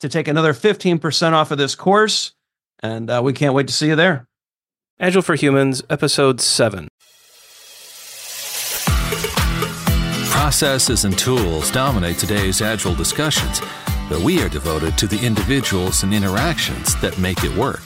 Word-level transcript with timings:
to 0.00 0.08
take 0.08 0.28
another 0.28 0.52
15% 0.52 1.32
off 1.32 1.50
of 1.50 1.58
this 1.58 1.74
course. 1.74 2.32
And 2.80 3.10
uh, 3.10 3.20
we 3.24 3.32
can't 3.32 3.54
wait 3.54 3.68
to 3.68 3.72
see 3.72 3.88
you 3.88 3.96
there. 3.96 4.26
Agile 4.98 5.22
for 5.22 5.34
Humans, 5.34 5.82
Episode 5.90 6.40
7. 6.40 6.88
Processes 10.30 11.04
and 11.04 11.18
tools 11.18 11.70
dominate 11.70 12.18
today's 12.18 12.62
Agile 12.62 12.94
discussions, 12.94 13.60
but 14.08 14.20
we 14.20 14.40
are 14.42 14.48
devoted 14.48 14.96
to 14.98 15.06
the 15.06 15.18
individuals 15.24 16.02
and 16.02 16.14
interactions 16.14 16.94
that 17.00 17.18
make 17.18 17.42
it 17.42 17.54
work. 17.56 17.80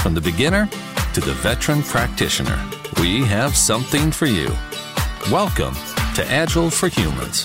From 0.00 0.14
the 0.14 0.20
beginner 0.20 0.68
to 1.14 1.20
the 1.20 1.34
veteran 1.34 1.82
practitioner, 1.82 2.62
we 3.00 3.24
have 3.24 3.56
something 3.56 4.12
for 4.12 4.26
you. 4.26 4.48
Welcome 5.32 5.74
to 6.14 6.24
Agile 6.28 6.70
for 6.70 6.88
Humans. 6.88 7.44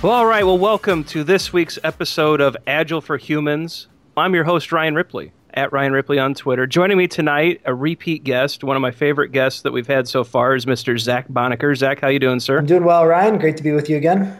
Well, 0.00 0.12
all 0.12 0.26
right. 0.26 0.44
Well, 0.44 0.58
welcome 0.58 1.02
to 1.04 1.24
this 1.24 1.52
week's 1.52 1.76
episode 1.82 2.40
of 2.40 2.56
Agile 2.68 3.00
for 3.00 3.16
Humans. 3.16 3.88
I'm 4.16 4.32
your 4.32 4.44
host, 4.44 4.70
Ryan 4.70 4.94
Ripley, 4.94 5.32
at 5.54 5.72
Ryan 5.72 5.92
Ripley 5.92 6.20
on 6.20 6.34
Twitter. 6.34 6.68
Joining 6.68 6.96
me 6.96 7.08
tonight, 7.08 7.60
a 7.64 7.74
repeat 7.74 8.22
guest, 8.22 8.62
one 8.62 8.76
of 8.76 8.80
my 8.80 8.92
favorite 8.92 9.32
guests 9.32 9.62
that 9.62 9.72
we've 9.72 9.88
had 9.88 10.06
so 10.06 10.22
far 10.22 10.54
is 10.54 10.66
Mr. 10.66 10.96
Zach 11.00 11.26
Bonaker. 11.26 11.76
Zach, 11.76 12.00
how 12.00 12.06
you 12.06 12.20
doing, 12.20 12.38
sir? 12.38 12.58
I'm 12.58 12.66
doing 12.66 12.84
well, 12.84 13.06
Ryan. 13.06 13.38
Great 13.38 13.56
to 13.56 13.64
be 13.64 13.72
with 13.72 13.90
you 13.90 13.96
again. 13.96 14.38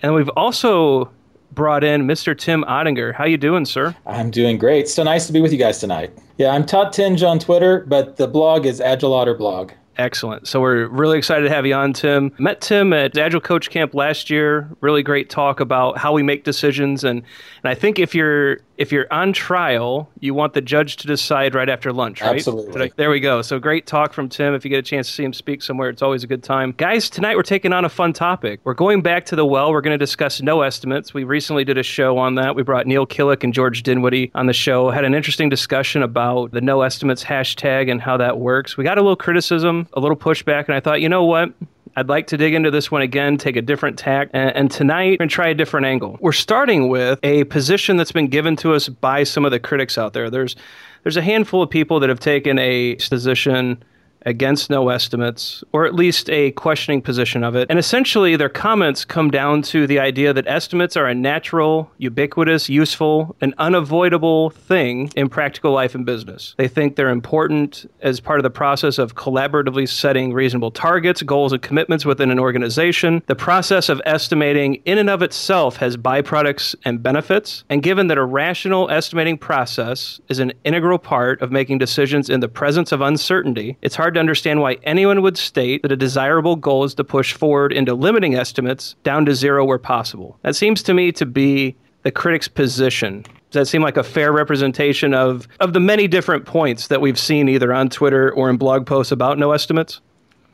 And 0.00 0.14
we've 0.14 0.30
also 0.30 1.10
brought 1.52 1.84
in 1.84 2.06
Mr. 2.06 2.36
Tim 2.36 2.64
Ottinger. 2.64 3.12
How 3.12 3.26
you 3.26 3.36
doing, 3.36 3.66
sir? 3.66 3.94
I'm 4.06 4.30
doing 4.30 4.56
great. 4.56 4.88
So 4.88 5.02
nice 5.02 5.26
to 5.26 5.32
be 5.34 5.42
with 5.42 5.52
you 5.52 5.58
guys 5.58 5.78
tonight. 5.78 6.10
Yeah, 6.38 6.52
I'm 6.52 6.64
tottinge 6.64 7.22
on 7.22 7.38
Twitter, 7.38 7.84
but 7.86 8.16
the 8.16 8.28
blog 8.28 8.64
is 8.64 8.80
Agile 8.80 9.12
Otter 9.12 9.34
Blog. 9.34 9.72
Excellent. 9.98 10.46
So 10.46 10.60
we're 10.60 10.88
really 10.88 11.16
excited 11.16 11.48
to 11.48 11.54
have 11.54 11.64
you 11.64 11.74
on, 11.74 11.94
Tim. 11.94 12.32
Met 12.38 12.60
Tim 12.60 12.92
at 12.92 13.16
Agile 13.16 13.40
Coach 13.40 13.70
Camp 13.70 13.94
last 13.94 14.28
year. 14.28 14.68
Really 14.80 15.02
great 15.02 15.30
talk 15.30 15.58
about 15.58 15.96
how 15.96 16.12
we 16.12 16.22
make 16.22 16.44
decisions, 16.44 17.02
and 17.02 17.22
and 17.62 17.70
I 17.70 17.74
think 17.74 17.98
if 17.98 18.14
you're 18.14 18.58
if 18.76 18.92
you're 18.92 19.06
on 19.12 19.32
trial, 19.32 20.10
you 20.20 20.34
want 20.34 20.52
the 20.52 20.60
judge 20.60 20.96
to 20.96 21.06
decide 21.06 21.54
right 21.54 21.68
after 21.68 21.92
lunch, 21.92 22.20
right? 22.20 22.36
Absolutely. 22.36 22.92
There 22.96 23.10
we 23.10 23.20
go. 23.20 23.42
So 23.42 23.58
great 23.58 23.86
talk 23.86 24.12
from 24.12 24.28
Tim. 24.28 24.54
If 24.54 24.64
you 24.64 24.70
get 24.70 24.78
a 24.78 24.82
chance 24.82 25.08
to 25.08 25.12
see 25.14 25.24
him 25.24 25.32
speak 25.32 25.62
somewhere, 25.62 25.88
it's 25.88 26.02
always 26.02 26.24
a 26.24 26.26
good 26.26 26.42
time. 26.42 26.72
Guys, 26.76 27.08
tonight 27.08 27.36
we're 27.36 27.42
taking 27.42 27.72
on 27.72 27.84
a 27.84 27.88
fun 27.88 28.12
topic. 28.12 28.60
We're 28.64 28.74
going 28.74 29.02
back 29.02 29.24
to 29.26 29.36
the 29.36 29.46
well. 29.46 29.70
We're 29.72 29.80
going 29.80 29.98
to 29.98 30.02
discuss 30.02 30.42
no 30.42 30.62
estimates. 30.62 31.14
We 31.14 31.24
recently 31.24 31.64
did 31.64 31.78
a 31.78 31.82
show 31.82 32.18
on 32.18 32.34
that. 32.36 32.54
We 32.54 32.62
brought 32.62 32.86
Neil 32.86 33.06
Killick 33.06 33.42
and 33.44 33.54
George 33.54 33.82
Dinwiddie 33.82 34.30
on 34.34 34.46
the 34.46 34.52
show. 34.52 34.90
Had 34.90 35.04
an 35.04 35.14
interesting 35.14 35.48
discussion 35.48 36.02
about 36.02 36.52
the 36.52 36.60
no 36.60 36.82
estimates 36.82 37.24
hashtag 37.24 37.90
and 37.90 38.00
how 38.00 38.16
that 38.18 38.38
works. 38.38 38.76
We 38.76 38.84
got 38.84 38.98
a 38.98 39.02
little 39.02 39.16
criticism, 39.16 39.88
a 39.94 40.00
little 40.00 40.16
pushback, 40.16 40.66
and 40.66 40.74
I 40.74 40.80
thought, 40.80 41.00
you 41.00 41.08
know 41.08 41.24
what? 41.24 41.52
I'd 41.98 42.10
like 42.10 42.26
to 42.26 42.36
dig 42.36 42.52
into 42.52 42.70
this 42.70 42.90
one 42.90 43.00
again, 43.00 43.38
take 43.38 43.56
a 43.56 43.62
different 43.62 43.98
tack, 43.98 44.28
and, 44.34 44.54
and 44.54 44.70
tonight 44.70 45.16
to 45.16 45.26
try 45.26 45.48
a 45.48 45.54
different 45.54 45.86
angle. 45.86 46.18
We're 46.20 46.32
starting 46.32 46.90
with 46.90 47.18
a 47.22 47.44
position 47.44 47.96
that's 47.96 48.12
been 48.12 48.28
given 48.28 48.54
to 48.56 48.74
us 48.74 48.90
by 48.90 49.24
some 49.24 49.46
of 49.46 49.50
the 49.50 49.58
critics 49.58 49.96
out 49.96 50.12
there. 50.12 50.28
There's 50.28 50.56
there's 51.02 51.16
a 51.16 51.22
handful 51.22 51.62
of 51.62 51.70
people 51.70 52.00
that 52.00 52.10
have 52.10 52.20
taken 52.20 52.58
a 52.58 52.96
position 52.96 53.82
against 54.26 54.68
no 54.68 54.88
estimates, 54.88 55.62
or 55.72 55.86
at 55.86 55.94
least 55.94 56.28
a 56.28 56.50
questioning 56.52 57.00
position 57.00 57.44
of 57.44 57.54
it. 57.54 57.68
And 57.70 57.78
essentially, 57.78 58.36
their 58.36 58.48
comments 58.48 59.04
come 59.04 59.30
down 59.30 59.62
to 59.62 59.86
the 59.86 60.00
idea 60.00 60.32
that 60.32 60.46
estimates 60.48 60.96
are 60.96 61.06
a 61.06 61.14
natural, 61.14 61.90
ubiquitous, 61.98 62.68
useful, 62.68 63.36
and 63.40 63.54
unavoidable 63.58 64.50
thing 64.50 65.10
in 65.16 65.28
practical 65.28 65.72
life 65.72 65.94
and 65.94 66.04
business. 66.04 66.54
They 66.58 66.68
think 66.68 66.96
they're 66.96 67.08
important 67.08 67.88
as 68.02 68.18
part 68.18 68.40
of 68.40 68.42
the 68.42 68.50
process 68.50 68.98
of 68.98 69.14
collaboratively 69.14 69.88
setting 69.88 70.32
reasonable 70.32 70.72
targets, 70.72 71.22
goals, 71.22 71.52
and 71.52 71.62
commitments 71.62 72.04
within 72.04 72.30
an 72.30 72.40
organization. 72.40 73.22
The 73.26 73.36
process 73.36 73.88
of 73.88 74.02
estimating 74.04 74.82
in 74.84 74.98
and 74.98 75.08
of 75.08 75.22
itself 75.22 75.76
has 75.76 75.96
byproducts 75.96 76.74
and 76.84 77.00
benefits. 77.00 77.64
And 77.70 77.82
given 77.82 78.08
that 78.08 78.18
a 78.18 78.24
rational 78.24 78.90
estimating 78.90 79.38
process 79.38 80.20
is 80.28 80.40
an 80.40 80.52
integral 80.64 80.98
part 80.98 81.40
of 81.42 81.52
making 81.52 81.78
decisions 81.78 82.28
in 82.28 82.40
the 82.40 82.48
presence 82.48 82.90
of 82.90 83.00
uncertainty, 83.00 83.76
it's 83.82 83.94
hard 83.94 84.15
to 84.16 84.20
understand 84.20 84.60
why 84.60 84.78
anyone 84.82 85.22
would 85.22 85.36
state 85.38 85.82
that 85.82 85.92
a 85.92 85.96
desirable 85.96 86.56
goal 86.56 86.84
is 86.84 86.94
to 86.94 87.04
push 87.04 87.32
forward 87.32 87.72
into 87.72 87.94
limiting 87.94 88.34
estimates 88.34 88.96
down 89.04 89.24
to 89.26 89.34
zero 89.34 89.64
where 89.64 89.78
possible. 89.78 90.38
That 90.42 90.56
seems 90.56 90.82
to 90.84 90.94
me 90.94 91.12
to 91.12 91.26
be 91.26 91.76
the 92.02 92.10
critic's 92.10 92.48
position. 92.48 93.22
Does 93.50 93.52
that 93.52 93.66
seem 93.66 93.82
like 93.82 93.96
a 93.96 94.02
fair 94.02 94.32
representation 94.32 95.14
of, 95.14 95.46
of 95.60 95.72
the 95.72 95.80
many 95.80 96.08
different 96.08 96.46
points 96.46 96.88
that 96.88 97.00
we've 97.00 97.18
seen 97.18 97.48
either 97.48 97.72
on 97.72 97.88
Twitter 97.88 98.32
or 98.32 98.50
in 98.50 98.56
blog 98.56 98.86
posts 98.86 99.12
about 99.12 99.38
no 99.38 99.52
estimates? 99.52 100.00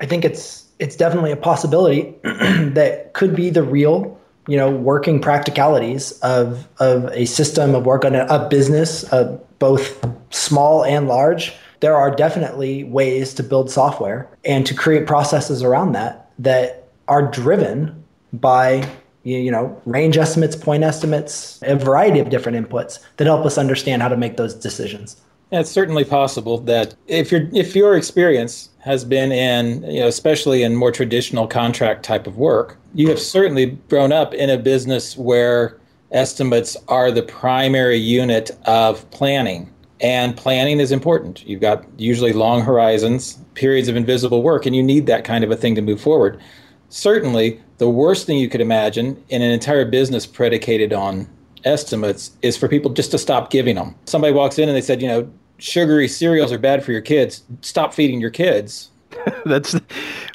I 0.00 0.06
think 0.06 0.24
it's 0.24 0.66
it's 0.78 0.96
definitely 0.96 1.30
a 1.30 1.36
possibility 1.36 2.14
that 2.22 3.10
could 3.12 3.36
be 3.36 3.50
the 3.50 3.62
real, 3.62 4.18
you 4.48 4.56
know, 4.56 4.70
working 4.70 5.20
practicalities 5.20 6.12
of 6.20 6.66
of 6.78 7.04
a 7.12 7.24
system 7.26 7.74
of 7.74 7.86
work 7.86 8.04
on 8.04 8.14
a, 8.14 8.26
a 8.26 8.48
business, 8.48 9.10
uh, 9.12 9.38
both 9.58 10.04
small 10.30 10.84
and 10.84 11.06
large 11.06 11.52
there 11.82 11.96
are 11.96 12.10
definitely 12.12 12.84
ways 12.84 13.34
to 13.34 13.42
build 13.42 13.68
software 13.68 14.28
and 14.44 14.64
to 14.64 14.72
create 14.72 15.04
processes 15.06 15.64
around 15.64 15.92
that 15.92 16.30
that 16.38 16.88
are 17.08 17.28
driven 17.30 18.02
by 18.32 18.88
you 19.24 19.50
know 19.50 19.80
range 19.84 20.16
estimates 20.16 20.56
point 20.56 20.82
estimates 20.82 21.60
a 21.62 21.76
variety 21.76 22.20
of 22.20 22.30
different 22.30 22.56
inputs 22.56 23.00
that 23.16 23.26
help 23.26 23.44
us 23.44 23.58
understand 23.58 24.00
how 24.00 24.08
to 24.08 24.16
make 24.16 24.36
those 24.36 24.54
decisions. 24.54 25.20
It's 25.50 25.70
certainly 25.70 26.04
possible 26.04 26.58
that 26.58 26.94
if 27.08 27.30
your 27.30 27.48
if 27.52 27.76
your 27.76 27.96
experience 27.96 28.70
has 28.78 29.04
been 29.04 29.32
in 29.32 29.82
you 29.82 30.00
know 30.00 30.06
especially 30.06 30.62
in 30.62 30.76
more 30.76 30.92
traditional 30.92 31.46
contract 31.46 32.04
type 32.04 32.26
of 32.26 32.36
work 32.36 32.78
you 32.94 33.08
have 33.08 33.18
certainly 33.18 33.66
grown 33.88 34.12
up 34.12 34.34
in 34.34 34.50
a 34.50 34.56
business 34.56 35.16
where 35.16 35.78
estimates 36.12 36.76
are 36.88 37.10
the 37.10 37.22
primary 37.22 37.96
unit 37.96 38.50
of 38.66 39.08
planning 39.10 39.71
and 40.02 40.36
planning 40.36 40.80
is 40.80 40.90
important. 40.90 41.46
You've 41.46 41.60
got 41.60 41.84
usually 41.96 42.32
long 42.32 42.60
horizons, 42.60 43.38
periods 43.54 43.88
of 43.88 43.94
invisible 43.94 44.42
work, 44.42 44.66
and 44.66 44.74
you 44.74 44.82
need 44.82 45.06
that 45.06 45.24
kind 45.24 45.44
of 45.44 45.50
a 45.50 45.56
thing 45.56 45.76
to 45.76 45.82
move 45.82 46.00
forward. 46.00 46.40
Certainly, 46.88 47.60
the 47.78 47.88
worst 47.88 48.26
thing 48.26 48.36
you 48.36 48.48
could 48.48 48.60
imagine 48.60 49.22
in 49.28 49.40
an 49.40 49.50
entire 49.50 49.84
business 49.84 50.26
predicated 50.26 50.92
on 50.92 51.28
estimates 51.64 52.32
is 52.42 52.56
for 52.56 52.68
people 52.68 52.90
just 52.90 53.12
to 53.12 53.18
stop 53.18 53.50
giving 53.50 53.76
them. 53.76 53.94
Somebody 54.06 54.34
walks 54.34 54.58
in 54.58 54.68
and 54.68 54.76
they 54.76 54.82
said, 54.82 55.00
you 55.00 55.08
know, 55.08 55.30
sugary 55.58 56.08
cereals 56.08 56.50
are 56.50 56.58
bad 56.58 56.84
for 56.84 56.90
your 56.90 57.00
kids. 57.00 57.44
Stop 57.60 57.94
feeding 57.94 58.20
your 58.20 58.30
kids. 58.30 58.90
that's 59.44 59.78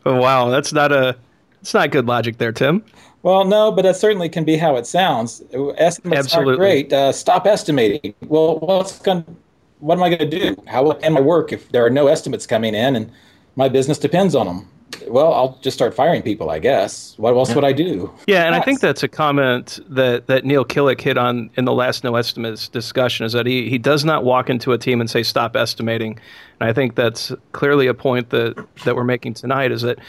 wow. 0.05 0.49
That's 0.49 0.71
not 0.71 0.91
a. 0.91 1.17
It's 1.61 1.73
not 1.73 1.91
good 1.91 2.05
logic 2.05 2.37
there, 2.37 2.53
Tim. 2.53 2.85
Well, 3.23 3.43
no, 3.43 3.71
but 3.71 3.81
that 3.81 3.97
certainly 3.97 4.29
can 4.29 4.45
be 4.45 4.55
how 4.55 4.77
it 4.77 4.87
sounds. 4.87 5.43
Estimates 5.77 6.19
Absolutely. 6.19 6.53
are 6.53 6.57
great. 6.57 6.93
Uh, 6.93 7.11
stop 7.11 7.45
estimating. 7.45 8.13
Well, 8.21 8.59
what's 8.59 8.99
going? 8.99 9.25
What 9.79 9.97
am 9.97 10.03
I 10.03 10.09
going 10.09 10.29
to 10.29 10.39
do? 10.39 10.55
How 10.67 10.83
will 10.83 10.99
end 11.01 11.13
my 11.13 11.21
work 11.21 11.53
if 11.53 11.69
there 11.71 11.85
are 11.85 11.89
no 11.89 12.07
estimates 12.07 12.47
coming 12.47 12.73
in 12.73 12.95
and 12.95 13.11
my 13.55 13.69
business 13.69 13.97
depends 13.97 14.35
on 14.35 14.47
them? 14.47 14.69
Well, 15.07 15.33
I'll 15.33 15.59
just 15.61 15.75
start 15.75 15.93
firing 15.93 16.21
people, 16.21 16.49
I 16.49 16.59
guess. 16.59 17.13
What 17.17 17.35
else 17.35 17.53
would 17.53 17.63
I 17.63 17.71
do? 17.71 18.11
Yeah, 18.25 18.45
and 18.45 18.55
I 18.55 18.61
think 18.61 18.79
that's 18.79 19.03
a 19.03 19.07
comment 19.07 19.79
that, 19.89 20.27
that 20.27 20.45
Neil 20.45 20.65
Killick 20.65 21.01
hit 21.01 21.17
on 21.17 21.49
in 21.55 21.65
the 21.65 21.73
last 21.73 22.03
no 22.03 22.15
estimates 22.15 22.67
discussion 22.67 23.25
is 23.25 23.33
that 23.33 23.45
he, 23.45 23.69
he 23.69 23.77
does 23.77 24.03
not 24.03 24.23
walk 24.23 24.49
into 24.49 24.71
a 24.73 24.77
team 24.77 24.99
and 24.99 25.09
say 25.09 25.23
stop 25.23 25.55
estimating. 25.55 26.19
And 26.59 26.69
I 26.69 26.73
think 26.73 26.95
that's 26.95 27.31
clearly 27.51 27.87
a 27.87 27.93
point 27.93 28.29
that, 28.31 28.65
that 28.85 28.95
we're 28.95 29.03
making 29.03 29.35
tonight 29.35 29.71
is 29.71 29.81
that 29.83 29.99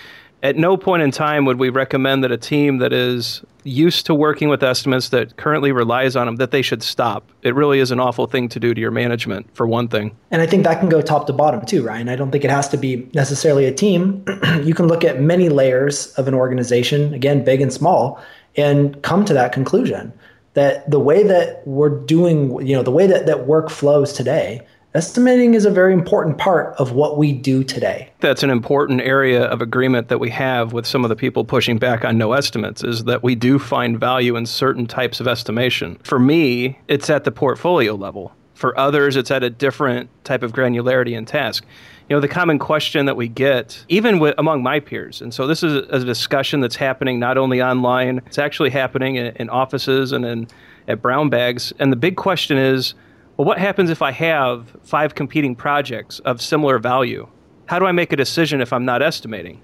at 0.42 0.56
no 0.56 0.76
point 0.76 1.02
in 1.02 1.10
time 1.10 1.44
would 1.44 1.58
we 1.58 1.68
recommend 1.68 2.22
that 2.24 2.32
a 2.32 2.36
team 2.36 2.78
that 2.78 2.92
is 2.92 3.42
used 3.64 4.06
to 4.06 4.14
working 4.14 4.48
with 4.48 4.62
estimates 4.62 5.10
that 5.10 5.36
currently 5.36 5.72
relies 5.72 6.16
on 6.16 6.26
them 6.26 6.36
that 6.36 6.52
they 6.52 6.62
should 6.62 6.82
stop. 6.82 7.28
It 7.42 7.54
really 7.54 7.80
is 7.80 7.90
an 7.90 8.00
awful 8.00 8.26
thing 8.26 8.48
to 8.50 8.60
do 8.60 8.72
to 8.72 8.80
your 8.80 8.90
management 8.90 9.54
for 9.54 9.66
one 9.66 9.88
thing. 9.88 10.16
And 10.30 10.40
I 10.40 10.46
think 10.46 10.64
that 10.64 10.78
can 10.80 10.88
go 10.88 11.00
top 11.02 11.26
to 11.26 11.32
bottom 11.32 11.64
too, 11.66 11.82
Ryan. 11.82 12.08
I 12.08 12.16
don't 12.16 12.30
think 12.30 12.44
it 12.44 12.50
has 12.50 12.68
to 12.70 12.76
be 12.76 13.08
necessarily 13.14 13.66
a 13.66 13.72
team. 13.72 14.24
you 14.62 14.74
can 14.74 14.86
look 14.86 15.04
at 15.04 15.20
many 15.20 15.48
layers 15.48 16.12
of 16.14 16.28
an 16.28 16.34
organization, 16.34 17.12
again, 17.12 17.44
big 17.44 17.60
and 17.60 17.72
small, 17.72 18.22
and 18.56 19.00
come 19.02 19.24
to 19.24 19.34
that 19.34 19.52
conclusion 19.52 20.12
that 20.54 20.90
the 20.90 20.98
way 20.98 21.22
that 21.22 21.66
we're 21.66 22.04
doing, 22.04 22.66
you 22.66 22.74
know, 22.74 22.82
the 22.82 22.90
way 22.90 23.06
that, 23.06 23.26
that 23.26 23.46
work 23.46 23.70
flows 23.70 24.12
today, 24.12 24.66
estimating 24.94 25.54
is 25.54 25.64
a 25.64 25.70
very 25.70 25.92
important 25.92 26.38
part 26.38 26.74
of 26.78 26.92
what 26.92 27.18
we 27.18 27.32
do 27.32 27.62
today. 27.62 28.10
that's 28.20 28.42
an 28.42 28.50
important 28.50 29.00
area 29.02 29.44
of 29.44 29.60
agreement 29.60 30.08
that 30.08 30.18
we 30.18 30.30
have 30.30 30.72
with 30.72 30.86
some 30.86 31.04
of 31.04 31.08
the 31.08 31.16
people 31.16 31.44
pushing 31.44 31.78
back 31.78 32.04
on 32.04 32.16
no 32.16 32.32
estimates 32.32 32.82
is 32.82 33.04
that 33.04 33.22
we 33.22 33.34
do 33.34 33.58
find 33.58 34.00
value 34.00 34.34
in 34.36 34.46
certain 34.46 34.86
types 34.86 35.20
of 35.20 35.28
estimation. 35.28 35.98
For 36.02 36.18
me, 36.18 36.78
it's 36.88 37.10
at 37.10 37.24
the 37.24 37.30
portfolio 37.30 37.94
level. 37.94 38.32
For 38.54 38.76
others, 38.76 39.14
it's 39.14 39.30
at 39.30 39.44
a 39.44 39.50
different 39.50 40.10
type 40.24 40.42
of 40.42 40.52
granularity 40.52 41.16
and 41.16 41.28
task. 41.28 41.64
You 42.08 42.16
know, 42.16 42.20
the 42.20 42.28
common 42.28 42.58
question 42.58 43.06
that 43.06 43.16
we 43.16 43.28
get, 43.28 43.84
even 43.88 44.18
with, 44.18 44.34
among 44.38 44.62
my 44.62 44.80
peers, 44.80 45.20
and 45.20 45.32
so 45.32 45.46
this 45.46 45.62
is 45.62 45.86
a 45.90 46.04
discussion 46.04 46.60
that's 46.60 46.74
happening 46.74 47.20
not 47.20 47.36
only 47.36 47.62
online, 47.62 48.22
it's 48.26 48.38
actually 48.38 48.70
happening 48.70 49.16
in, 49.16 49.26
in 49.36 49.50
offices 49.50 50.12
and 50.12 50.24
in, 50.24 50.48
at 50.88 51.02
brown 51.02 51.28
bags. 51.28 51.72
And 51.78 51.92
the 51.92 51.96
big 51.96 52.16
question 52.16 52.56
is, 52.56 52.94
well, 53.38 53.46
what 53.46 53.58
happens 53.58 53.88
if 53.88 54.02
I 54.02 54.10
have 54.10 54.76
five 54.82 55.14
competing 55.14 55.54
projects 55.54 56.18
of 56.20 56.42
similar 56.42 56.80
value? 56.80 57.28
How 57.66 57.78
do 57.78 57.86
I 57.86 57.92
make 57.92 58.12
a 58.12 58.16
decision 58.16 58.60
if 58.60 58.72
I'm 58.72 58.84
not 58.84 59.00
estimating? 59.00 59.62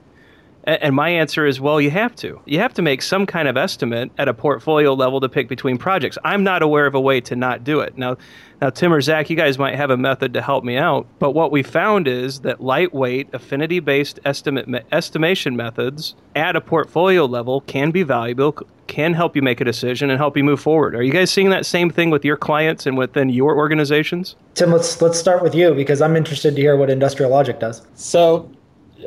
A- 0.67 0.83
And 0.85 0.95
my 0.95 1.09
answer 1.09 1.47
is, 1.47 1.61
well, 1.61 1.81
you 1.81 1.91
have 1.91 2.15
to. 2.17 2.41
You 2.47 2.59
have 2.61 2.75
to 2.75 2.83
make 2.83 3.03
some 3.03 3.27
kind 3.27 3.49
of 3.49 3.57
estimate 3.57 4.11
at 4.19 4.29
a 4.29 4.35
portfolio 4.35 4.95
level 4.95 5.21
to 5.21 5.29
pick 5.29 5.49
between 5.49 5.79
projects. 5.79 6.19
I'm 6.25 6.43
not 6.45 6.63
aware 6.63 6.87
of 6.87 6.95
a 6.95 7.01
way 7.01 7.21
to 7.23 7.37
not 7.37 7.65
do 7.65 7.81
it. 7.81 7.97
Now, 7.99 8.17
now 8.61 8.71
Tim 8.71 8.93
or 8.93 9.01
Zach, 9.01 9.29
you 9.31 9.37
guys 9.37 9.59
might 9.59 9.75
have 9.77 9.91
a 9.91 9.97
method 9.97 10.33
to 10.35 10.43
help 10.43 10.65
me 10.65 10.77
out. 10.77 11.07
But 11.19 11.33
what 11.33 11.51
we 11.53 11.63
found 11.63 12.09
is 12.09 12.41
that 12.41 12.61
lightweight, 12.63 13.29
affinity-based 13.35 14.21
estimate 14.25 14.69
me- 14.69 14.81
estimation 14.93 15.57
methods 15.57 16.15
at 16.35 16.57
a 16.57 16.61
portfolio 16.61 17.25
level 17.27 17.61
can 17.63 17.91
be 17.91 18.03
valuable, 18.03 18.57
can 18.87 19.15
help 19.15 19.35
you 19.37 19.43
make 19.43 19.61
a 19.61 19.65
decision, 19.65 20.09
and 20.11 20.19
help 20.19 20.37
you 20.37 20.45
move 20.45 20.61
forward. 20.61 20.95
Are 20.95 21.03
you 21.03 21.13
guys 21.13 21.31
seeing 21.31 21.51
that 21.51 21.67
same 21.67 21.91
thing 21.91 22.11
with 22.11 22.25
your 22.25 22.37
clients 22.37 22.87
and 22.87 22.97
within 22.97 23.29
your 23.29 23.57
organizations? 23.57 24.37
Tim, 24.55 24.71
let's 24.73 25.01
let's 25.03 25.19
start 25.19 25.43
with 25.43 25.55
you 25.55 25.75
because 25.75 26.01
I'm 26.01 26.17
interested 26.17 26.55
to 26.57 26.61
hear 26.61 26.77
what 26.77 26.91
Industrial 26.91 27.31
Logic 27.31 27.59
does. 27.59 27.83
So, 27.95 28.49
ad- 28.49 28.57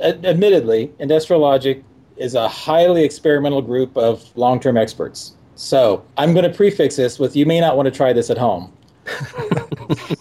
admittedly, 0.01 0.91
Industrial 0.99 1.41
Logic 1.41 1.83
is 2.17 2.35
a 2.35 2.47
highly 2.47 3.03
experimental 3.03 3.61
group 3.61 3.95
of 3.97 4.35
long 4.35 4.59
term 4.59 4.77
experts. 4.77 5.33
So, 5.55 6.05
I'm 6.17 6.33
going 6.33 6.49
to 6.49 6.55
prefix 6.55 6.95
this 6.95 7.19
with 7.19 7.35
you 7.35 7.45
may 7.45 7.59
not 7.59 7.75
want 7.75 7.87
to 7.87 7.91
try 7.91 8.13
this 8.13 8.29
at 8.29 8.37
home. 8.37 8.71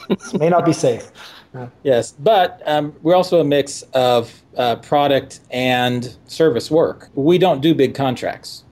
This 0.08 0.34
may 0.38 0.48
not 0.48 0.64
be 0.64 0.72
safe. 0.72 1.10
Yes, 1.82 2.12
but 2.12 2.62
um, 2.66 2.94
we're 3.02 3.14
also 3.14 3.40
a 3.40 3.44
mix 3.44 3.82
of 3.94 4.42
uh, 4.56 4.76
product 4.76 5.40
and 5.50 6.16
service 6.26 6.70
work. 6.70 7.08
We 7.14 7.38
don't 7.38 7.60
do 7.60 7.74
big 7.74 7.94
contracts. 7.94 8.64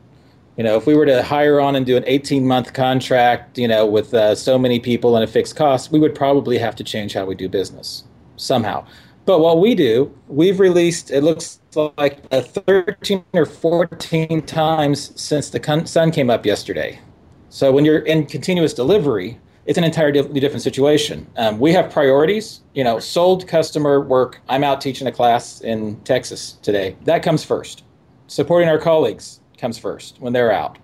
You 0.56 0.62
know, 0.62 0.76
if 0.76 0.86
we 0.86 0.94
were 0.94 1.06
to 1.06 1.22
hire 1.22 1.60
on 1.60 1.74
and 1.74 1.84
do 1.84 1.96
an 1.96 2.04
18 2.06 2.46
month 2.46 2.74
contract, 2.74 3.58
you 3.58 3.66
know, 3.66 3.86
with 3.86 4.14
uh, 4.14 4.34
so 4.34 4.58
many 4.58 4.78
people 4.78 5.16
and 5.16 5.24
a 5.24 5.26
fixed 5.26 5.56
cost, 5.56 5.90
we 5.90 5.98
would 5.98 6.14
probably 6.14 6.58
have 6.58 6.76
to 6.76 6.84
change 6.84 7.14
how 7.14 7.24
we 7.24 7.34
do 7.34 7.48
business 7.48 8.04
somehow. 8.36 8.86
But 9.26 9.40
what 9.40 9.58
we 9.58 9.74
do, 9.74 10.14
we've 10.28 10.60
released, 10.60 11.10
it 11.10 11.22
looks 11.22 11.60
like 11.96 12.22
uh, 12.30 12.42
13 12.42 13.24
or 13.32 13.46
14 13.46 14.42
times 14.42 15.18
since 15.20 15.48
the 15.48 15.82
sun 15.86 16.10
came 16.10 16.28
up 16.28 16.44
yesterday. 16.44 17.00
So 17.48 17.72
when 17.72 17.84
you're 17.84 18.00
in 18.00 18.26
continuous 18.26 18.74
delivery, 18.74 19.40
it's 19.64 19.78
an 19.78 19.84
entirely 19.84 20.40
different 20.40 20.62
situation. 20.62 21.26
Um, 21.36 21.58
we 21.58 21.72
have 21.72 21.90
priorities. 21.90 22.60
You 22.74 22.84
know, 22.84 22.98
sold 22.98 23.48
customer 23.48 24.00
work. 24.00 24.40
I'm 24.48 24.62
out 24.62 24.82
teaching 24.82 25.06
a 25.06 25.12
class 25.12 25.62
in 25.62 25.96
Texas 26.00 26.58
today. 26.60 26.96
That 27.04 27.22
comes 27.22 27.44
first. 27.44 27.84
Supporting 28.26 28.68
our 28.68 28.78
colleagues 28.78 29.40
comes 29.56 29.78
first 29.78 30.20
when 30.20 30.34
they're 30.34 30.52
out. 30.52 30.78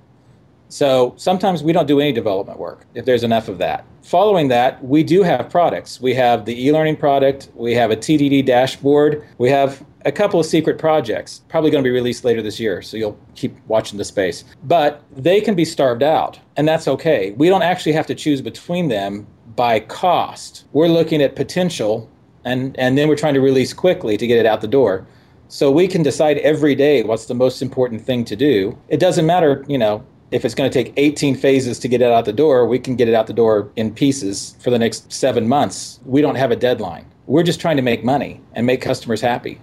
So 0.70 1.14
sometimes 1.16 1.64
we 1.64 1.72
don't 1.72 1.88
do 1.88 1.98
any 1.98 2.12
development 2.12 2.58
work 2.60 2.86
if 2.94 3.04
there's 3.04 3.24
enough 3.24 3.48
of 3.48 3.58
that. 3.58 3.84
Following 4.02 4.48
that, 4.48 4.82
we 4.84 5.02
do 5.02 5.24
have 5.24 5.50
products. 5.50 6.00
We 6.00 6.14
have 6.14 6.44
the 6.44 6.66
e 6.66 6.72
learning 6.72 6.96
product, 6.96 7.50
we 7.54 7.74
have 7.74 7.90
a 7.90 7.96
TDD 7.96 8.46
dashboard, 8.46 9.26
we 9.38 9.50
have 9.50 9.84
a 10.04 10.12
couple 10.12 10.38
of 10.38 10.46
secret 10.46 10.78
projects, 10.78 11.42
probably 11.48 11.70
going 11.72 11.82
to 11.82 11.88
be 11.88 11.92
released 11.92 12.24
later 12.24 12.40
this 12.40 12.60
year, 12.60 12.82
so 12.82 12.96
you'll 12.96 13.18
keep 13.34 13.56
watching 13.66 13.98
the 13.98 14.04
space. 14.04 14.44
But 14.62 15.02
they 15.14 15.40
can 15.40 15.54
be 15.54 15.64
starved 15.64 16.04
out, 16.04 16.38
and 16.56 16.66
that's 16.66 16.88
okay. 16.88 17.32
We 17.32 17.48
don't 17.48 17.62
actually 17.62 17.92
have 17.92 18.06
to 18.06 18.14
choose 18.14 18.40
between 18.40 18.88
them 18.88 19.26
by 19.56 19.80
cost. 19.80 20.64
We're 20.72 20.88
looking 20.88 21.20
at 21.20 21.36
potential, 21.36 22.08
and, 22.44 22.78
and 22.78 22.96
then 22.96 23.08
we're 23.08 23.16
trying 23.16 23.34
to 23.34 23.40
release 23.40 23.72
quickly 23.72 24.16
to 24.16 24.26
get 24.26 24.38
it 24.38 24.46
out 24.46 24.60
the 24.60 24.68
door. 24.68 25.06
So 25.48 25.70
we 25.70 25.88
can 25.88 26.04
decide 26.04 26.38
every 26.38 26.76
day 26.76 27.02
what's 27.02 27.26
the 27.26 27.34
most 27.34 27.60
important 27.60 28.00
thing 28.00 28.24
to 28.26 28.36
do. 28.36 28.78
It 28.88 29.00
doesn't 29.00 29.26
matter, 29.26 29.64
you 29.66 29.76
know, 29.76 30.04
if 30.30 30.44
it's 30.44 30.54
going 30.54 30.70
to 30.70 30.84
take 30.84 30.92
18 30.96 31.36
phases 31.36 31.78
to 31.80 31.88
get 31.88 32.00
it 32.00 32.10
out 32.10 32.24
the 32.24 32.32
door, 32.32 32.66
we 32.66 32.78
can 32.78 32.96
get 32.96 33.08
it 33.08 33.14
out 33.14 33.26
the 33.26 33.32
door 33.32 33.70
in 33.76 33.92
pieces 33.92 34.56
for 34.60 34.70
the 34.70 34.78
next 34.78 35.12
seven 35.12 35.48
months. 35.48 36.00
We 36.04 36.20
don't 36.22 36.36
have 36.36 36.50
a 36.50 36.56
deadline. 36.56 37.06
We're 37.26 37.42
just 37.42 37.60
trying 37.60 37.76
to 37.76 37.82
make 37.82 38.04
money 38.04 38.40
and 38.54 38.66
make 38.66 38.80
customers 38.80 39.20
happy. 39.20 39.60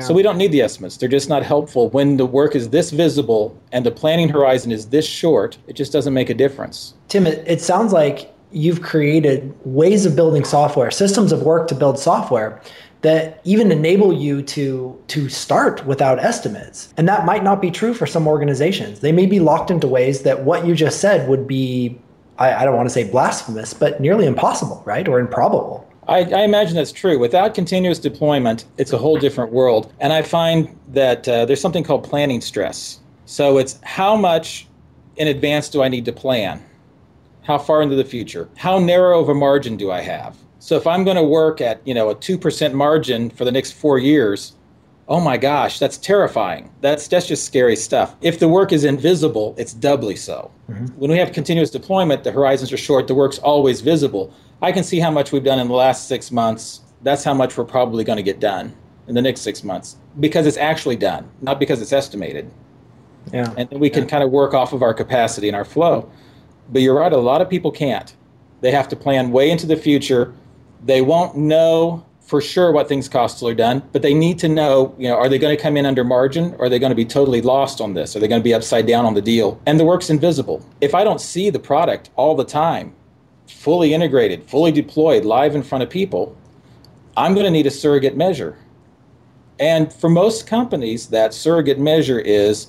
So 0.00 0.12
we 0.12 0.22
don't 0.22 0.36
need 0.36 0.52
the 0.52 0.60
estimates. 0.60 0.98
They're 0.98 1.08
just 1.08 1.30
not 1.30 1.42
helpful 1.42 1.88
when 1.90 2.18
the 2.18 2.26
work 2.26 2.54
is 2.54 2.68
this 2.68 2.90
visible 2.90 3.58
and 3.72 3.86
the 3.86 3.90
planning 3.90 4.28
horizon 4.28 4.70
is 4.70 4.88
this 4.88 5.06
short. 5.06 5.56
It 5.66 5.76
just 5.76 5.92
doesn't 5.92 6.12
make 6.12 6.28
a 6.28 6.34
difference. 6.34 6.94
Tim, 7.08 7.26
it, 7.26 7.42
it 7.46 7.60
sounds 7.62 7.92
like 7.92 8.34
you've 8.50 8.82
created 8.82 9.54
ways 9.64 10.04
of 10.04 10.14
building 10.14 10.44
software, 10.44 10.90
systems 10.90 11.32
of 11.32 11.42
work 11.42 11.68
to 11.68 11.74
build 11.74 11.98
software 11.98 12.60
that 13.02 13.40
even 13.44 13.70
enable 13.70 14.12
you 14.12 14.42
to 14.42 15.00
to 15.08 15.28
start 15.28 15.86
without 15.86 16.18
estimates. 16.18 16.92
And 16.96 17.08
that 17.08 17.24
might 17.24 17.44
not 17.44 17.60
be 17.62 17.70
true 17.70 17.94
for 17.94 18.06
some 18.06 18.26
organizations. 18.26 19.00
They 19.00 19.12
may 19.12 19.26
be 19.26 19.40
locked 19.40 19.70
into 19.70 19.86
ways 19.86 20.22
that 20.22 20.44
what 20.44 20.66
you 20.66 20.74
just 20.74 21.00
said 21.00 21.28
would 21.28 21.46
be 21.46 21.98
I, 22.38 22.54
I 22.54 22.64
don't 22.64 22.76
want 22.76 22.88
to 22.88 22.92
say 22.92 23.08
blasphemous, 23.08 23.74
but 23.74 24.00
nearly 24.00 24.26
impossible, 24.26 24.82
right? 24.84 25.06
Or 25.06 25.18
improbable. 25.18 25.88
I, 26.06 26.20
I 26.20 26.42
imagine 26.42 26.74
that's 26.74 26.92
true. 26.92 27.18
Without 27.18 27.54
continuous 27.54 27.98
deployment, 27.98 28.64
it's 28.78 28.92
a 28.92 28.98
whole 28.98 29.18
different 29.18 29.52
world. 29.52 29.92
And 30.00 30.12
I 30.12 30.22
find 30.22 30.76
that 30.88 31.28
uh, 31.28 31.44
there's 31.44 31.60
something 31.60 31.84
called 31.84 32.02
planning 32.04 32.40
stress. 32.40 33.00
So 33.26 33.58
it's 33.58 33.78
how 33.82 34.16
much 34.16 34.66
in 35.16 35.28
advance 35.28 35.68
do 35.68 35.82
I 35.82 35.88
need 35.88 36.06
to 36.06 36.12
plan? 36.12 36.64
How 37.42 37.58
far 37.58 37.82
into 37.82 37.96
the 37.96 38.04
future? 38.04 38.48
How 38.56 38.78
narrow 38.78 39.20
of 39.20 39.28
a 39.28 39.34
margin 39.34 39.76
do 39.76 39.90
I 39.90 40.00
have? 40.00 40.36
So 40.58 40.76
if 40.76 40.86
I'm 40.86 41.04
going 41.04 41.16
to 41.16 41.22
work 41.22 41.60
at, 41.60 41.80
you 41.86 41.94
know, 41.94 42.10
a 42.10 42.14
2% 42.14 42.72
margin 42.74 43.30
for 43.30 43.44
the 43.44 43.52
next 43.52 43.72
4 43.72 43.98
years, 43.98 44.54
oh 45.08 45.20
my 45.20 45.36
gosh, 45.36 45.78
that's 45.78 45.96
terrifying. 45.96 46.70
That's 46.80 47.08
that's 47.08 47.26
just 47.26 47.44
scary 47.44 47.76
stuff. 47.76 48.16
If 48.20 48.40
the 48.40 48.48
work 48.48 48.72
is 48.72 48.84
invisible, 48.84 49.54
it's 49.56 49.72
doubly 49.72 50.16
so. 50.16 50.50
Mm-hmm. 50.68 50.86
When 50.98 51.10
we 51.10 51.18
have 51.18 51.32
continuous 51.32 51.70
deployment, 51.70 52.24
the 52.24 52.32
horizons 52.32 52.72
are 52.72 52.76
short, 52.76 53.06
the 53.06 53.14
work's 53.14 53.38
always 53.38 53.80
visible. 53.80 54.32
I 54.60 54.72
can 54.72 54.82
see 54.84 54.98
how 54.98 55.10
much 55.10 55.32
we've 55.32 55.44
done 55.44 55.58
in 55.60 55.68
the 55.68 55.74
last 55.74 56.08
6 56.08 56.30
months. 56.32 56.80
That's 57.02 57.22
how 57.24 57.32
much 57.34 57.56
we're 57.56 57.64
probably 57.64 58.02
going 58.04 58.16
to 58.16 58.22
get 58.24 58.40
done 58.40 58.74
in 59.06 59.14
the 59.14 59.22
next 59.22 59.40
6 59.42 59.62
months 59.64 59.96
because 60.20 60.46
it's 60.46 60.56
actually 60.56 60.96
done, 60.96 61.30
not 61.40 61.60
because 61.60 61.80
it's 61.80 61.92
estimated 61.92 62.50
Yeah. 63.32 63.54
and 63.56 63.70
then 63.70 63.78
we 63.78 63.88
can 63.88 64.06
kind 64.06 64.24
of 64.24 64.30
work 64.30 64.52
off 64.52 64.72
of 64.72 64.82
our 64.82 64.92
capacity 64.92 65.46
and 65.48 65.56
our 65.56 65.64
flow. 65.64 66.10
But 66.70 66.82
you're 66.82 66.96
right, 66.98 67.12
a 67.12 67.16
lot 67.16 67.40
of 67.40 67.48
people 67.48 67.70
can't. 67.70 68.14
They 68.60 68.72
have 68.72 68.88
to 68.88 68.96
plan 68.96 69.30
way 69.30 69.50
into 69.50 69.66
the 69.66 69.76
future. 69.76 70.34
They 70.84 71.02
won't 71.02 71.36
know 71.36 72.04
for 72.20 72.42
sure 72.42 72.70
what 72.72 72.88
things 72.88 73.08
cost 73.08 73.38
till 73.38 73.46
they're 73.46 73.54
done, 73.54 73.82
but 73.92 74.02
they 74.02 74.12
need 74.12 74.38
to 74.38 74.48
know, 74.48 74.94
you 74.98 75.08
know, 75.08 75.16
are 75.16 75.30
they 75.30 75.38
going 75.38 75.56
to 75.56 75.62
come 75.62 75.78
in 75.78 75.86
under 75.86 76.04
margin 76.04 76.54
or 76.58 76.66
are 76.66 76.68
they 76.68 76.78
going 76.78 76.90
to 76.90 76.96
be 76.96 77.04
totally 77.04 77.40
lost 77.40 77.80
on 77.80 77.94
this? 77.94 78.14
Are 78.14 78.20
they 78.20 78.28
going 78.28 78.40
to 78.40 78.44
be 78.44 78.52
upside 78.52 78.86
down 78.86 79.06
on 79.06 79.14
the 79.14 79.22
deal? 79.22 79.58
And 79.64 79.80
the 79.80 79.84
work's 79.84 80.10
invisible. 80.10 80.62
If 80.82 80.94
I 80.94 81.04
don't 81.04 81.22
see 81.22 81.48
the 81.48 81.58
product 81.58 82.10
all 82.16 82.34
the 82.34 82.44
time, 82.44 82.94
fully 83.48 83.94
integrated, 83.94 84.44
fully 84.44 84.70
deployed, 84.70 85.24
live 85.24 85.54
in 85.54 85.62
front 85.62 85.82
of 85.82 85.88
people, 85.88 86.36
I'm 87.16 87.32
going 87.32 87.44
to 87.44 87.50
need 87.50 87.66
a 87.66 87.70
surrogate 87.70 88.16
measure. 88.16 88.58
And 89.58 89.90
for 89.90 90.10
most 90.10 90.46
companies, 90.46 91.08
that 91.08 91.32
surrogate 91.32 91.78
measure 91.78 92.20
is 92.20 92.68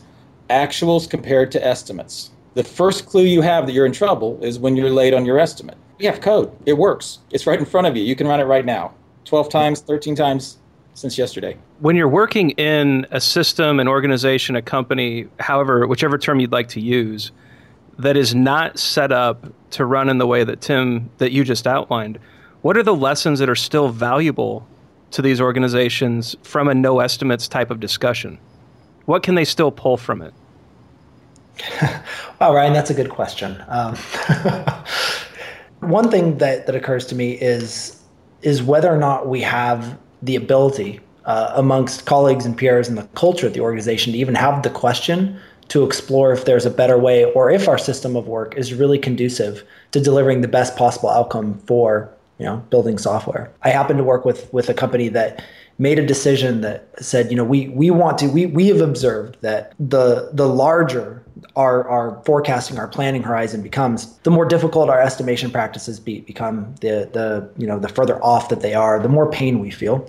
actuals 0.49 1.07
compared 1.07 1.51
to 1.51 1.65
estimates. 1.65 2.31
The 2.53 2.63
first 2.63 3.05
clue 3.05 3.25
you 3.25 3.41
have 3.41 3.67
that 3.67 3.73
you're 3.73 3.85
in 3.85 3.91
trouble 3.91 4.39
is 4.41 4.57
when 4.57 4.75
you're 4.75 4.89
late 4.89 5.13
on 5.13 5.25
your 5.25 5.37
estimate. 5.37 5.77
You 5.99 6.09
have 6.09 6.21
code. 6.21 6.55
It 6.65 6.73
works. 6.73 7.19
It's 7.31 7.45
right 7.45 7.59
in 7.59 7.65
front 7.65 7.85
of 7.87 7.95
you. 7.95 8.03
You 8.03 8.15
can 8.15 8.27
run 8.27 8.39
it 8.39 8.45
right 8.45 8.65
now. 8.65 8.93
12 9.25 9.49
times, 9.49 9.81
13 9.81 10.15
times 10.15 10.57
since 10.93 11.17
yesterday. 11.17 11.57
When 11.79 11.95
you're 11.95 12.07
working 12.07 12.51
in 12.51 13.05
a 13.11 13.21
system, 13.21 13.79
an 13.79 13.87
organization, 13.87 14.55
a 14.55 14.61
company, 14.61 15.27
however, 15.39 15.85
whichever 15.87 16.17
term 16.17 16.39
you'd 16.39 16.51
like 16.51 16.69
to 16.69 16.81
use, 16.81 17.31
that 17.99 18.15
is 18.15 18.33
not 18.33 18.79
set 18.79 19.11
up 19.11 19.45
to 19.71 19.85
run 19.85 20.09
in 20.09 20.17
the 20.17 20.27
way 20.27 20.43
that 20.43 20.61
Tim 20.61 21.09
that 21.17 21.31
you 21.31 21.43
just 21.43 21.67
outlined, 21.67 22.17
what 22.61 22.77
are 22.77 22.83
the 22.83 22.95
lessons 22.95 23.39
that 23.39 23.49
are 23.49 23.55
still 23.55 23.89
valuable 23.89 24.67
to 25.11 25.21
these 25.21 25.41
organizations 25.41 26.35
from 26.43 26.67
a 26.67 26.73
no 26.73 26.99
estimates 26.99 27.47
type 27.47 27.71
of 27.71 27.79
discussion? 27.79 28.37
What 29.05 29.23
can 29.23 29.35
they 29.35 29.45
still 29.45 29.71
pull 29.71 29.97
from 29.97 30.21
it? 30.21 30.33
wow, 32.39 32.53
Ryan, 32.53 32.73
that's 32.73 32.89
a 32.89 32.93
good 32.93 33.09
question. 33.09 33.61
Um, 33.67 33.97
one 35.81 36.11
thing 36.11 36.37
that, 36.39 36.65
that 36.65 36.75
occurs 36.75 37.05
to 37.07 37.15
me 37.15 37.33
is 37.33 37.95
is 38.41 38.63
whether 38.63 38.89
or 38.93 38.97
not 38.97 39.27
we 39.27 39.41
have 39.41 39.97
the 40.21 40.35
ability 40.35 40.99
uh, 41.25 41.51
amongst 41.55 42.05
colleagues 42.05 42.45
and 42.45 42.57
peers 42.57 42.87
and 42.87 42.97
the 42.97 43.03
culture 43.15 43.47
of 43.47 43.53
the 43.53 43.59
organization 43.59 44.13
to 44.13 44.19
even 44.19 44.33
have 44.33 44.63
the 44.63 44.69
question 44.69 45.37
to 45.67 45.83
explore 45.83 46.31
if 46.31 46.45
there's 46.45 46.65
a 46.65 46.69
better 46.69 46.97
way 46.97 47.25
or 47.33 47.51
if 47.51 47.67
our 47.67 47.77
system 47.77 48.15
of 48.15 48.27
work 48.27 48.55
is 48.57 48.73
really 48.73 48.97
conducive 48.97 49.63
to 49.91 49.99
delivering 49.99 50.41
the 50.41 50.47
best 50.47 50.75
possible 50.75 51.09
outcome 51.09 51.59
for 51.67 52.09
you 52.39 52.45
know 52.45 52.57
building 52.69 52.97
software. 52.97 53.51
I 53.63 53.69
happen 53.69 53.97
to 53.97 54.03
work 54.03 54.25
with 54.25 54.51
with 54.53 54.69
a 54.69 54.73
company 54.73 55.09
that 55.09 55.43
made 55.77 55.99
a 55.99 56.05
decision 56.05 56.61
that 56.61 56.89
said 56.99 57.29
you 57.29 57.37
know 57.37 57.43
we 57.43 57.69
we 57.69 57.91
want 57.91 58.17
to 58.19 58.27
we 58.27 58.45
we 58.45 58.67
have 58.67 58.81
observed 58.81 59.37
that 59.41 59.73
the 59.79 60.29
the 60.33 60.47
larger 60.47 61.23
our 61.55 61.87
our 61.87 62.21
forecasting 62.25 62.77
our 62.77 62.87
planning 62.87 63.23
horizon 63.23 63.61
becomes 63.61 64.17
the 64.19 64.31
more 64.31 64.45
difficult 64.45 64.89
our 64.89 65.01
estimation 65.01 65.51
practices 65.51 65.99
be, 65.99 66.21
become 66.21 66.73
the 66.81 67.09
the 67.13 67.49
you 67.57 67.67
know 67.67 67.79
the 67.79 67.89
further 67.89 68.23
off 68.23 68.49
that 68.49 68.61
they 68.61 68.73
are 68.73 68.99
the 68.99 69.09
more 69.09 69.29
pain 69.29 69.59
we 69.59 69.71
feel. 69.71 70.07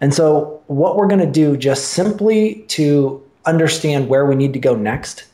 And 0.00 0.12
so 0.12 0.62
what 0.66 0.96
we're 0.96 1.06
going 1.06 1.20
to 1.20 1.30
do 1.30 1.56
just 1.56 1.88
simply 1.88 2.64
to 2.68 3.22
understand 3.46 4.08
where 4.08 4.26
we 4.26 4.34
need 4.34 4.52
to 4.52 4.58
go 4.58 4.74
next 4.74 5.24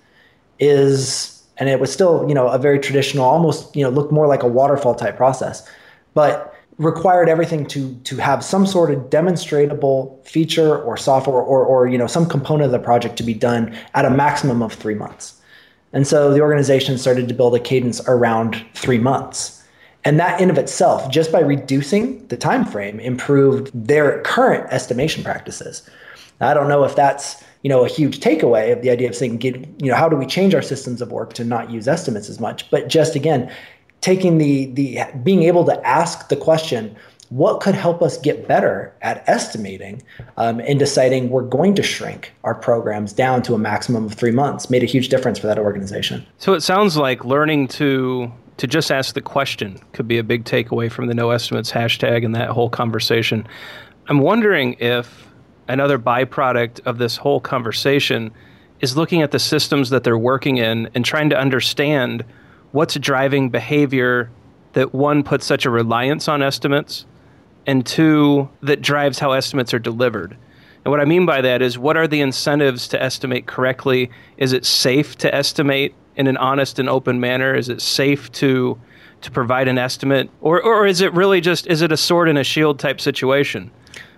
is 0.58 1.42
and 1.58 1.68
it 1.68 1.80
was 1.80 1.92
still 1.92 2.26
you 2.28 2.34
know 2.34 2.48
a 2.48 2.58
very 2.58 2.78
traditional 2.78 3.24
almost 3.24 3.74
you 3.74 3.82
know 3.82 3.90
looked 3.90 4.12
more 4.12 4.26
like 4.26 4.42
a 4.42 4.48
waterfall 4.48 4.94
type 4.94 5.16
process 5.16 5.68
but 6.14 6.51
required 6.78 7.28
everything 7.28 7.66
to 7.66 7.94
to 8.04 8.16
have 8.16 8.44
some 8.44 8.66
sort 8.66 8.90
of 8.90 9.10
demonstrable 9.10 10.20
feature 10.24 10.78
or 10.82 10.96
software 10.96 11.36
or 11.36 11.64
or 11.64 11.86
you 11.86 11.98
know 11.98 12.06
some 12.06 12.26
component 12.26 12.66
of 12.66 12.72
the 12.72 12.78
project 12.78 13.16
to 13.16 13.22
be 13.22 13.34
done 13.34 13.76
at 13.94 14.04
a 14.04 14.10
maximum 14.10 14.62
of 14.62 14.72
3 14.72 14.94
months. 14.94 15.34
And 15.92 16.06
so 16.06 16.32
the 16.32 16.40
organization 16.40 16.96
started 16.96 17.28
to 17.28 17.34
build 17.34 17.54
a 17.54 17.60
cadence 17.60 18.00
around 18.08 18.64
3 18.74 18.98
months. 18.98 19.62
And 20.04 20.18
that 20.18 20.40
in 20.40 20.50
of 20.50 20.58
itself 20.58 21.10
just 21.10 21.30
by 21.30 21.40
reducing 21.40 22.26
the 22.28 22.36
time 22.36 22.64
frame 22.64 22.98
improved 22.98 23.70
their 23.74 24.20
current 24.22 24.72
estimation 24.72 25.22
practices. 25.22 25.88
I 26.40 26.54
don't 26.54 26.68
know 26.68 26.82
if 26.84 26.96
that's 26.96 27.44
you 27.62 27.68
know 27.68 27.84
a 27.84 27.88
huge 27.88 28.18
takeaway 28.20 28.72
of 28.72 28.82
the 28.82 28.90
idea 28.90 29.08
of 29.08 29.14
saying 29.14 29.36
get, 29.36 29.56
you 29.80 29.90
know 29.90 29.94
how 29.94 30.08
do 30.08 30.16
we 30.16 30.26
change 30.26 30.54
our 30.54 30.62
systems 30.62 31.00
of 31.00 31.12
work 31.12 31.34
to 31.34 31.44
not 31.44 31.70
use 31.70 31.86
estimates 31.86 32.28
as 32.28 32.40
much 32.40 32.68
but 32.70 32.88
just 32.88 33.14
again 33.14 33.50
taking 34.02 34.36
the 34.36 34.66
the 34.66 35.00
being 35.22 35.44
able 35.44 35.64
to 35.64 35.86
ask 35.86 36.28
the 36.28 36.36
question 36.36 36.94
what 37.30 37.60
could 37.60 37.74
help 37.74 38.02
us 38.02 38.18
get 38.18 38.46
better 38.46 38.92
at 39.00 39.26
estimating 39.26 40.02
um, 40.36 40.60
and 40.60 40.78
deciding 40.78 41.30
we're 41.30 41.40
going 41.40 41.74
to 41.74 41.82
shrink 41.82 42.30
our 42.44 42.54
programs 42.54 43.10
down 43.10 43.40
to 43.40 43.54
a 43.54 43.58
maximum 43.58 44.04
of 44.04 44.12
three 44.12 44.30
months 44.30 44.68
made 44.68 44.82
a 44.82 44.86
huge 44.86 45.08
difference 45.08 45.38
for 45.38 45.46
that 45.46 45.58
organization. 45.58 46.26
So 46.36 46.52
it 46.52 46.60
sounds 46.60 46.98
like 46.98 47.24
learning 47.24 47.68
to 47.68 48.30
to 48.58 48.66
just 48.66 48.90
ask 48.90 49.14
the 49.14 49.22
question 49.22 49.80
could 49.94 50.06
be 50.06 50.18
a 50.18 50.22
big 50.22 50.44
takeaway 50.44 50.92
from 50.92 51.06
the 51.06 51.14
no 51.14 51.30
estimates 51.30 51.72
hashtag 51.72 52.22
and 52.22 52.34
that 52.34 52.50
whole 52.50 52.68
conversation. 52.68 53.46
I'm 54.08 54.18
wondering 54.18 54.74
if 54.74 55.26
another 55.68 55.98
byproduct 55.98 56.80
of 56.84 56.98
this 56.98 57.16
whole 57.16 57.40
conversation 57.40 58.30
is 58.80 58.94
looking 58.94 59.22
at 59.22 59.30
the 59.30 59.38
systems 59.38 59.88
that 59.88 60.04
they're 60.04 60.18
working 60.18 60.58
in 60.58 60.90
and 60.94 61.02
trying 61.02 61.30
to 61.30 61.38
understand 61.38 62.26
what's 62.72 62.96
driving 62.96 63.50
behavior 63.50 64.30
that 64.72 64.94
one 64.94 65.22
puts 65.22 65.46
such 65.46 65.64
a 65.64 65.70
reliance 65.70 66.28
on 66.28 66.42
estimates 66.42 67.06
and 67.66 67.86
two 67.86 68.48
that 68.62 68.80
drives 68.80 69.18
how 69.18 69.32
estimates 69.32 69.72
are 69.72 69.78
delivered. 69.78 70.36
And 70.84 70.90
what 70.90 71.00
i 71.00 71.04
mean 71.04 71.26
by 71.26 71.40
that 71.42 71.62
is 71.62 71.78
what 71.78 71.96
are 71.96 72.08
the 72.08 72.20
incentives 72.20 72.88
to 72.88 73.00
estimate 73.00 73.46
correctly? 73.46 74.10
Is 74.36 74.52
it 74.52 74.66
safe 74.66 75.16
to 75.18 75.32
estimate 75.32 75.94
in 76.16 76.26
an 76.26 76.36
honest 76.36 76.78
and 76.78 76.88
open 76.88 77.20
manner? 77.20 77.54
Is 77.54 77.68
it 77.68 77.80
safe 77.80 78.32
to 78.32 78.78
to 79.20 79.30
provide 79.30 79.68
an 79.68 79.78
estimate? 79.78 80.28
Or 80.40 80.60
or 80.60 80.86
is 80.86 81.00
it 81.00 81.12
really 81.12 81.40
just 81.40 81.66
is 81.68 81.82
it 81.82 81.92
a 81.92 81.96
sword 81.96 82.28
and 82.28 82.38
a 82.38 82.44
shield 82.44 82.78
type 82.78 83.00
situation 83.00 83.70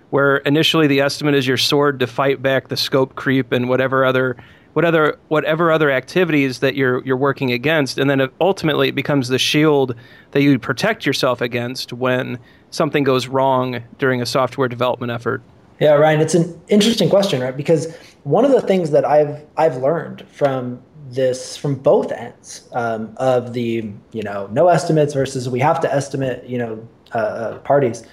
where 0.09 0.37
initially 0.37 0.87
the 0.87 1.01
estimate 1.01 1.35
is 1.35 1.45
your 1.45 1.57
sword 1.57 1.99
to 1.99 2.07
fight 2.07 2.41
back 2.41 2.69
the 2.69 2.77
scope 2.77 3.15
creep 3.15 3.51
and 3.51 3.67
whatever 3.67 4.05
other 4.05 4.37
what 4.75 4.83
other 4.83 5.17
whatever 5.29 5.71
other 5.71 5.89
activities 5.89 6.59
that 6.59 6.75
you're 6.75 7.01
you're 7.05 7.15
working 7.15 7.49
against, 7.53 7.97
and 7.97 8.09
then 8.09 8.29
ultimately 8.41 8.89
it 8.89 8.95
becomes 8.95 9.29
the 9.29 9.39
shield 9.39 9.95
that 10.31 10.41
you 10.41 10.59
protect 10.59 11.05
yourself 11.05 11.39
against 11.39 11.93
when 11.93 12.37
something 12.71 13.05
goes 13.05 13.29
wrong 13.29 13.81
during 13.99 14.21
a 14.21 14.25
software 14.25 14.67
development 14.67 15.13
effort. 15.13 15.41
Yeah, 15.79 15.93
Ryan, 15.93 16.19
it's 16.19 16.35
an 16.35 16.61
interesting 16.67 17.09
question, 17.09 17.39
right? 17.41 17.55
Because 17.55 17.95
one 18.23 18.43
of 18.43 18.51
the 18.51 18.59
things 18.59 18.91
that 18.91 19.05
I've 19.05 19.45
I've 19.55 19.77
learned 19.77 20.27
from 20.27 20.81
this 21.09 21.55
from 21.55 21.75
both 21.75 22.11
ends 22.11 22.67
um, 22.73 23.13
of 23.15 23.53
the 23.53 23.89
you 24.11 24.23
know 24.23 24.49
no 24.51 24.67
estimates 24.67 25.13
versus 25.13 25.47
we 25.47 25.61
have 25.61 25.79
to 25.79 25.93
estimate 25.93 26.43
you 26.43 26.57
know 26.57 26.85
uh, 27.13 27.17
uh, 27.17 27.59
parties. 27.59 28.03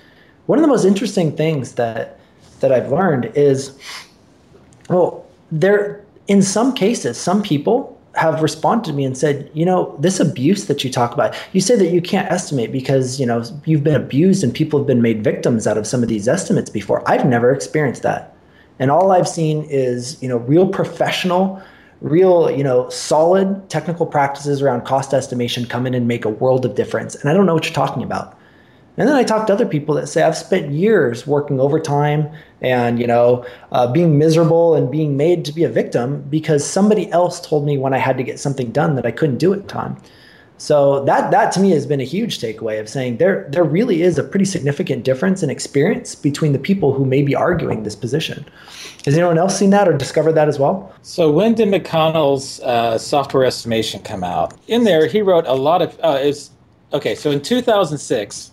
One 0.46 0.60
of 0.60 0.62
the 0.62 0.68
most 0.68 0.84
interesting 0.84 1.36
things 1.36 1.72
that 1.72 2.20
that 2.60 2.70
I've 2.70 2.92
learned 2.92 3.32
is 3.34 3.76
well 4.88 5.26
there 5.50 6.02
in 6.28 6.42
some 6.42 6.74
cases, 6.74 7.18
some 7.18 7.42
people 7.42 7.98
have 8.14 8.42
responded 8.42 8.84
to 8.90 8.92
me 8.92 9.04
and 9.04 9.16
said, 9.16 9.50
you 9.54 9.64
know, 9.64 9.96
this 9.98 10.20
abuse 10.20 10.66
that 10.66 10.84
you 10.84 10.90
talk 10.90 11.14
about, 11.14 11.34
you 11.52 11.60
say 11.60 11.76
that 11.76 11.90
you 11.90 12.02
can't 12.02 12.30
estimate 12.30 12.70
because, 12.70 13.18
you 13.18 13.26
know, 13.26 13.42
you've 13.64 13.82
been 13.82 13.94
abused 13.94 14.44
and 14.44 14.54
people 14.54 14.78
have 14.78 14.86
been 14.86 15.00
made 15.00 15.24
victims 15.24 15.66
out 15.66 15.78
of 15.78 15.86
some 15.86 16.02
of 16.02 16.08
these 16.08 16.28
estimates 16.28 16.68
before. 16.68 17.02
I've 17.10 17.26
never 17.26 17.52
experienced 17.52 18.02
that. 18.02 18.36
And 18.78 18.90
all 18.90 19.12
I've 19.12 19.28
seen 19.28 19.64
is, 19.64 20.22
you 20.22 20.28
know, 20.28 20.38
real 20.38 20.68
professional, 20.68 21.62
real, 22.00 22.50
you 22.50 22.64
know, 22.64 22.88
solid 22.90 23.68
technical 23.70 24.04
practices 24.04 24.60
around 24.60 24.84
cost 24.84 25.14
estimation 25.14 25.64
come 25.64 25.86
in 25.86 25.94
and 25.94 26.06
make 26.06 26.24
a 26.24 26.30
world 26.30 26.64
of 26.66 26.74
difference. 26.74 27.14
And 27.14 27.30
I 27.30 27.32
don't 27.32 27.46
know 27.46 27.54
what 27.54 27.64
you're 27.64 27.74
talking 27.74 28.02
about. 28.02 28.38
And 28.96 29.08
then 29.08 29.16
I 29.16 29.24
talk 29.24 29.46
to 29.46 29.52
other 29.52 29.66
people 29.66 29.94
that 29.94 30.06
say 30.06 30.22
I've 30.22 30.36
spent 30.36 30.70
years 30.70 31.26
working 31.26 31.60
overtime 31.60 32.30
and 32.60 32.98
you 33.00 33.06
know 33.06 33.44
uh, 33.72 33.90
being 33.90 34.18
miserable 34.18 34.74
and 34.74 34.90
being 34.90 35.16
made 35.16 35.44
to 35.46 35.52
be 35.52 35.64
a 35.64 35.68
victim 35.68 36.22
because 36.28 36.64
somebody 36.64 37.10
else 37.10 37.40
told 37.40 37.64
me 37.64 37.78
when 37.78 37.94
I 37.94 37.98
had 37.98 38.16
to 38.18 38.22
get 38.22 38.38
something 38.38 38.70
done 38.70 38.94
that 38.96 39.06
I 39.06 39.10
couldn't 39.10 39.38
do 39.38 39.52
it 39.52 39.60
in 39.60 39.66
time. 39.66 39.96
So 40.58 41.04
that 41.06 41.32
that 41.32 41.50
to 41.52 41.60
me 41.60 41.70
has 41.70 41.86
been 41.86 42.00
a 42.00 42.04
huge 42.04 42.38
takeaway 42.38 42.78
of 42.78 42.88
saying 42.88 43.16
there 43.16 43.48
there 43.50 43.64
really 43.64 44.02
is 44.02 44.18
a 44.18 44.22
pretty 44.22 44.44
significant 44.44 45.04
difference 45.04 45.42
in 45.42 45.50
experience 45.50 46.14
between 46.14 46.52
the 46.52 46.58
people 46.58 46.92
who 46.92 47.04
may 47.04 47.22
be 47.22 47.34
arguing 47.34 47.82
this 47.82 47.96
position. 47.96 48.44
Has 49.04 49.14
anyone 49.14 49.38
else 49.38 49.58
seen 49.58 49.70
that 49.70 49.88
or 49.88 49.96
discovered 49.96 50.34
that 50.34 50.48
as 50.48 50.60
well? 50.60 50.94
So 51.02 51.32
when 51.32 51.54
did 51.54 51.66
McConnell's 51.68 52.60
uh, 52.60 52.96
software 52.98 53.44
estimation 53.44 54.02
come 54.02 54.22
out? 54.22 54.54
In 54.68 54.84
there, 54.84 55.08
he 55.08 55.22
wrote 55.22 55.46
a 55.46 55.54
lot 55.54 55.82
of. 55.82 55.98
Uh, 56.00 56.18
it's 56.20 56.50
okay. 56.92 57.16
So 57.16 57.32
in 57.32 57.40
2006 57.42 58.51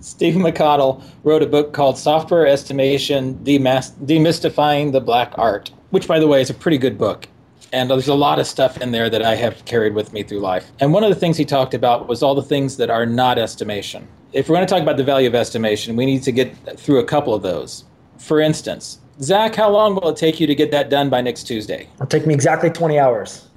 Steve 0.00 0.34
McConnell 0.34 1.02
wrote 1.24 1.42
a 1.42 1.46
book 1.46 1.72
called 1.72 1.98
Software 1.98 2.46
Estimation 2.46 3.42
Demas- 3.44 3.92
Demystifying 4.04 4.92
the 4.92 5.00
Black 5.00 5.32
Art, 5.36 5.70
which, 5.90 6.08
by 6.08 6.18
the 6.18 6.26
way, 6.26 6.40
is 6.40 6.50
a 6.50 6.54
pretty 6.54 6.78
good 6.78 6.98
book. 6.98 7.28
And 7.72 7.90
there's 7.90 8.08
a 8.08 8.14
lot 8.14 8.38
of 8.38 8.46
stuff 8.46 8.78
in 8.78 8.90
there 8.90 9.08
that 9.10 9.22
I 9.22 9.36
have 9.36 9.64
carried 9.64 9.94
with 9.94 10.12
me 10.12 10.22
through 10.22 10.40
life. 10.40 10.70
And 10.80 10.92
one 10.92 11.04
of 11.04 11.10
the 11.10 11.16
things 11.16 11.36
he 11.36 11.44
talked 11.44 11.74
about 11.74 12.08
was 12.08 12.22
all 12.22 12.34
the 12.34 12.42
things 12.42 12.76
that 12.78 12.90
are 12.90 13.06
not 13.06 13.38
estimation. 13.38 14.08
If 14.32 14.48
we're 14.48 14.56
going 14.56 14.66
to 14.66 14.72
talk 14.72 14.82
about 14.82 14.96
the 14.96 15.04
value 15.04 15.28
of 15.28 15.34
estimation, 15.34 15.96
we 15.96 16.06
need 16.06 16.22
to 16.24 16.32
get 16.32 16.78
through 16.78 16.98
a 16.98 17.04
couple 17.04 17.34
of 17.34 17.42
those. 17.42 17.84
For 18.18 18.40
instance, 18.40 19.00
Zach, 19.20 19.54
how 19.54 19.70
long 19.70 19.94
will 19.94 20.08
it 20.08 20.16
take 20.16 20.40
you 20.40 20.46
to 20.46 20.54
get 20.54 20.70
that 20.70 20.88
done 20.88 21.10
by 21.10 21.20
next 21.20 21.44
Tuesday? 21.44 21.88
It'll 21.94 22.06
take 22.06 22.26
me 22.26 22.34
exactly 22.34 22.70
20 22.70 22.98
hours. 22.98 23.48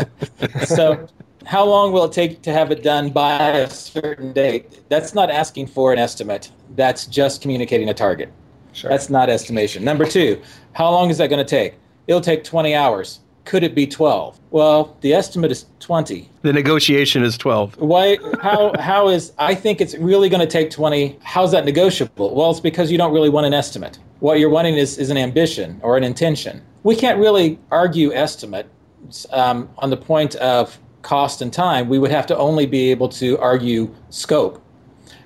so 0.66 1.08
how 1.46 1.64
long 1.64 1.92
will 1.92 2.04
it 2.04 2.12
take 2.12 2.42
to 2.42 2.52
have 2.52 2.70
it 2.70 2.82
done 2.82 3.10
by 3.10 3.50
a 3.50 3.70
certain 3.70 4.32
date? 4.32 4.80
That's 4.88 5.14
not 5.14 5.30
asking 5.30 5.68
for 5.68 5.92
an 5.92 5.98
estimate. 5.98 6.50
That's 6.76 7.06
just 7.06 7.42
communicating 7.42 7.88
a 7.88 7.94
target. 7.94 8.32
Sure. 8.72 8.90
That's 8.90 9.08
not 9.08 9.30
estimation. 9.30 9.84
Number 9.84 10.04
two, 10.04 10.40
how 10.72 10.90
long 10.90 11.10
is 11.10 11.18
that 11.18 11.28
going 11.30 11.44
to 11.44 11.48
take? 11.48 11.74
It'll 12.06 12.20
take 12.20 12.44
20 12.44 12.74
hours. 12.74 13.20
Could 13.44 13.62
it 13.62 13.74
be 13.74 13.86
12? 13.86 14.40
Well, 14.50 14.96
the 15.02 15.12
estimate 15.12 15.50
is 15.50 15.66
20. 15.80 16.30
The 16.42 16.52
negotiation 16.52 17.22
is 17.22 17.36
12. 17.36 17.76
Why? 17.76 18.16
How? 18.40 18.72
How 18.78 19.08
is? 19.08 19.32
I 19.38 19.54
think 19.54 19.82
it's 19.82 19.94
really 19.96 20.30
going 20.30 20.40
to 20.40 20.46
take 20.46 20.70
20. 20.70 21.18
How's 21.22 21.52
that 21.52 21.66
negotiable? 21.66 22.34
Well, 22.34 22.50
it's 22.50 22.60
because 22.60 22.90
you 22.90 22.96
don't 22.96 23.12
really 23.12 23.28
want 23.28 23.46
an 23.46 23.52
estimate. 23.52 23.98
What 24.20 24.38
you're 24.38 24.48
wanting 24.48 24.76
is, 24.76 24.96
is 24.96 25.10
an 25.10 25.18
ambition 25.18 25.78
or 25.82 25.98
an 25.98 26.04
intention. 26.04 26.62
We 26.84 26.96
can't 26.96 27.18
really 27.18 27.58
argue 27.70 28.14
estimate 28.14 28.66
um, 29.30 29.68
on 29.76 29.90
the 29.90 29.96
point 29.96 30.36
of 30.36 30.78
cost 31.04 31.42
and 31.42 31.52
time, 31.52 31.88
we 31.88 31.98
would 31.98 32.10
have 32.10 32.26
to 32.26 32.36
only 32.36 32.66
be 32.66 32.90
able 32.90 33.08
to 33.10 33.38
argue 33.38 33.94
scope. 34.10 34.60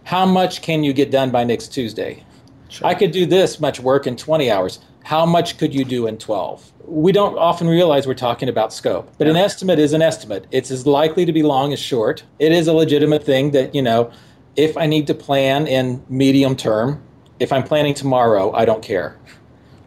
How 0.05 0.27
much 0.27 0.63
can 0.63 0.85
you 0.85 0.93
get 0.93 1.11
done 1.11 1.31
by 1.31 1.45
next 1.45 1.69
Tuesday? 1.69 2.25
Sure. 2.69 2.87
I 2.87 2.95
could 2.95 3.13
do 3.13 3.25
this 3.25 3.61
much 3.61 3.81
work 3.81 4.07
in 4.07 4.17
20 4.17 4.51
hours. 4.51 4.81
How 5.05 5.25
much 5.25 5.57
could 5.57 5.75
you 5.75 5.85
do 5.85 6.07
in 6.07 6.19
12? 6.19 6.73
We 6.87 7.13
don't 7.13 7.39
often 7.39 7.67
realize 7.67 8.07
we're 8.07 8.15
talking 8.15 8.49
about 8.49 8.73
scope, 8.73 9.11
but 9.17 9.27
yeah. 9.27 9.33
an 9.33 9.37
estimate 9.37 9.79
is 9.79 9.93
an 9.93 10.03
estimate. 10.03 10.47
It's 10.51 10.71
as 10.71 10.87
likely 10.87 11.25
to 11.25 11.33
be 11.33 11.43
long 11.43 11.73
as 11.73 11.79
short. 11.79 12.25
It 12.39 12.53
is 12.53 12.69
a 12.69 12.73
legitimate 12.73 13.25
thing 13.25 13.53
that, 13.53 13.75
you 13.75 13.83
know, 13.83 14.11
if 14.57 14.77
I 14.77 14.87
need 14.87 15.07
to 15.07 15.15
plan 15.15 15.67
in 15.67 16.05
medium 16.09 16.57
term, 16.57 17.03
if 17.41 17.53
I'm 17.53 17.63
planning 17.63 17.95
tomorrow, 17.95 18.53
I 18.53 18.65
don't 18.65 18.83
care. 18.83 19.17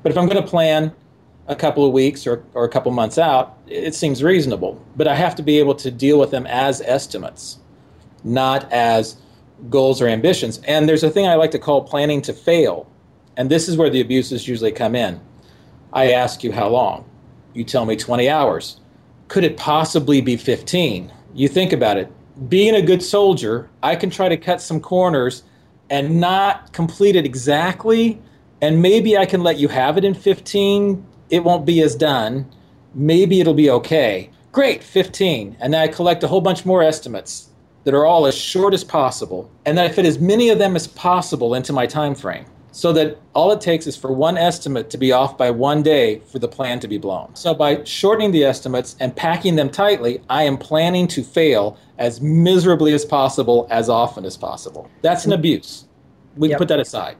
But 0.01 0.11
if 0.11 0.17
I'm 0.17 0.27
going 0.27 0.41
to 0.41 0.47
plan 0.47 0.93
a 1.51 1.55
couple 1.55 1.85
of 1.85 1.91
weeks 1.91 2.25
or, 2.25 2.43
or 2.53 2.63
a 2.63 2.69
couple 2.69 2.91
months 2.91 3.17
out, 3.17 3.57
it 3.67 3.93
seems 3.93 4.23
reasonable. 4.23 4.83
But 4.95 5.07
I 5.07 5.15
have 5.15 5.35
to 5.35 5.43
be 5.43 5.59
able 5.59 5.75
to 5.75 5.91
deal 5.91 6.17
with 6.17 6.31
them 6.31 6.47
as 6.47 6.81
estimates, 6.81 7.59
not 8.23 8.71
as 8.71 9.17
goals 9.69 10.01
or 10.01 10.07
ambitions. 10.07 10.61
And 10.65 10.87
there's 10.87 11.03
a 11.03 11.09
thing 11.09 11.27
I 11.27 11.35
like 11.35 11.51
to 11.51 11.59
call 11.59 11.83
planning 11.83 12.21
to 12.23 12.33
fail. 12.33 12.89
And 13.35 13.51
this 13.51 13.67
is 13.67 13.75
where 13.75 13.89
the 13.89 13.99
abuses 13.99 14.47
usually 14.47 14.71
come 14.71 14.95
in. 14.95 15.19
I 15.91 16.13
ask 16.13 16.41
you 16.41 16.53
how 16.53 16.69
long. 16.69 17.05
You 17.53 17.65
tell 17.65 17.85
me 17.85 17.97
20 17.97 18.29
hours. 18.29 18.79
Could 19.27 19.43
it 19.43 19.57
possibly 19.57 20.21
be 20.21 20.37
15? 20.37 21.11
You 21.33 21.49
think 21.49 21.73
about 21.73 21.97
it. 21.97 22.09
Being 22.47 22.75
a 22.75 22.81
good 22.81 23.03
soldier, 23.03 23.69
I 23.83 23.97
can 23.97 24.09
try 24.09 24.29
to 24.29 24.37
cut 24.37 24.61
some 24.61 24.79
corners 24.79 25.43
and 25.89 26.21
not 26.21 26.71
complete 26.71 27.17
it 27.17 27.25
exactly. 27.25 28.21
And 28.61 28.81
maybe 28.81 29.17
I 29.17 29.25
can 29.25 29.41
let 29.43 29.57
you 29.57 29.67
have 29.67 29.97
it 29.97 30.05
in 30.05 30.13
15. 30.13 31.05
It 31.31 31.43
won't 31.43 31.65
be 31.65 31.81
as 31.81 31.95
done. 31.95 32.45
Maybe 32.93 33.39
it'll 33.39 33.53
be 33.53 33.71
okay. 33.71 34.29
Great, 34.51 34.83
15. 34.83 35.57
And 35.59 35.73
then 35.73 35.81
I 35.81 35.87
collect 35.87 36.23
a 36.23 36.27
whole 36.27 36.41
bunch 36.41 36.65
more 36.65 36.83
estimates 36.83 37.49
that 37.83 37.93
are 37.93 38.05
all 38.05 38.27
as 38.27 38.35
short 38.37 38.73
as 38.73 38.83
possible, 38.83 39.49
and 39.65 39.77
then 39.77 39.85
I 39.85 39.89
fit 39.89 40.05
as 40.05 40.19
many 40.19 40.49
of 40.49 40.59
them 40.59 40.75
as 40.75 40.87
possible 40.87 41.55
into 41.55 41.73
my 41.73 41.87
time 41.87 42.13
frame. 42.13 42.45
So 42.73 42.93
that 42.93 43.17
all 43.33 43.51
it 43.51 43.59
takes 43.59 43.85
is 43.85 43.97
for 43.97 44.13
one 44.13 44.37
estimate 44.37 44.89
to 44.91 44.97
be 44.97 45.11
off 45.11 45.37
by 45.37 45.51
one 45.51 45.83
day 45.83 46.19
for 46.19 46.39
the 46.39 46.47
plan 46.47 46.79
to 46.81 46.87
be 46.87 46.97
blown. 46.97 47.35
So 47.35 47.53
by 47.53 47.83
shortening 47.83 48.31
the 48.31 48.45
estimates 48.45 48.95
and 49.01 49.13
packing 49.13 49.57
them 49.57 49.69
tightly, 49.69 50.21
I 50.29 50.43
am 50.43 50.57
planning 50.57 51.05
to 51.09 51.23
fail 51.23 51.77
as 51.97 52.21
miserably 52.21 52.93
as 52.93 53.03
possible 53.03 53.67
as 53.69 53.89
often 53.89 54.23
as 54.23 54.37
possible. 54.37 54.89
That's 55.01 55.25
an 55.25 55.33
abuse. 55.33 55.85
We 56.37 56.49
yep. 56.49 56.59
put 56.59 56.69
that 56.69 56.79
aside. 56.79 57.17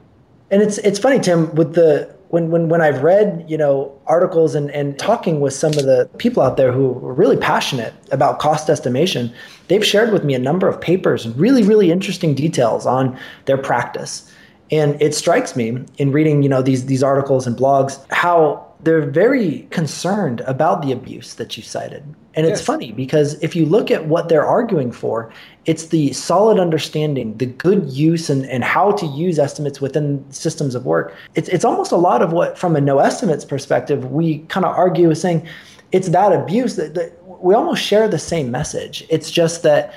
And 0.50 0.62
it's 0.62 0.78
it's 0.78 0.98
funny, 0.98 1.20
Tim, 1.20 1.54
with 1.54 1.74
the 1.74 2.14
when 2.32 2.50
when 2.50 2.70
when 2.70 2.80
I've 2.80 3.02
read 3.02 3.44
you 3.46 3.58
know 3.58 3.92
articles 4.06 4.54
and 4.54 4.70
and 4.70 4.98
talking 4.98 5.40
with 5.40 5.52
some 5.52 5.72
of 5.72 5.84
the 5.84 6.08
people 6.16 6.42
out 6.42 6.56
there 6.56 6.72
who 6.72 6.92
are 7.06 7.12
really 7.12 7.36
passionate 7.36 7.92
about 8.10 8.38
cost 8.38 8.70
estimation, 8.70 9.30
they've 9.68 9.84
shared 9.84 10.14
with 10.14 10.24
me 10.24 10.32
a 10.32 10.38
number 10.38 10.66
of 10.66 10.80
papers 10.80 11.26
and 11.26 11.36
really 11.36 11.62
really 11.62 11.90
interesting 11.90 12.34
details 12.34 12.86
on 12.86 13.18
their 13.44 13.58
practice. 13.58 14.32
And 14.70 15.00
it 15.02 15.14
strikes 15.14 15.54
me 15.54 15.84
in 15.98 16.10
reading 16.10 16.42
you 16.42 16.48
know 16.48 16.62
these 16.62 16.86
these 16.86 17.02
articles 17.02 17.46
and 17.46 17.54
blogs 17.54 18.02
how 18.10 18.66
they're 18.80 19.10
very 19.10 19.68
concerned 19.70 20.40
about 20.46 20.80
the 20.80 20.90
abuse 20.90 21.34
that 21.34 21.58
you 21.58 21.62
cited. 21.62 22.02
And 22.34 22.46
it's 22.46 22.60
yes. 22.60 22.66
funny 22.66 22.92
because 22.92 23.34
if 23.42 23.54
you 23.54 23.66
look 23.66 23.90
at 23.90 24.06
what 24.06 24.30
they're 24.30 24.46
arguing 24.46 24.90
for, 24.90 25.30
it's 25.64 25.86
the 25.86 26.12
solid 26.12 26.58
understanding, 26.58 27.36
the 27.36 27.46
good 27.46 27.88
use 27.88 28.28
and, 28.28 28.44
and 28.46 28.64
how 28.64 28.90
to 28.92 29.06
use 29.06 29.38
estimates 29.38 29.80
within 29.80 30.24
systems 30.32 30.74
of 30.74 30.84
work. 30.84 31.14
It's, 31.34 31.48
it's 31.48 31.64
almost 31.64 31.92
a 31.92 31.96
lot 31.96 32.20
of 32.20 32.32
what, 32.32 32.58
from 32.58 32.74
a 32.74 32.80
no 32.80 32.98
estimates 32.98 33.44
perspective, 33.44 34.10
we 34.10 34.40
kind 34.48 34.66
of 34.66 34.74
argue 34.76 35.10
is 35.10 35.20
saying 35.20 35.46
it's 35.92 36.08
that 36.08 36.32
abuse 36.32 36.76
that, 36.76 36.94
that 36.94 37.16
we 37.26 37.54
almost 37.54 37.82
share 37.82 38.08
the 38.08 38.18
same 38.18 38.50
message. 38.50 39.04
It's 39.08 39.30
just 39.30 39.62
that 39.62 39.94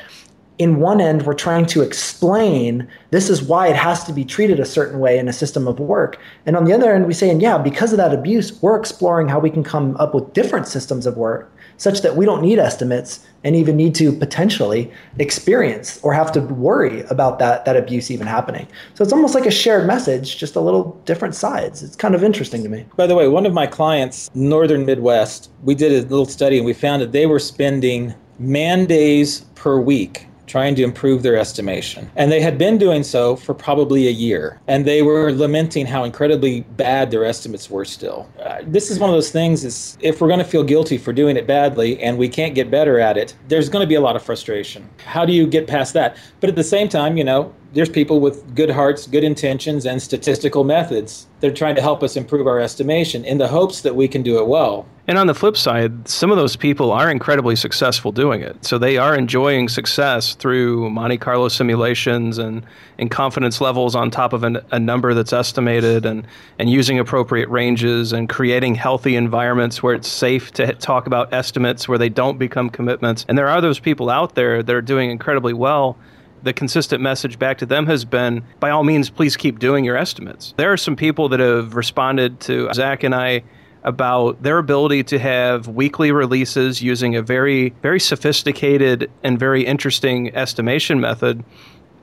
in 0.57 0.79
one 0.79 1.01
end, 1.01 1.23
we're 1.23 1.33
trying 1.33 1.65
to 1.65 1.81
explain 1.81 2.87
this 3.11 3.29
is 3.29 3.41
why 3.41 3.67
it 3.67 3.75
has 3.75 4.03
to 4.05 4.13
be 4.13 4.23
treated 4.23 4.59
a 4.59 4.65
certain 4.65 4.99
way 4.99 5.17
in 5.17 5.27
a 5.27 5.33
system 5.33 5.67
of 5.67 5.79
work. 5.79 6.17
And 6.45 6.55
on 6.55 6.63
the 6.63 6.73
other 6.73 6.93
end, 6.93 7.07
we 7.07 7.13
say, 7.13 7.29
and 7.29 7.41
yeah, 7.41 7.57
because 7.57 7.91
of 7.91 7.97
that 7.97 8.13
abuse, 8.13 8.61
we're 8.61 8.79
exploring 8.79 9.27
how 9.27 9.39
we 9.39 9.49
can 9.49 9.63
come 9.63 9.97
up 9.97 10.13
with 10.13 10.31
different 10.33 10.67
systems 10.67 11.05
of 11.05 11.17
work 11.17 11.51
such 11.77 12.01
that 12.01 12.15
we 12.15 12.25
don't 12.25 12.41
need 12.41 12.59
estimates 12.59 13.25
and 13.43 13.55
even 13.55 13.75
need 13.75 13.93
to 13.95 14.11
potentially 14.11 14.91
experience 15.19 15.99
or 16.03 16.13
have 16.13 16.31
to 16.31 16.41
worry 16.41 17.01
about 17.03 17.39
that, 17.39 17.65
that 17.65 17.75
abuse 17.75 18.09
even 18.09 18.25
happening. 18.27 18.67
So 18.95 19.03
it's 19.03 19.13
almost 19.13 19.35
like 19.35 19.45
a 19.45 19.51
shared 19.51 19.85
message, 19.85 20.37
just 20.37 20.55
a 20.55 20.61
little 20.61 20.99
different 21.05 21.35
sides. 21.35 21.83
It's 21.83 21.95
kind 21.95 22.15
of 22.15 22.23
interesting 22.23 22.63
to 22.63 22.69
me. 22.69 22.85
By 22.95 23.07
the 23.07 23.15
way, 23.15 23.27
one 23.27 23.45
of 23.45 23.53
my 23.53 23.67
clients, 23.67 24.31
Northern 24.33 24.85
Midwest, 24.85 25.51
we 25.63 25.75
did 25.75 25.91
a 25.91 26.07
little 26.07 26.25
study 26.25 26.57
and 26.57 26.65
we 26.65 26.73
found 26.73 27.01
that 27.01 27.11
they 27.11 27.25
were 27.25 27.39
spending 27.39 28.13
man 28.39 28.85
days 28.85 29.41
per 29.55 29.79
week 29.79 30.27
trying 30.47 30.75
to 30.75 30.83
improve 30.83 31.23
their 31.23 31.35
estimation. 31.35 32.09
And 32.15 32.31
they 32.31 32.41
had 32.41 32.57
been 32.57 32.77
doing 32.77 33.03
so 33.03 33.35
for 33.35 33.53
probably 33.53 34.07
a 34.07 34.11
year. 34.11 34.59
And 34.67 34.85
they 34.85 35.01
were 35.01 35.31
lamenting 35.31 35.85
how 35.85 36.03
incredibly 36.03 36.61
bad 36.61 37.11
their 37.11 37.25
estimates 37.25 37.69
were 37.69 37.85
still. 37.85 38.29
Uh, 38.43 38.61
this 38.63 38.91
is 38.91 38.99
one 38.99 39.09
of 39.09 39.15
those 39.15 39.31
things 39.31 39.63
is 39.63 39.97
if 40.01 40.21
we're 40.21 40.27
going 40.27 40.39
to 40.39 40.45
feel 40.45 40.63
guilty 40.63 40.97
for 40.97 41.13
doing 41.13 41.37
it 41.37 41.47
badly 41.47 42.01
and 42.01 42.17
we 42.17 42.29
can't 42.29 42.55
get 42.55 42.69
better 42.69 42.99
at 42.99 43.17
it, 43.17 43.35
there's 43.47 43.69
going 43.69 43.83
to 43.83 43.87
be 43.87 43.95
a 43.95 44.01
lot 44.01 44.15
of 44.15 44.23
frustration. 44.23 44.89
How 45.05 45.25
do 45.25 45.33
you 45.33 45.47
get 45.47 45.67
past 45.67 45.93
that? 45.93 46.17
But 46.39 46.49
at 46.49 46.55
the 46.55 46.63
same 46.63 46.89
time, 46.89 47.17
you 47.17 47.23
know, 47.23 47.53
there's 47.75 47.89
people 47.89 48.21
with 48.21 48.55
good 48.55 48.69
hearts, 48.69 49.05
good 49.05 49.25
intentions, 49.25 49.85
and 49.85 50.01
statistical 50.01 50.63
methods. 50.63 51.27
They're 51.41 51.53
trying 51.53 51.75
to 51.75 51.81
help 51.81 52.03
us 52.03 52.15
improve 52.15 52.47
our 52.47 52.57
estimation 52.57 53.25
in 53.25 53.37
the 53.37 53.49
hopes 53.49 53.81
that 53.81 53.97
we 53.97 54.07
can 54.07 54.23
do 54.23 54.39
it 54.39 54.47
well. 54.47 54.85
And 55.07 55.17
on 55.17 55.27
the 55.27 55.33
flip 55.33 55.57
side, 55.57 56.07
some 56.07 56.31
of 56.31 56.37
those 56.37 56.55
people 56.55 56.93
are 56.93 57.11
incredibly 57.11 57.57
successful 57.57 58.13
doing 58.13 58.41
it. 58.41 58.63
So 58.63 58.77
they 58.77 58.97
are 58.97 59.13
enjoying 59.13 59.67
success 59.67 60.35
through 60.35 60.89
Monte 60.89 61.17
Carlo 61.17 61.49
simulations 61.49 62.37
and, 62.37 62.65
and 62.97 63.11
confidence 63.11 63.59
levels 63.59 63.93
on 63.93 64.09
top 64.09 64.31
of 64.31 64.45
an, 64.45 64.61
a 64.71 64.79
number 64.79 65.13
that's 65.13 65.33
estimated 65.33 66.05
and, 66.05 66.25
and 66.57 66.69
using 66.69 66.97
appropriate 66.97 67.49
ranges 67.49 68.13
and 68.13 68.29
creating 68.29 68.75
healthy 68.75 69.17
environments 69.17 69.83
where 69.83 69.93
it's 69.93 70.07
safe 70.07 70.49
to 70.53 70.73
talk 70.75 71.07
about 71.07 71.33
estimates 71.33 71.89
where 71.89 71.97
they 71.97 72.09
don't 72.09 72.39
become 72.39 72.69
commitments. 72.69 73.25
And 73.27 73.37
there 73.37 73.49
are 73.49 73.59
those 73.59 73.79
people 73.79 74.09
out 74.09 74.35
there 74.35 74.63
that 74.63 74.73
are 74.73 74.81
doing 74.81 75.11
incredibly 75.11 75.53
well 75.53 75.97
the 76.43 76.53
consistent 76.53 77.01
message 77.01 77.39
back 77.39 77.57
to 77.59 77.65
them 77.65 77.85
has 77.87 78.05
been 78.05 78.43
by 78.59 78.69
all 78.69 78.83
means, 78.83 79.09
please 79.09 79.35
keep 79.35 79.59
doing 79.59 79.83
your 79.83 79.97
estimates. 79.97 80.53
There 80.57 80.71
are 80.71 80.77
some 80.77 80.95
people 80.95 81.29
that 81.29 81.39
have 81.39 81.75
responded 81.75 82.39
to 82.41 82.71
Zach 82.73 83.03
and 83.03 83.15
I 83.15 83.43
about 83.83 84.41
their 84.41 84.57
ability 84.57 85.03
to 85.03 85.19
have 85.19 85.67
weekly 85.67 86.11
releases 86.11 86.81
using 86.81 87.15
a 87.15 87.21
very, 87.21 87.69
very 87.81 87.99
sophisticated 87.99 89.11
and 89.23 89.39
very 89.39 89.63
interesting 89.63 90.35
estimation 90.35 90.99
method, 90.99 91.43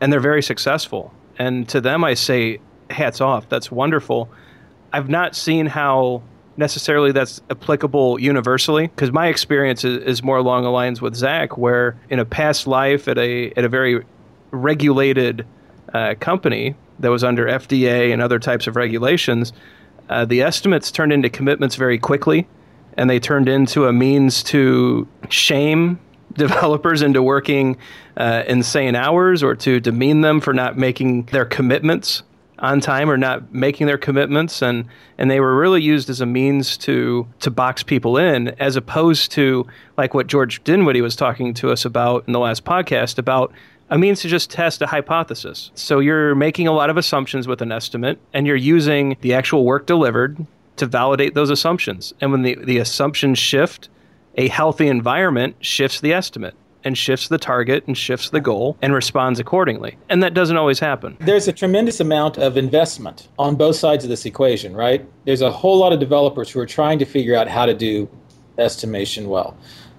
and 0.01 0.12
they're 0.12 0.21
very 0.21 0.42
successful. 0.42 1.12
And 1.38 1.68
to 1.71 1.81
them, 1.81 2.05
I 2.05 2.14
say, 2.14 2.61
hats 2.90 3.21
off. 3.21 3.49
That's 3.49 3.71
wonderful. 3.71 4.31
I've 4.92 5.09
not 5.09 5.35
seen 5.35 5.66
how 5.66 6.23
necessarily 6.57 7.12
that's 7.12 7.40
applicable 7.51 8.21
universally 8.21 8.87
because 8.87 9.11
my 9.11 9.27
experience 9.27 9.85
is, 9.85 9.99
is, 10.05 10.23
more 10.23 10.37
along 10.37 10.62
the 10.62 10.71
lines 10.71 11.01
with 11.01 11.14
Zach, 11.14 11.57
where 11.57 11.97
in 12.11 12.18
a 12.18 12.25
past 12.25 12.66
life 12.66 13.09
at 13.09 13.18
a 13.18 13.51
at 13.57 13.64
a 13.64 13.68
very 13.68 14.05
regulated 14.53 15.45
uh, 15.93 16.15
company 16.21 16.77
that 17.01 17.11
was 17.11 17.25
under 17.25 17.47
FDA 17.47 18.12
and 18.12 18.23
other 18.23 18.38
types 18.38 18.67
of 18.67 18.77
regulations, 18.77 19.53
uh, 20.09 20.25
the 20.25 20.43
estimates 20.43 20.91
turned 20.91 21.12
into 21.12 21.29
commitments 21.29 21.77
very 21.77 21.99
quickly, 21.99 22.47
and 22.95 23.11
they 23.11 23.19
turned 23.19 23.49
into 23.49 23.87
a 23.87 23.93
means 23.93 24.43
to 24.45 25.09
shame 25.29 25.99
developers 26.33 27.03
into 27.03 27.23
working 27.23 27.77
uh, 28.17 28.43
insane 28.47 28.95
hours 28.95 29.43
or 29.43 29.55
to 29.55 29.81
demean 29.81 30.23
them 30.23 30.41
for 30.41 30.55
not 30.55 30.79
making 30.79 31.25
their 31.25 31.45
commitments 31.45 32.23
on 32.59 32.81
time 32.81 33.11
or 33.11 33.17
not 33.19 33.53
making 33.53 33.87
their 33.87 33.99
commitments. 33.99 34.62
And 34.62 34.87
and 35.19 35.31
they 35.31 35.41
were 35.41 35.57
really 35.57 35.83
used 35.83 36.09
as 36.09 36.21
a 36.21 36.27
means 36.27 36.79
to 36.79 37.27
to 37.41 37.51
box 37.51 37.83
people 37.83 38.17
in 38.17 38.49
as 38.61 38.77
opposed 38.77 39.33
to 39.33 39.67
like 39.99 40.15
what 40.15 40.27
George 40.27 40.65
Dinwiddie 40.65 41.03
was 41.03 41.17
talking 41.17 41.53
to 41.55 41.71
us 41.71 41.85
about 41.85 42.25
in 42.27 42.33
the 42.33 42.41
last 42.41 42.65
podcast 42.65 43.19
about 43.19 43.53
a 43.93 43.99
means 43.99 44.23
to 44.23 44.29
just 44.29 44.51
test 44.51 44.81
a 44.81 44.87
hypothesis. 44.87 45.71
So 45.75 45.99
you're 45.99 46.35
making 46.35 46.67
a 46.67 46.73
lot 46.73 46.89
of 46.89 46.97
assumptions 46.97 47.47
with 47.47 47.61
an 47.61 47.71
estimate, 47.71 48.19
and 48.33 48.47
you're 48.47 48.57
using 48.57 49.19
the 49.21 49.35
actual 49.35 49.67
work 49.67 49.85
delivered 49.85 50.47
to 50.77 50.87
validate 50.87 51.35
those 51.35 51.51
assumptions. 51.51 52.15
And 52.23 52.33
when 52.33 52.41
the, 52.41 52.55
the 52.55 52.79
assumptions 52.79 53.39
shift, 53.39 53.91
a 54.37 54.49
healthy 54.49 54.89
environment 54.89 55.57
shifts 55.61 56.01
the 56.01 56.15
estimate 56.15 56.55
and 56.85 56.97
shifts 56.97 57.29
the 57.29 57.37
target 57.37 57.87
and 57.87 57.97
shifts 57.97 58.31
the 58.31 58.41
goal 58.41 58.79
and 58.81 58.95
responds 58.95 59.39
accordingly. 59.39 59.99
And 60.09 60.23
that 60.23 60.33
doesn't 60.33 60.57
always 60.57 60.81
happen. 60.81 61.19
There's 61.21 61.47
a 61.47 61.53
tremendous 61.53 62.01
amount 62.01 62.39
of 62.39 62.57
investment 62.57 63.29
on 63.39 63.57
both 63.57 63.77
sides 63.77 64.05
of 64.05 64.11
this 64.11 64.25
equation, 64.25 64.75
right? 64.75 65.07
There's 65.27 65.43
a 65.43 65.51
whole 65.51 65.79
lot 65.79 65.93
of 65.93 66.01
developers 66.01 66.49
who 66.51 66.61
are 66.61 66.67
trying 66.67 66.99
to 67.01 67.05
figure 67.05 67.37
out 67.37 67.47
how 67.47 67.67
to 67.67 67.75
do 67.75 68.09
estimation 68.57 69.29
well. 69.29 69.55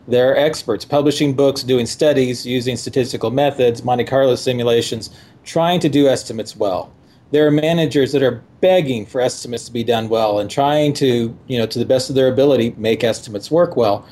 They're 0.07 0.35
experts 0.35 0.83
publishing 0.83 1.33
books, 1.33 1.63
doing 1.63 1.85
studies, 1.85 2.45
using 2.45 2.75
statistical 2.75 3.31
methods, 3.31 3.83
Monte 3.83 4.03
Carlo 4.03 4.35
simulations, 4.35 5.09
trying 5.45 5.79
to 5.79 5.89
do 5.89 6.07
estimates 6.07 6.55
well. 6.55 6.91
There 7.31 7.47
are 7.47 7.51
managers 7.51 8.11
that 8.11 8.21
are 8.21 8.43
begging 8.61 9.05
for 9.05 9.21
estimates 9.21 9.65
to 9.65 9.71
be 9.71 9.83
done 9.83 10.09
well 10.09 10.39
and 10.39 10.51
trying 10.51 10.93
to, 10.93 11.35
you 11.47 11.57
know, 11.57 11.65
to 11.65 11.79
the 11.79 11.85
best 11.85 12.09
of 12.09 12.15
their 12.15 12.27
ability, 12.27 12.75
make 12.77 13.03
estimates 13.03 13.49
work 13.49 13.75
well. 13.75 14.05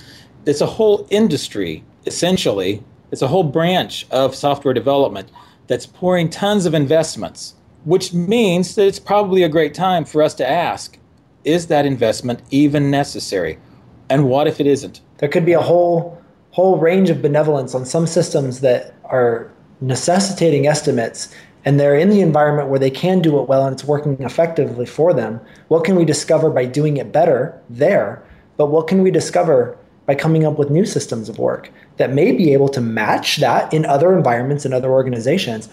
it's 0.45 0.61
a 0.61 0.65
whole 0.65 1.07
industry, 1.11 1.83
essentially. 2.07 2.83
It's 3.11 3.21
a 3.21 3.27
whole 3.27 3.43
branch 3.43 4.07
of 4.09 4.33
software 4.33 4.73
development 4.73 5.29
that's 5.67 5.85
pouring 5.85 6.29
tons 6.29 6.65
of 6.65 6.73
investments, 6.73 7.53
which 7.83 8.13
means 8.13 8.75
that 8.75 8.87
it's 8.87 8.99
probably 8.99 9.43
a 9.43 9.49
great 9.49 9.73
time 9.73 10.05
for 10.05 10.23
us 10.23 10.33
to 10.35 10.49
ask 10.49 10.97
is 11.43 11.67
that 11.67 11.85
investment 11.85 12.41
even 12.51 12.91
necessary? 12.91 13.57
And 14.11 14.27
what 14.27 14.45
if 14.45 14.59
it 14.59 14.67
isn't? 14.67 14.99
There 15.19 15.29
could 15.29 15.45
be 15.45 15.53
a 15.53 15.61
whole 15.61 16.21
whole 16.51 16.77
range 16.77 17.09
of 17.09 17.21
benevolence 17.21 17.73
on 17.73 17.85
some 17.85 18.05
systems 18.05 18.59
that 18.59 18.93
are 19.05 19.49
necessitating 19.79 20.67
estimates 20.67 21.33
and 21.63 21.79
they're 21.79 21.95
in 21.95 22.09
the 22.09 22.19
environment 22.19 22.67
where 22.67 22.77
they 22.79 22.89
can 22.89 23.21
do 23.21 23.39
it 23.39 23.47
well 23.47 23.65
and 23.65 23.73
it's 23.73 23.85
working 23.85 24.21
effectively 24.21 24.85
for 24.85 25.13
them. 25.13 25.39
What 25.69 25.85
can 25.85 25.95
we 25.95 26.03
discover 26.03 26.49
by 26.49 26.65
doing 26.65 26.97
it 26.97 27.13
better 27.13 27.57
there? 27.69 28.21
But 28.57 28.65
what 28.65 28.89
can 28.89 29.01
we 29.01 29.11
discover 29.11 29.77
by 30.07 30.15
coming 30.15 30.45
up 30.45 30.59
with 30.59 30.69
new 30.69 30.85
systems 30.85 31.29
of 31.29 31.39
work 31.39 31.71
that 31.95 32.11
may 32.11 32.33
be 32.33 32.51
able 32.51 32.67
to 32.69 32.81
match 32.81 33.37
that 33.37 33.73
in 33.73 33.85
other 33.85 34.17
environments 34.17 34.65
and 34.65 34.73
other 34.73 34.91
organizations? 34.91 35.69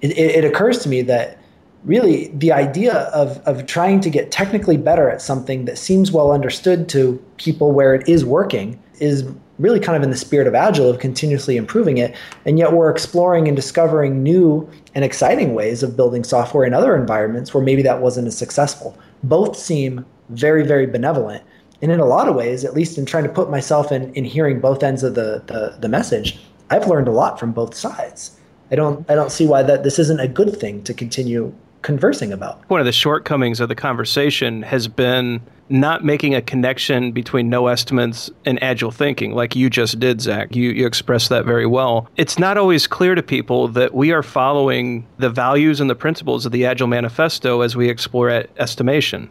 It, 0.00 0.10
it, 0.18 0.34
it 0.36 0.44
occurs 0.44 0.80
to 0.80 0.88
me 0.88 1.02
that 1.02 1.38
really 1.86 2.28
the 2.28 2.52
idea 2.52 2.94
of, 3.14 3.38
of 3.46 3.64
trying 3.66 4.00
to 4.00 4.10
get 4.10 4.30
technically 4.30 4.76
better 4.76 5.08
at 5.08 5.22
something 5.22 5.64
that 5.64 5.78
seems 5.78 6.10
well 6.10 6.32
understood 6.32 6.88
to 6.90 7.16
people 7.36 7.72
where 7.72 7.94
it 7.94 8.06
is 8.08 8.24
working 8.24 8.80
is 8.98 9.24
really 9.58 9.80
kind 9.80 9.96
of 9.96 10.02
in 10.02 10.10
the 10.10 10.16
spirit 10.16 10.46
of 10.46 10.54
agile 10.54 10.90
of 10.90 10.98
continuously 10.98 11.56
improving 11.56 11.96
it. 11.96 12.14
And 12.44 12.58
yet 12.58 12.72
we're 12.72 12.90
exploring 12.90 13.46
and 13.46 13.56
discovering 13.56 14.22
new 14.22 14.68
and 14.94 15.04
exciting 15.04 15.54
ways 15.54 15.82
of 15.82 15.96
building 15.96 16.24
software 16.24 16.66
in 16.66 16.74
other 16.74 16.94
environments 16.96 17.54
where 17.54 17.64
maybe 17.64 17.82
that 17.82 18.02
wasn't 18.02 18.26
as 18.26 18.36
successful. 18.36 18.98
Both 19.22 19.56
seem 19.56 20.04
very 20.30 20.66
very 20.66 20.86
benevolent. 20.86 21.44
And 21.82 21.92
in 21.92 22.00
a 22.00 22.06
lot 22.06 22.28
of 22.28 22.34
ways 22.34 22.64
at 22.64 22.74
least 22.74 22.98
in 22.98 23.06
trying 23.06 23.24
to 23.24 23.30
put 23.30 23.48
myself 23.48 23.92
in 23.92 24.12
in 24.14 24.24
hearing 24.24 24.60
both 24.60 24.82
ends 24.82 25.02
of 25.02 25.14
the 25.14 25.42
the, 25.46 25.76
the 25.78 25.88
message 25.88 26.40
i've 26.70 26.88
learned 26.88 27.06
a 27.06 27.12
lot 27.12 27.38
from 27.38 27.52
both 27.52 27.74
sides. 27.74 28.36
I 28.72 28.74
don't 28.74 29.08
i 29.08 29.14
don't 29.14 29.30
see 29.30 29.46
why 29.46 29.62
that 29.62 29.84
this 29.84 29.98
isn't 30.00 30.18
a 30.18 30.26
good 30.26 30.58
thing 30.58 30.82
to 30.82 30.92
continue 30.92 31.54
conversing 31.86 32.32
about 32.32 32.68
one 32.68 32.80
of 32.80 32.84
the 32.84 32.90
shortcomings 32.90 33.60
of 33.60 33.68
the 33.68 33.74
conversation 33.76 34.62
has 34.62 34.88
been 34.88 35.40
not 35.68 36.04
making 36.04 36.34
a 36.34 36.42
connection 36.42 37.12
between 37.12 37.48
no 37.48 37.68
estimates 37.68 38.28
and 38.44 38.60
agile 38.60 38.90
thinking, 38.90 39.34
like 39.34 39.54
you 39.54 39.70
just 39.70 40.00
did, 40.00 40.20
Zach. 40.20 40.56
You, 40.56 40.70
you 40.70 40.84
expressed 40.84 41.28
that 41.28 41.44
very 41.44 41.64
well. 41.64 42.10
It's 42.16 42.40
not 42.40 42.58
always 42.58 42.88
clear 42.88 43.14
to 43.14 43.22
people 43.22 43.68
that 43.68 43.94
we 43.94 44.10
are 44.10 44.24
following 44.24 45.06
the 45.18 45.30
values 45.30 45.80
and 45.80 45.88
the 45.88 45.94
principles 45.94 46.44
of 46.44 46.50
the 46.50 46.66
Agile 46.66 46.88
Manifesto 46.88 47.60
as 47.60 47.76
we 47.76 47.88
explore 47.88 48.30
estimation. 48.56 49.30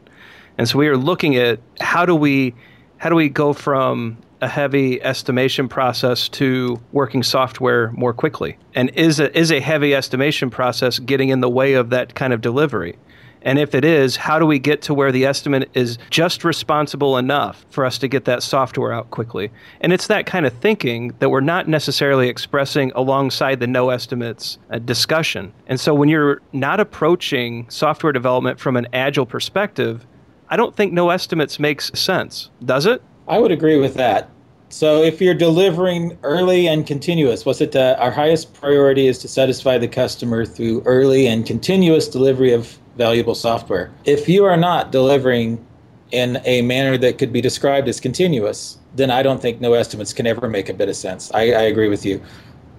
And 0.57 0.69
so 0.69 0.79
we 0.79 0.87
are 0.87 0.95
looking 0.95 1.35
at 1.35 1.59
how 1.81 2.05
do 2.05 2.15
we 2.15 2.55
how 2.99 3.09
do 3.09 3.17
we 3.17 3.27
go 3.27 3.51
from 3.51 4.17
a 4.41 4.47
heavy 4.47 5.01
estimation 5.01 5.67
process 5.67 6.29
to 6.29 6.79
working 6.91 7.23
software 7.23 7.91
more 7.91 8.13
quickly? 8.13 8.57
And 8.73 8.89
is 8.91 9.19
a, 9.19 9.37
is 9.37 9.51
a 9.51 9.59
heavy 9.59 9.95
estimation 9.95 10.49
process 10.49 10.99
getting 10.99 11.29
in 11.29 11.41
the 11.41 11.49
way 11.49 11.73
of 11.73 11.89
that 11.91 12.15
kind 12.15 12.33
of 12.33 12.41
delivery? 12.41 12.97
And 13.45 13.59
if 13.59 13.75
it 13.75 13.85
is, 13.85 14.15
how 14.15 14.39
do 14.39 14.45
we 14.47 14.57
get 14.57 14.81
to 14.83 14.93
where 14.95 15.11
the 15.11 15.25
estimate 15.25 15.69
is 15.75 15.99
just 16.09 16.43
responsible 16.43 17.15
enough 17.15 17.63
for 17.69 17.85
us 17.85 17.99
to 17.99 18.07
get 18.07 18.25
that 18.25 18.41
software 18.41 18.91
out 18.91 19.11
quickly? 19.11 19.51
And 19.81 19.93
it's 19.93 20.07
that 20.07 20.25
kind 20.25 20.47
of 20.47 20.53
thinking 20.53 21.13
that 21.19 21.29
we're 21.29 21.41
not 21.41 21.67
necessarily 21.67 22.27
expressing 22.27 22.91
alongside 22.95 23.59
the 23.59 23.67
no 23.67 23.91
estimates 23.91 24.57
uh, 24.71 24.79
discussion. 24.79 25.53
And 25.67 25.79
so 25.79 25.93
when 25.93 26.09
you're 26.09 26.41
not 26.53 26.79
approaching 26.79 27.69
software 27.69 28.11
development 28.11 28.59
from 28.59 28.77
an 28.77 28.87
agile 28.93 29.27
perspective, 29.27 30.07
I 30.49 30.57
don't 30.57 30.75
think 30.75 30.91
no 30.91 31.11
estimates 31.11 31.59
makes 31.59 31.91
sense. 31.97 32.49
Does 32.63 32.87
it? 32.87 33.03
I 33.27 33.39
would 33.39 33.51
agree 33.51 33.77
with 33.77 33.95
that. 33.95 34.29
So 34.69 35.03
if 35.03 35.21
you're 35.21 35.33
delivering 35.33 36.17
early 36.23 36.67
and 36.67 36.85
continuous, 36.85 37.45
what's 37.45 37.61
it? 37.61 37.75
Uh, 37.75 37.95
our 37.99 38.11
highest 38.11 38.53
priority 38.53 39.07
is 39.07 39.19
to 39.19 39.27
satisfy 39.27 39.77
the 39.77 39.87
customer 39.87 40.45
through 40.45 40.81
early 40.85 41.27
and 41.27 41.45
continuous 41.45 42.07
delivery 42.07 42.51
of 42.51 42.77
valuable 42.97 43.35
software. 43.35 43.91
If 44.05 44.27
you 44.27 44.45
are 44.45 44.57
not 44.57 44.91
delivering 44.91 45.65
in 46.11 46.41
a 46.45 46.61
manner 46.61 46.97
that 46.97 47.17
could 47.17 47.31
be 47.33 47.41
described 47.41 47.87
as 47.87 47.99
continuous, 47.99 48.77
then 48.95 49.11
I 49.11 49.23
don't 49.23 49.41
think 49.41 49.59
no 49.59 49.73
estimates 49.73 50.13
can 50.13 50.27
ever 50.27 50.47
make 50.47 50.69
a 50.69 50.73
bit 50.73 50.89
of 50.89 50.95
sense. 50.95 51.31
I, 51.33 51.41
I 51.51 51.61
agree 51.63 51.89
with 51.89 52.05
you. 52.05 52.21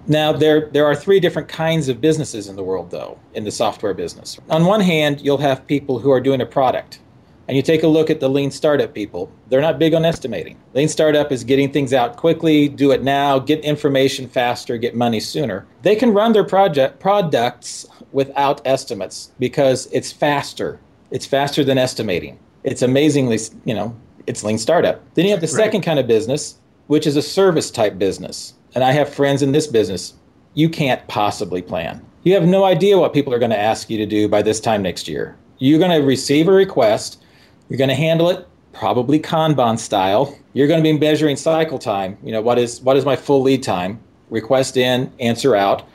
Now, 0.07 0.31
there, 0.31 0.69
there 0.71 0.85
are 0.85 0.95
three 0.95 1.19
different 1.19 1.49
kinds 1.49 1.89
of 1.89 1.99
businesses 1.99 2.47
in 2.47 2.55
the 2.55 2.63
world, 2.63 2.91
though, 2.91 3.19
in 3.33 3.43
the 3.43 3.51
software 3.51 3.93
business. 3.93 4.39
On 4.49 4.65
one 4.65 4.79
hand, 4.79 5.19
you'll 5.19 5.37
have 5.37 5.67
people 5.67 5.99
who 5.99 6.11
are 6.11 6.21
doing 6.21 6.39
a 6.41 6.45
product. 6.45 6.99
And 7.47 7.55
you 7.55 7.63
take 7.63 7.83
a 7.83 7.87
look 7.87 8.09
at 8.09 8.19
the 8.19 8.29
lean 8.29 8.51
startup 8.51 8.93
people, 8.93 9.31
they're 9.47 9.61
not 9.61 9.79
big 9.79 9.93
on 9.93 10.03
estimating. 10.03 10.57
Lean 10.73 10.89
startup 10.89 11.31
is 11.31 11.43
getting 11.43 11.71
things 11.71 11.93
out 11.93 12.17
quickly, 12.17 12.67
do 12.67 12.91
it 12.91 13.03
now, 13.03 13.39
get 13.39 13.61
information 13.61 14.27
faster, 14.27 14.77
get 14.77 14.95
money 14.95 15.19
sooner. 15.19 15.65
They 15.81 15.95
can 15.95 16.13
run 16.13 16.33
their 16.33 16.43
project 16.43 16.99
products 16.99 17.85
without 18.11 18.61
estimates 18.65 19.31
because 19.39 19.87
it's 19.93 20.11
faster. 20.11 20.79
It's 21.11 21.25
faster 21.25 21.63
than 21.63 21.77
estimating. 21.77 22.37
It's 22.63 22.81
amazingly, 22.81 23.39
you 23.63 23.73
know, 23.73 23.95
it's 24.27 24.43
lean 24.43 24.57
startup. 24.57 25.01
Then 25.13 25.25
you 25.25 25.31
have 25.31 25.39
the 25.39 25.47
right. 25.47 25.55
second 25.55 25.81
kind 25.81 25.99
of 25.99 26.07
business, 26.07 26.59
which 26.87 27.07
is 27.07 27.15
a 27.15 27.21
service 27.21 27.71
type 27.71 27.97
business. 27.97 28.53
And 28.75 28.83
I 28.83 28.91
have 28.91 29.13
friends 29.13 29.41
in 29.41 29.53
this 29.53 29.67
business. 29.67 30.13
You 30.53 30.69
can't 30.69 31.07
possibly 31.07 31.61
plan. 31.61 32.05
You 32.23 32.33
have 32.33 32.45
no 32.45 32.65
idea 32.65 32.97
what 32.97 33.13
people 33.13 33.33
are 33.33 33.39
going 33.39 33.51
to 33.51 33.59
ask 33.59 33.89
you 33.89 33.97
to 33.97 34.05
do 34.05 34.27
by 34.27 34.41
this 34.41 34.59
time 34.59 34.81
next 34.81 35.07
year. 35.07 35.37
You're 35.59 35.79
going 35.79 35.97
to 35.97 36.05
receive 36.05 36.49
a 36.49 36.51
request, 36.51 37.23
you're 37.69 37.77
going 37.77 37.89
to 37.89 37.95
handle 37.95 38.29
it 38.29 38.47
probably 38.73 39.19
Kanban 39.19 39.79
style. 39.79 40.37
You're 40.53 40.67
going 40.67 40.83
to 40.83 40.83
be 40.83 40.97
measuring 40.97 41.35
cycle 41.35 41.79
time. 41.79 42.17
You 42.23 42.31
know, 42.31 42.41
what 42.41 42.59
is 42.59 42.81
what 42.81 42.97
is 42.97 43.05
my 43.05 43.15
full 43.15 43.41
lead 43.41 43.63
time? 43.63 43.99
Request 44.29 44.77
in, 44.77 45.11
answer 45.19 45.55
out. 45.55 45.87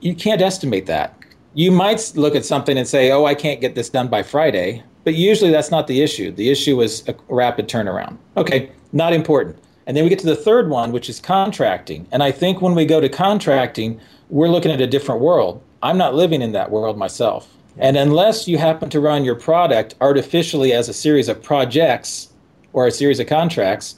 You 0.00 0.14
can't 0.14 0.42
estimate 0.42 0.86
that 0.86 1.16
you 1.56 1.72
might 1.72 2.12
look 2.16 2.34
at 2.34 2.44
something 2.44 2.76
and 2.76 2.86
say, 2.86 3.10
oh, 3.10 3.24
I 3.24 3.34
can't 3.34 3.62
get 3.62 3.74
this 3.74 3.88
done 3.88 4.08
by 4.08 4.22
Friday. 4.22 4.82
But 5.04 5.14
usually 5.14 5.50
that's 5.50 5.70
not 5.70 5.86
the 5.86 6.02
issue. 6.02 6.30
The 6.30 6.50
issue 6.50 6.82
is 6.82 7.02
a 7.08 7.14
rapid 7.28 7.66
turnaround. 7.66 8.18
Okay, 8.36 8.70
not 8.92 9.14
important. 9.14 9.56
And 9.86 9.96
then 9.96 10.04
we 10.04 10.10
get 10.10 10.18
to 10.18 10.26
the 10.26 10.36
third 10.36 10.68
one, 10.68 10.92
which 10.92 11.08
is 11.08 11.18
contracting. 11.18 12.06
And 12.12 12.22
I 12.22 12.30
think 12.30 12.60
when 12.60 12.74
we 12.74 12.84
go 12.84 13.00
to 13.00 13.08
contracting, 13.08 13.98
we're 14.28 14.48
looking 14.48 14.70
at 14.70 14.82
a 14.82 14.86
different 14.86 15.22
world. 15.22 15.62
I'm 15.82 15.96
not 15.96 16.14
living 16.14 16.42
in 16.42 16.52
that 16.52 16.70
world 16.70 16.98
myself. 16.98 17.55
And 17.78 17.96
unless 17.96 18.48
you 18.48 18.58
happen 18.58 18.88
to 18.90 19.00
run 19.00 19.24
your 19.24 19.34
product 19.34 19.94
artificially 20.00 20.72
as 20.72 20.88
a 20.88 20.94
series 20.94 21.28
of 21.28 21.42
projects 21.42 22.28
or 22.72 22.86
a 22.86 22.90
series 22.90 23.20
of 23.20 23.26
contracts, 23.26 23.96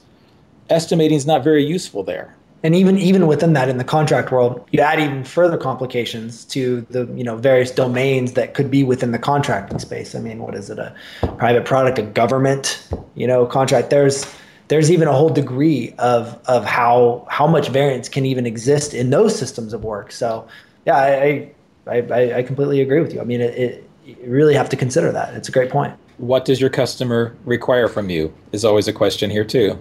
estimating 0.71 1.17
is 1.17 1.27
not 1.27 1.45
very 1.45 1.65
useful 1.65 2.03
there. 2.03 2.35
And 2.65 2.75
even 2.75 2.99
even 2.99 3.29
within 3.29 3.53
that 3.53 3.69
in 3.69 3.79
the 3.79 3.85
contract 3.85 4.33
world 4.33 4.67
you 4.73 4.81
add 4.81 4.99
even 4.99 5.23
further 5.23 5.57
complications 5.57 6.45
to 6.47 6.81
the 6.91 7.07
you 7.15 7.23
know 7.23 7.37
various 7.37 7.71
domains 7.71 8.33
that 8.33 8.55
could 8.55 8.69
be 8.69 8.83
within 8.83 9.13
the 9.13 9.19
contracting 9.19 9.79
space. 9.79 10.17
I 10.17 10.19
mean 10.19 10.41
what 10.41 10.57
is 10.57 10.69
it 10.69 10.81
a 10.81 10.93
private 11.37 11.65
product 11.65 12.01
a 12.01 12.03
government 12.03 12.89
you 13.15 13.29
know 13.29 13.47
contract? 13.47 13.91
There's 13.91 14.27
there's 14.67 14.91
even 14.91 15.07
a 15.07 15.13
whole 15.13 15.31
degree 15.31 15.95
of 16.01 16.37
of 16.47 16.65
how 16.65 17.25
how 17.31 17.47
much 17.47 17.69
variance 17.69 18.09
can 18.09 18.27
even 18.27 18.45
exist 18.45 18.93
in 18.93 19.11
those 19.11 19.39
systems 19.39 19.73
of 19.73 19.85
work. 19.85 20.11
So 20.11 20.49
yeah 20.89 20.97
i 20.97 21.51
i 21.89 22.37
i, 22.37 22.43
completely 22.43 22.81
agree 22.81 23.01
with 23.01 23.13
you 23.13 23.21
i 23.21 23.25
mean 23.25 23.41
it, 23.41 23.55
it 23.59 23.91
you 24.05 24.17
really 24.27 24.55
have 24.55 24.69
to 24.69 24.77
consider 24.77 25.13
that 25.13 25.35
it's 25.35 25.49
a 25.49 25.53
great 25.53 25.71
point 25.71 25.95
what 26.17 26.45
does 26.45 26.61
your 26.61 26.71
customer 26.71 27.37
require 27.45 27.89
from 27.89 28.11
you 28.11 28.33
is 28.53 28.65
always 28.65 28.89
a 28.89 28.93
question 28.93 29.31
here 29.31 29.45
too 29.45 29.79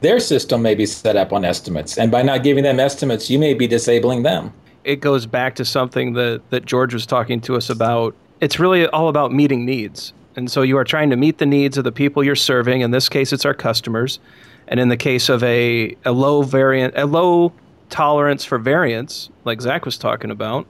their 0.00 0.20
system 0.20 0.62
may 0.62 0.74
be 0.74 0.86
set 0.86 1.16
up 1.16 1.32
on 1.32 1.44
estimates. 1.44 1.98
And 1.98 2.10
by 2.10 2.22
not 2.22 2.42
giving 2.42 2.64
them 2.64 2.78
estimates, 2.78 3.28
you 3.28 3.38
may 3.38 3.54
be 3.54 3.66
disabling 3.66 4.22
them. 4.22 4.52
It 4.84 4.96
goes 5.00 5.26
back 5.26 5.54
to 5.56 5.64
something 5.64 6.12
that, 6.14 6.42
that 6.50 6.66
George 6.66 6.94
was 6.94 7.04
talking 7.04 7.40
to 7.42 7.56
us 7.56 7.68
about. 7.68 8.14
It's 8.40 8.58
really 8.58 8.86
all 8.86 9.08
about 9.08 9.32
meeting 9.32 9.64
needs. 9.64 10.12
And 10.36 10.50
so 10.50 10.62
you 10.62 10.76
are 10.78 10.84
trying 10.84 11.10
to 11.10 11.16
meet 11.16 11.38
the 11.38 11.46
needs 11.46 11.76
of 11.78 11.84
the 11.84 11.92
people 11.92 12.22
you're 12.22 12.36
serving. 12.36 12.80
In 12.82 12.92
this 12.92 13.08
case, 13.08 13.32
it's 13.32 13.44
our 13.44 13.54
customers. 13.54 14.20
And 14.68 14.78
in 14.78 14.88
the 14.88 14.96
case 14.96 15.28
of 15.28 15.42
a, 15.42 15.96
a 16.04 16.12
low 16.12 16.42
variant, 16.42 16.94
a 16.96 17.06
low 17.06 17.52
tolerance 17.90 18.44
for 18.44 18.58
variance, 18.58 19.30
like 19.44 19.60
Zach 19.60 19.84
was 19.84 19.98
talking 19.98 20.30
about, 20.30 20.66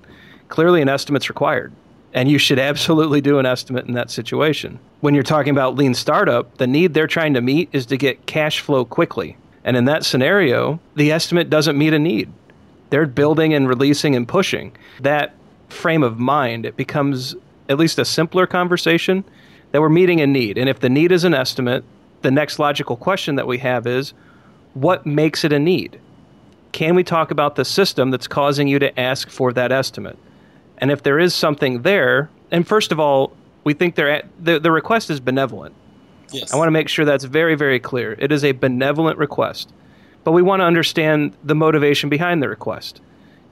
clearly 0.48 0.82
an 0.82 0.88
estimate's 0.88 1.28
required. 1.28 1.72
And 2.14 2.30
you 2.30 2.38
should 2.38 2.58
absolutely 2.58 3.20
do 3.20 3.38
an 3.38 3.46
estimate 3.46 3.86
in 3.86 3.94
that 3.94 4.10
situation. 4.10 4.78
When 5.00 5.14
you're 5.14 5.22
talking 5.22 5.50
about 5.50 5.76
lean 5.76 5.94
startup, 5.94 6.56
the 6.56 6.66
need 6.66 6.94
they're 6.94 7.06
trying 7.06 7.34
to 7.34 7.40
meet 7.40 7.68
is 7.72 7.86
to 7.86 7.96
get 7.96 8.26
cash 8.26 8.60
flow 8.60 8.84
quickly. 8.84 9.36
And 9.62 9.76
in 9.76 9.84
that 9.84 10.04
scenario, 10.04 10.80
the 10.94 11.12
estimate 11.12 11.50
doesn't 11.50 11.76
meet 11.76 11.92
a 11.92 11.98
need. 11.98 12.32
They're 12.90 13.06
building 13.06 13.52
and 13.52 13.68
releasing 13.68 14.16
and 14.16 14.26
pushing. 14.26 14.72
That 15.00 15.34
frame 15.68 16.02
of 16.02 16.18
mind, 16.18 16.64
it 16.64 16.76
becomes 16.76 17.36
at 17.68 17.78
least 17.78 17.98
a 17.98 18.04
simpler 18.04 18.46
conversation 18.46 19.24
that 19.72 19.82
we're 19.82 19.90
meeting 19.90 20.20
a 20.20 20.26
need. 20.26 20.56
And 20.56 20.68
if 20.68 20.80
the 20.80 20.88
need 20.88 21.12
is 21.12 21.24
an 21.24 21.34
estimate, 21.34 21.84
the 22.22 22.30
next 22.30 22.58
logical 22.58 22.96
question 22.96 23.36
that 23.36 23.46
we 23.46 23.58
have 23.58 23.86
is 23.86 24.14
what 24.74 25.04
makes 25.04 25.44
it 25.44 25.52
a 25.52 25.58
need? 25.58 26.00
Can 26.72 26.94
we 26.94 27.04
talk 27.04 27.30
about 27.30 27.56
the 27.56 27.64
system 27.64 28.10
that's 28.10 28.26
causing 28.26 28.68
you 28.68 28.78
to 28.78 28.98
ask 28.98 29.28
for 29.28 29.52
that 29.52 29.72
estimate? 29.72 30.18
And 30.78 30.90
if 30.90 31.02
there 31.02 31.18
is 31.18 31.34
something 31.34 31.82
there, 31.82 32.30
and 32.50 32.66
first 32.66 32.92
of 32.92 32.98
all, 33.00 33.32
we 33.64 33.74
think 33.74 33.94
they're 33.96 34.10
at, 34.10 34.26
the, 34.42 34.58
the 34.58 34.70
request 34.70 35.10
is 35.10 35.20
benevolent. 35.20 35.74
Yes. 36.32 36.52
I 36.52 36.56
want 36.56 36.68
to 36.68 36.72
make 36.72 36.88
sure 36.88 37.04
that's 37.04 37.24
very, 37.24 37.54
very 37.54 37.80
clear. 37.80 38.14
It 38.18 38.32
is 38.32 38.44
a 38.44 38.52
benevolent 38.52 39.18
request. 39.18 39.72
but 40.28 40.32
we 40.32 40.42
want 40.42 40.60
to 40.60 40.64
understand 40.64 41.34
the 41.42 41.54
motivation 41.54 42.10
behind 42.10 42.42
the 42.42 42.50
request. 42.50 43.00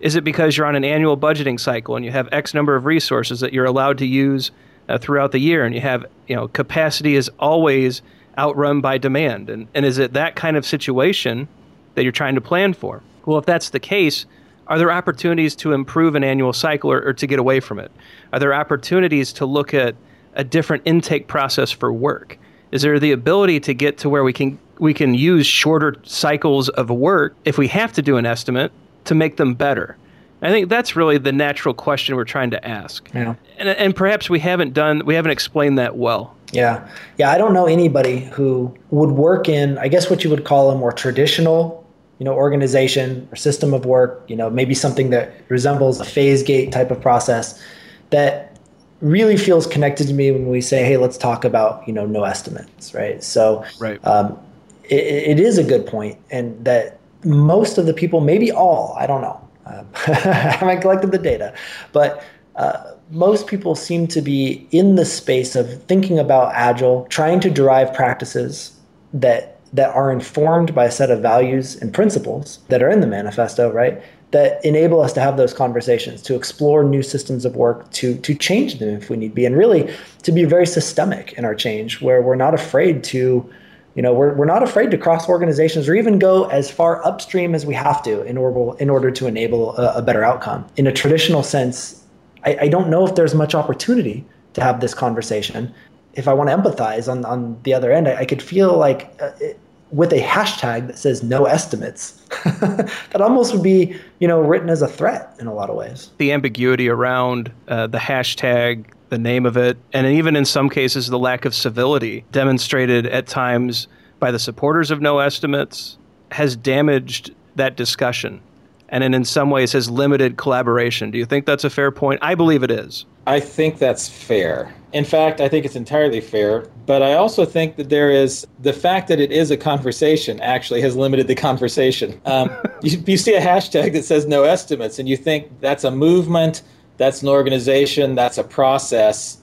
Is 0.01 0.15
it 0.15 0.25
because 0.25 0.57
you're 0.59 0.67
on 0.67 0.77
an 0.77 0.85
annual 0.85 1.17
budgeting 1.17 1.59
cycle 1.59 1.97
and 1.97 2.05
you 2.05 2.11
have 2.11 2.29
X 2.33 2.53
number 2.53 2.77
of 2.77 2.85
resources 2.85 3.41
that 3.41 3.55
you're 3.55 3.65
allowed 3.65 3.97
to 3.97 4.07
use 4.07 4.51
uh, 4.91 4.99
throughout 4.99 5.33
the 5.33 5.39
year 5.39 5.65
and 5.65 5.75
you 5.75 5.81
have, 5.81 6.05
you 6.29 6.37
know, 6.37 6.49
capacity 6.49 7.17
is 7.17 7.31
always 7.39 8.03
outrun 8.37 8.83
by 8.83 8.99
demand? 8.99 9.49
And, 9.49 9.69
and 9.75 9.87
is 9.87 9.97
it 9.97 10.13
that 10.13 10.37
kind 10.37 10.55
of 10.55 10.67
situation 10.67 11.49
that 11.95 12.03
you're 12.03 12.13
trying 12.13 12.35
to 12.35 12.43
plan 12.43 12.75
for? 12.75 13.03
Well, 13.25 13.39
if 13.39 13.47
that's 13.47 13.71
the 13.71 13.81
case, 13.81 14.27
are 14.69 14.79
there 14.79 14.91
opportunities 14.91 15.55
to 15.57 15.73
improve 15.73 16.15
an 16.15 16.25
annual 16.25 16.53
cycle 16.53 16.91
or, 16.91 17.01
or 17.03 17.13
to 17.13 17.27
get 17.27 17.39
away 17.39 17.61
from 17.61 17.79
it? 17.79 17.91
Are 18.33 18.39
there 18.39 18.53
opportunities 18.53 19.33
to 19.35 19.47
look 19.47 19.73
at 19.75 19.95
a 20.35 20.45
different 20.45 20.83
intake 20.85 21.29
process 21.29 21.71
for 21.71 21.93
work? 21.93 22.39
Is 22.73 22.83
there 22.83 22.99
the 22.99 23.13
ability 23.13 23.61
to 23.61 23.75
get 23.75 23.99
to 23.99 24.09
where 24.09 24.25
we 24.25 24.33
can 24.33 24.59
we 24.79 24.93
can 24.93 25.15
use 25.15 25.47
shorter 25.47 25.97
cycles 26.03 26.69
of 26.71 26.91
work 26.91 27.35
if 27.45 27.57
we 27.57 27.69
have 27.69 27.93
to 27.95 28.03
do 28.03 28.17
an 28.19 28.27
estimate 28.27 28.73
to 29.05 29.15
make 29.15 29.37
them 29.37 29.55
better? 29.55 29.97
I 30.43 30.51
think 30.51 30.69
that's 30.69 30.95
really 30.95 31.17
the 31.17 31.33
natural 31.33 31.73
question 31.73 32.15
we're 32.15 32.25
trying 32.25 32.51
to 32.51 32.69
ask. 32.69 33.09
Yeah. 33.15 33.37
And, 33.57 33.71
and 33.71 33.97
perhaps 33.97 34.29
we 34.29 34.41
haven't 34.41 34.75
done 34.75 35.03
we 35.07 35.15
haven't 35.15 35.31
explained 35.31 35.79
that 35.79 35.97
well. 35.97 36.37
Yeah. 36.53 36.87
Yeah, 37.17 37.31
I 37.31 37.39
don't 37.39 37.55
know 37.55 37.67
anybody 37.67 38.21
who 38.21 38.77
would 38.91 39.13
work 39.13 39.49
in 39.49 39.79
I 39.79 39.89
guess 39.89 40.11
what 40.11 40.25
you 40.25 40.31
would 40.31 40.45
call 40.45 40.71
a 40.71 40.75
more 40.77 40.93
traditional 40.93 41.86
you 42.19 42.25
know 42.25 42.33
organization 42.33 43.29
or 43.31 43.37
system 43.37 43.75
of 43.75 43.85
work 43.85 44.25
you 44.29 44.37
know 44.37 44.49
maybe 44.49 44.75
something 44.75 45.11
that 45.11 45.33
resembles 45.49 46.01
a 46.01 46.05
phase 46.05 46.43
gate 46.43 46.73
type 46.73 46.91
of 46.91 47.01
process 47.01 47.63
that 48.11 48.57
really 49.01 49.37
feels 49.37 49.67
connected 49.67 50.07
to 50.07 50.15
me 50.15 50.31
when 50.31 50.49
we 50.49 50.61
say 50.61 50.85
hey 50.85 50.97
let's 50.97 51.19
talk 51.19 51.45
about 51.45 51.87
you 51.87 51.93
know 51.93 52.07
no 52.07 52.25
estimates 52.25 52.95
right 52.95 53.23
so 53.23 53.65
right. 53.79 54.05
Um, 54.07 54.39
it, 54.85 55.39
it 55.39 55.41
is 55.41 55.59
a 55.59 55.65
good 55.65 55.87
point 55.87 56.19
and 56.31 56.65
that 56.65 56.99
most 57.25 57.77
of 57.77 57.87
the 57.87 57.95
people 57.95 58.21
maybe 58.21 58.51
all 58.51 58.95
i 58.99 59.07
don't 59.07 59.21
know 59.21 59.41
um, 59.67 59.87
i 60.07 60.13
haven't 60.13 60.81
collected 60.81 61.11
the 61.11 61.19
data 61.19 61.55
but 61.93 62.23
uh, 62.57 62.93
most 63.11 63.47
people 63.47 63.75
seem 63.75 64.07
to 64.07 64.23
be 64.23 64.67
in 64.71 64.95
the 64.95 65.05
space 65.05 65.55
of 65.55 65.83
thinking 65.85 66.19
about 66.19 66.53
agile 66.55 67.07
trying 67.11 67.39
to 67.41 67.51
derive 67.51 67.93
practices 67.93 68.73
that 69.13 69.56
that 69.77 69.95
are 69.95 70.11
informed 70.11 70.75
by 70.75 70.87
a 70.87 70.91
set 70.91 71.11
of 71.11 71.21
values 71.21 71.77
and 71.77 71.93
principles 71.93 72.59
that 72.69 72.83
are 72.83 72.89
in 72.89 73.01
the 73.01 73.07
manifesto, 73.07 73.71
right? 73.71 74.03
That 74.31 74.65
enable 74.65 75.01
us 75.01 75.13
to 75.13 75.21
have 75.21 75.37
those 75.37 75.53
conversations, 75.53 76.23
to 76.23 76.35
explore 76.35 76.83
new 76.83 77.03
systems 77.03 77.45
of 77.45 77.57
work, 77.57 77.91
to 77.93 78.17
to 78.19 78.35
change 78.35 78.79
them 78.79 78.89
if 78.89 79.11
we 79.11 79.17
need 79.17 79.35
be, 79.35 79.45
and 79.45 79.57
really 79.57 79.89
to 80.23 80.33
be 80.33 80.45
very 80.45 80.67
systemic 80.67 81.35
in 81.35 81.45
our 81.45 81.55
change, 81.55 82.01
where 82.01 82.23
we're 82.23 82.37
not 82.37 82.55
afraid 82.55 83.05
to, 83.05 83.49
you 83.95 84.03
know, 84.03 84.15
we're, 84.15 84.35
we're 84.35 84.47
not 84.47 84.63
afraid 84.63 84.91
to 84.91 84.99
cross 84.99 85.29
organizations 85.29 85.89
or 85.89 85.95
even 85.95 86.19
go 86.19 86.45
as 86.49 86.71
far 86.71 87.07
upstream 87.07 87.55
as 87.55 87.67
we 87.67 87.75
have 87.75 88.03
to 88.03 88.23
in 88.23 88.37
order 88.39 88.77
in 88.83 88.89
order 88.91 89.11
to 89.11 89.27
enable 89.27 89.77
a, 89.77 89.99
a 89.99 90.03
better 90.03 90.25
outcome. 90.25 90.67
In 90.77 90.87
a 90.87 90.93
traditional 90.93 91.43
sense, 91.43 92.03
I, 92.45 92.57
I 92.63 92.69
don't 92.69 92.89
know 92.89 93.07
if 93.07 93.15
there's 93.15 93.35
much 93.35 93.55
opportunity 93.55 94.25
to 94.55 94.63
have 94.63 94.81
this 94.81 94.95
conversation 94.95 95.73
if 96.17 96.27
I 96.27 96.33
want 96.33 96.49
to 96.49 96.57
empathize 96.57 97.11
on, 97.13 97.25
on 97.25 97.61
the 97.63 97.75
other 97.75 97.93
end, 97.93 98.09
I, 98.09 98.21
I 98.21 98.25
could 98.25 98.43
feel 98.43 98.77
like 98.77 99.15
uh, 99.21 99.33
it, 99.39 99.61
with 99.91 100.13
a 100.13 100.21
hashtag 100.21 100.87
that 100.89 100.99
says 100.99 101.23
no 101.23 101.45
estimates, 101.45 102.13
that 102.45 103.21
almost 103.21 103.53
would 103.53 103.63
be, 103.63 103.97
you 104.19 104.29
know, 104.29 104.41
written 104.41 104.69
as 104.69 104.83
a 104.83 104.89
threat 104.89 105.35
in 105.39 105.47
a 105.47 105.55
lot 105.55 105.71
of 105.71 105.77
ways. 105.77 106.11
The 106.19 106.33
ambiguity 106.33 106.89
around 106.89 107.53
uh, 107.69 107.87
the 107.87 107.99
hashtag, 107.99 108.87
the 109.11 109.19
name 109.19 109.47
of 109.47 109.57
it, 109.57 109.79
and 109.93 110.07
even 110.07 110.35
in 110.35 110.45
some 110.45 110.69
cases, 110.69 111.07
the 111.07 111.19
lack 111.19 111.45
of 111.45 111.55
civility 111.55 112.25
demonstrated 112.33 113.07
at 113.07 113.27
times 113.27 113.87
by 114.19 114.31
the 114.31 114.39
supporters 114.39 114.91
of 114.91 115.01
no 115.01 115.19
estimates 115.19 115.99
has 116.33 116.57
damaged 116.57 117.33
that 117.55 117.77
discussion 117.77 118.41
and 118.89 119.03
in 119.03 119.25
some 119.25 119.51
ways 119.51 119.73
has 119.73 119.91
limited 119.91 120.37
collaboration. 120.37 121.11
Do 121.11 121.19
you 121.19 121.27
think 121.27 121.47
that's 121.47 121.65
a 121.65 121.71
fair 121.71 121.91
point? 121.91 122.21
I 122.23 122.35
believe 122.35 122.63
it 122.63 122.71
is. 122.71 123.05
I 123.27 123.41
think 123.41 123.79
that's 123.79 124.09
fair. 124.09 124.73
In 124.93 125.05
fact, 125.05 125.41
I 125.41 125.49
think 125.49 125.67
it's 125.67 125.77
entirely 125.77 126.21
fair. 126.21 126.69
But 126.87 127.03
I 127.03 127.15
also 127.15 127.45
think 127.45 127.77
that 127.77 127.89
there 127.91 128.11
is 128.11 128.47
the 128.61 128.73
fact 128.73 129.09
that 129.09 129.19
it 129.19 129.33
is 129.33 129.51
a 129.51 129.57
conversation 129.57 130.41
actually 130.41 130.81
has 130.83 130.97
limited 130.97 131.27
the 131.27 131.35
conversation. 131.35 132.21
Um, 132.25 132.51
you, 132.83 133.03
you 133.07 133.17
see 133.17 133.35
a 133.35 133.41
hashtag 133.41 133.93
that 133.95 134.05
says 134.05 134.27
no 134.27 134.45
estimates, 134.45 134.99
and 134.99 135.09
you 135.09 135.17
think 135.17 135.61
that's 135.61 135.85
a 135.85 135.91
movement, 135.91 136.63
that's 136.97 137.23
an 137.23 137.29
organization, 137.29 138.15
that's 138.15 138.39
a 138.39 138.45
process, 138.45 139.39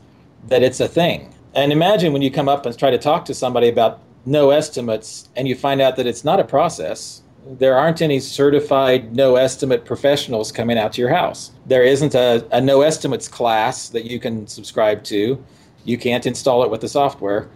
that 0.48 0.64
it's 0.64 0.80
a 0.80 0.88
thing. 0.88 1.34
And 1.54 1.72
imagine 1.72 2.14
when 2.14 2.22
you 2.22 2.32
come 2.32 2.50
up 2.50 2.66
and 2.66 2.78
try 2.78 2.90
to 2.90 2.98
talk 2.98 3.26
to 3.26 3.34
somebody 3.34 3.70
about 3.70 4.00
no 4.26 4.50
estimates 4.52 5.30
and 5.36 5.48
you 5.48 5.56
find 5.56 5.82
out 5.82 5.98
that 5.98 6.08
it's 6.08 6.24
not 6.24 6.40
a 6.40 6.44
process, 6.44 7.22
there 7.46 7.78
aren't 7.78 8.02
any 8.02 8.20
certified 8.20 9.16
no 9.16 9.36
estimate 9.36 9.86
professionals 9.86 10.52
coming 10.52 10.78
out 10.78 10.94
to 10.94 11.02
your 11.02 11.10
house. 11.10 11.52
There 11.66 11.84
isn't 11.84 12.16
a, 12.16 12.46
a 12.52 12.62
no 12.62 12.82
estimates 12.82 13.28
class 13.28 13.90
that 13.90 14.06
you 14.06 14.20
can 14.20 14.48
subscribe 14.48 15.04
to. 15.06 15.44
You 15.86 15.98
can't 15.98 16.26
install 16.26 16.64
it 16.64 16.72
with 16.72 16.82
the 16.82 16.88
software. 16.88 17.50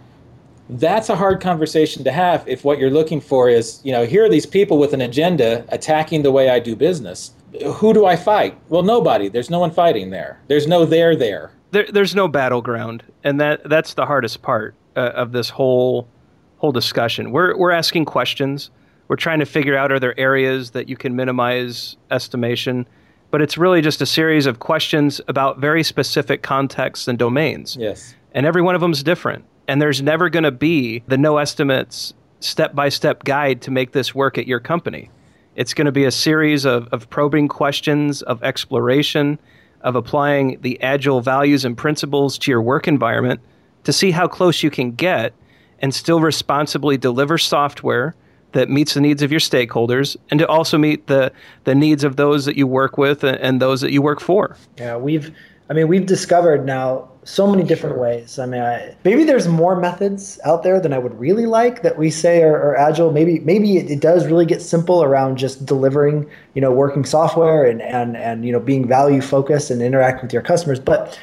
That's 0.70 1.10
a 1.10 1.16
hard 1.16 1.40
conversation 1.40 2.04
to 2.04 2.12
have 2.12 2.46
if 2.48 2.66
what 2.66 2.78
you're 2.78 2.92
looking 2.92 3.22
for 3.22 3.50
is, 3.50 3.80
you 3.84 3.94
know, 3.94 4.06
here 4.06 4.26
are 4.26 4.30
these 4.30 4.46
people 4.46 4.78
with 4.78 4.94
an 4.94 5.00
agenda 5.02 5.66
attacking 5.70 6.24
the 6.24 6.32
way 6.32 6.50
I 6.50 6.60
do 6.60 6.76
business. 6.76 7.32
Who 7.76 7.94
do 7.94 8.06
I 8.06 8.18
fight? 8.18 8.58
Well, 8.68 8.84
nobody. 8.84 9.30
There's 9.30 9.50
no 9.50 9.60
one 9.60 9.72
fighting 9.72 10.10
there. 10.10 10.42
There's 10.48 10.68
no 10.68 10.84
there 10.86 11.16
there. 11.16 11.52
there 11.72 11.88
there's 11.90 12.14
no 12.14 12.28
battleground, 12.28 13.04
and 13.24 13.40
that 13.40 13.68
that's 13.70 13.94
the 13.94 14.06
hardest 14.06 14.42
part 14.42 14.76
uh, 14.98 15.12
of 15.16 15.32
this 15.32 15.50
whole 15.50 16.10
whole 16.58 16.74
discussion. 16.74 17.32
We're 17.32 17.58
we're 17.58 17.72
asking 17.72 18.04
questions 18.04 18.70
we're 19.08 19.16
trying 19.16 19.40
to 19.40 19.46
figure 19.46 19.76
out 19.76 19.92
are 19.92 20.00
there 20.00 20.20
areas 20.20 20.72
that 20.72 20.90
you 20.90 20.98
can 20.98 21.16
minimize 21.16 21.98
estimation? 22.12 22.88
But 23.32 23.42
it's 23.42 23.58
really 23.58 23.82
just 23.82 24.02
a 24.02 24.06
series 24.06 24.46
of 24.46 24.60
questions 24.60 25.20
about 25.28 25.60
very 25.60 25.84
specific 25.84 26.42
contexts 26.42 27.08
and 27.08 27.18
domains. 27.18 27.76
Yes. 27.80 28.16
And 28.34 28.46
every 28.46 28.62
one 28.62 28.76
of 28.76 28.82
them 28.82 28.92
is 28.92 29.04
different. 29.04 29.46
And 29.68 29.82
there's 29.82 30.02
never 30.02 30.30
going 30.30 30.44
to 30.44 30.52
be 30.52 31.04
the 31.08 31.18
no 31.18 31.38
estimates 31.38 32.14
step-by-step 32.40 33.24
guide 33.24 33.62
to 33.64 33.72
make 33.72 33.92
this 33.92 34.16
work 34.16 34.38
at 34.38 34.48
your 34.48 34.60
company. 34.60 35.10
It's 35.56 35.74
going 35.74 35.88
to 35.88 35.92
be 35.92 36.06
a 36.06 36.12
series 36.12 36.66
of, 36.66 36.88
of 36.92 37.10
probing 37.10 37.48
questions 37.48 38.22
of 38.22 38.44
exploration 38.44 39.40
of 39.82 39.96
applying 39.96 40.60
the 40.62 40.82
agile 40.82 41.22
values 41.22 41.66
and 41.66 41.78
principles 41.78 42.38
to 42.40 42.52
your 42.52 42.62
work 42.62 42.88
environment 42.88 43.40
to 43.84 43.94
see 43.94 44.12
how 44.12 44.28
close 44.28 44.64
you 44.64 44.70
can 44.70 44.92
get 44.92 45.34
and 45.80 45.94
still 45.94 46.20
responsibly 46.20 46.98
deliver 46.98 47.38
software 47.38 48.16
that 48.54 48.70
meets 48.70 48.94
the 48.94 49.02
needs 49.02 49.22
of 49.22 49.32
your 49.32 49.40
stakeholders 49.40 50.16
and 50.30 50.40
to 50.40 50.48
also 50.48 50.78
meet 50.78 51.08
the 51.08 51.32
the 51.66 51.76
needs 51.76 52.04
of 52.04 52.16
those 52.16 52.46
that 52.46 52.58
you 52.58 52.68
work 52.68 52.98
with 52.98 53.24
and 53.24 53.62
those 53.62 53.82
that 53.82 53.92
you 53.92 54.02
work 54.02 54.20
for. 54.20 54.56
Yeah, 54.78 54.98
we've 54.98 55.36
I 55.70 55.74
mean 55.74 55.88
we've 55.88 56.06
discovered 56.06 56.66
now 56.66 57.10
so 57.28 57.46
many 57.46 57.62
different 57.64 57.98
ways. 57.98 58.40
I 58.40 58.46
mean, 58.46 58.62
I, 58.62 58.96
maybe 59.04 59.26
there's 59.26 59.50
more 59.50 59.76
methods 59.76 60.40
out 60.46 60.64
there 60.64 60.80
than 60.80 60.94
I 60.94 60.98
would 60.98 61.20
really 61.20 61.46
like 61.46 61.82
that 61.82 61.98
we 61.98 62.10
say 62.10 62.42
are, 62.42 62.56
are 62.56 62.78
agile. 62.78 63.12
Maybe 63.12 63.40
maybe 63.40 63.78
it, 63.78 63.92
it, 63.92 64.00
does 64.00 64.26
really 64.28 64.46
get 64.46 64.62
simple 64.62 65.04
around 65.04 65.38
just 65.38 65.66
delivering, 65.66 66.30
you 66.54 66.62
know, 66.62 66.72
working 66.72 67.04
software 67.04 67.66
and 67.66 67.82
and 67.82 68.16
and 68.16 68.46
you 68.46 68.52
know 68.52 68.62
being 68.62 68.88
value 68.88 69.22
focused 69.22 69.70
and 69.70 69.82
interacting 69.82 70.24
with 70.24 70.34
your 70.34 70.42
customers. 70.42 70.80
But 70.80 71.20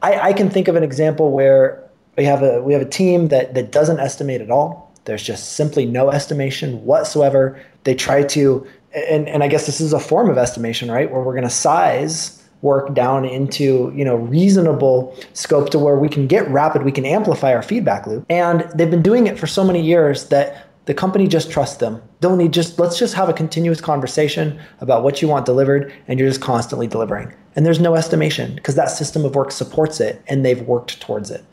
I, 0.00 0.30
I 0.30 0.32
can 0.32 0.48
think 0.48 0.68
of 0.68 0.76
an 0.76 0.82
example 0.82 1.32
where 1.32 1.86
we 2.16 2.24
have 2.24 2.42
a 2.42 2.62
we 2.62 2.72
have 2.72 2.82
a 2.82 2.88
team 2.88 3.28
that 3.28 3.54
that 3.54 3.72
doesn't 3.72 4.00
estimate 4.00 4.40
at 4.40 4.50
all 4.50 4.91
there's 5.04 5.22
just 5.22 5.52
simply 5.52 5.86
no 5.86 6.10
estimation 6.10 6.84
whatsoever. 6.84 7.60
They 7.84 7.94
try 7.94 8.22
to, 8.24 8.66
and, 8.94 9.28
and 9.28 9.42
I 9.42 9.48
guess 9.48 9.66
this 9.66 9.80
is 9.80 9.92
a 9.92 10.00
form 10.00 10.30
of 10.30 10.38
estimation, 10.38 10.90
right? 10.90 11.10
Where 11.10 11.22
we're 11.22 11.32
going 11.32 11.44
to 11.44 11.50
size 11.50 12.42
work 12.62 12.94
down 12.94 13.24
into 13.24 13.92
you 13.94 14.04
know 14.04 14.14
reasonable 14.14 15.16
scope 15.34 15.70
to 15.70 15.78
where 15.78 15.96
we 15.96 16.08
can 16.08 16.26
get 16.26 16.48
rapid 16.48 16.84
we 16.84 16.92
can 16.92 17.04
amplify 17.04 17.52
our 17.52 17.62
feedback 17.62 18.06
loop 18.06 18.24
and 18.30 18.60
they've 18.74 18.90
been 18.90 19.02
doing 19.02 19.26
it 19.26 19.38
for 19.38 19.48
so 19.48 19.64
many 19.64 19.82
years 19.82 20.28
that 20.28 20.68
the 20.84 20.94
company 20.94 21.26
just 21.26 21.50
trusts 21.50 21.78
them 21.78 22.00
don't 22.20 22.38
need 22.38 22.52
just 22.52 22.78
let's 22.78 22.98
just 22.98 23.14
have 23.14 23.28
a 23.28 23.32
continuous 23.32 23.80
conversation 23.80 24.58
about 24.80 25.02
what 25.02 25.20
you 25.20 25.26
want 25.26 25.44
delivered 25.44 25.92
and 26.06 26.18
you're 26.18 26.28
just 26.28 26.40
constantly 26.40 26.86
delivering 26.86 27.32
and 27.56 27.66
there's 27.66 27.80
no 27.80 27.96
estimation 27.96 28.54
because 28.54 28.76
that 28.76 28.90
system 28.90 29.24
of 29.24 29.34
work 29.34 29.50
supports 29.50 30.00
it 30.00 30.22
and 30.28 30.44
they've 30.44 30.62
worked 30.62 31.00
towards 31.00 31.32
it 31.32 31.44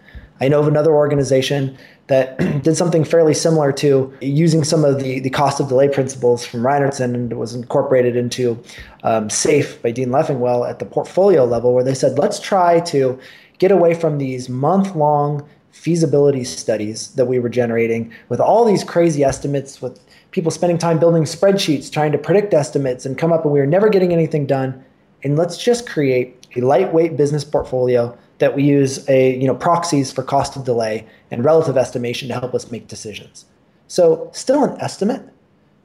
i 0.41 0.47
know 0.47 0.59
of 0.59 0.67
another 0.67 0.93
organization 0.93 1.77
that 2.09 2.37
did 2.63 2.75
something 2.75 3.03
fairly 3.03 3.33
similar 3.33 3.71
to 3.71 4.11
using 4.19 4.63
some 4.63 4.83
of 4.83 4.99
the, 4.99 5.19
the 5.19 5.29
cost 5.29 5.59
of 5.59 5.69
delay 5.69 5.87
principles 5.87 6.45
from 6.45 6.61
Reinertsen 6.61 7.13
and 7.13 7.31
was 7.37 7.55
incorporated 7.55 8.15
into 8.15 8.61
um, 9.03 9.29
SAFE 9.29 9.81
by 9.81 9.91
Dean 9.91 10.09
Leffingwell 10.09 10.69
at 10.69 10.79
the 10.79 10.85
portfolio 10.85 11.45
level, 11.45 11.73
where 11.73 11.83
they 11.83 11.93
said, 11.93 12.17
let's 12.17 12.39
try 12.39 12.79
to 12.81 13.17
get 13.59 13.71
away 13.71 13.93
from 13.93 14.17
these 14.17 14.49
month 14.49 14.95
long 14.95 15.47
feasibility 15.71 16.43
studies 16.43 17.13
that 17.13 17.25
we 17.25 17.37
were 17.37 17.47
generating 17.47 18.11
with 18.27 18.39
all 18.39 18.65
these 18.65 18.83
crazy 18.83 19.23
estimates, 19.23 19.81
with 19.81 19.99
people 20.31 20.51
spending 20.51 20.79
time 20.79 20.97
building 20.99 21.23
spreadsheets 21.23 21.91
trying 21.91 22.11
to 22.11 22.17
predict 22.17 22.55
estimates 22.55 23.05
and 23.05 23.19
come 23.19 23.31
up, 23.31 23.45
and 23.45 23.53
we 23.53 23.59
were 23.59 23.67
never 23.67 23.87
getting 23.87 24.11
anything 24.11 24.47
done. 24.47 24.83
And 25.23 25.37
let's 25.37 25.57
just 25.57 25.87
create 25.87 26.47
a 26.55 26.61
lightweight 26.61 27.17
business 27.17 27.43
portfolio 27.43 28.17
that 28.39 28.55
we 28.55 28.63
use 28.63 29.07
a 29.07 29.37
you 29.37 29.47
know 29.47 29.55
proxies 29.55 30.11
for 30.11 30.23
cost 30.23 30.55
of 30.55 30.65
delay 30.65 31.05
and 31.31 31.45
relative 31.45 31.77
estimation 31.77 32.27
to 32.29 32.33
help 32.33 32.53
us 32.53 32.71
make 32.71 32.87
decisions. 32.87 33.45
So 33.87 34.29
still 34.33 34.63
an 34.63 34.79
estimate, 34.79 35.21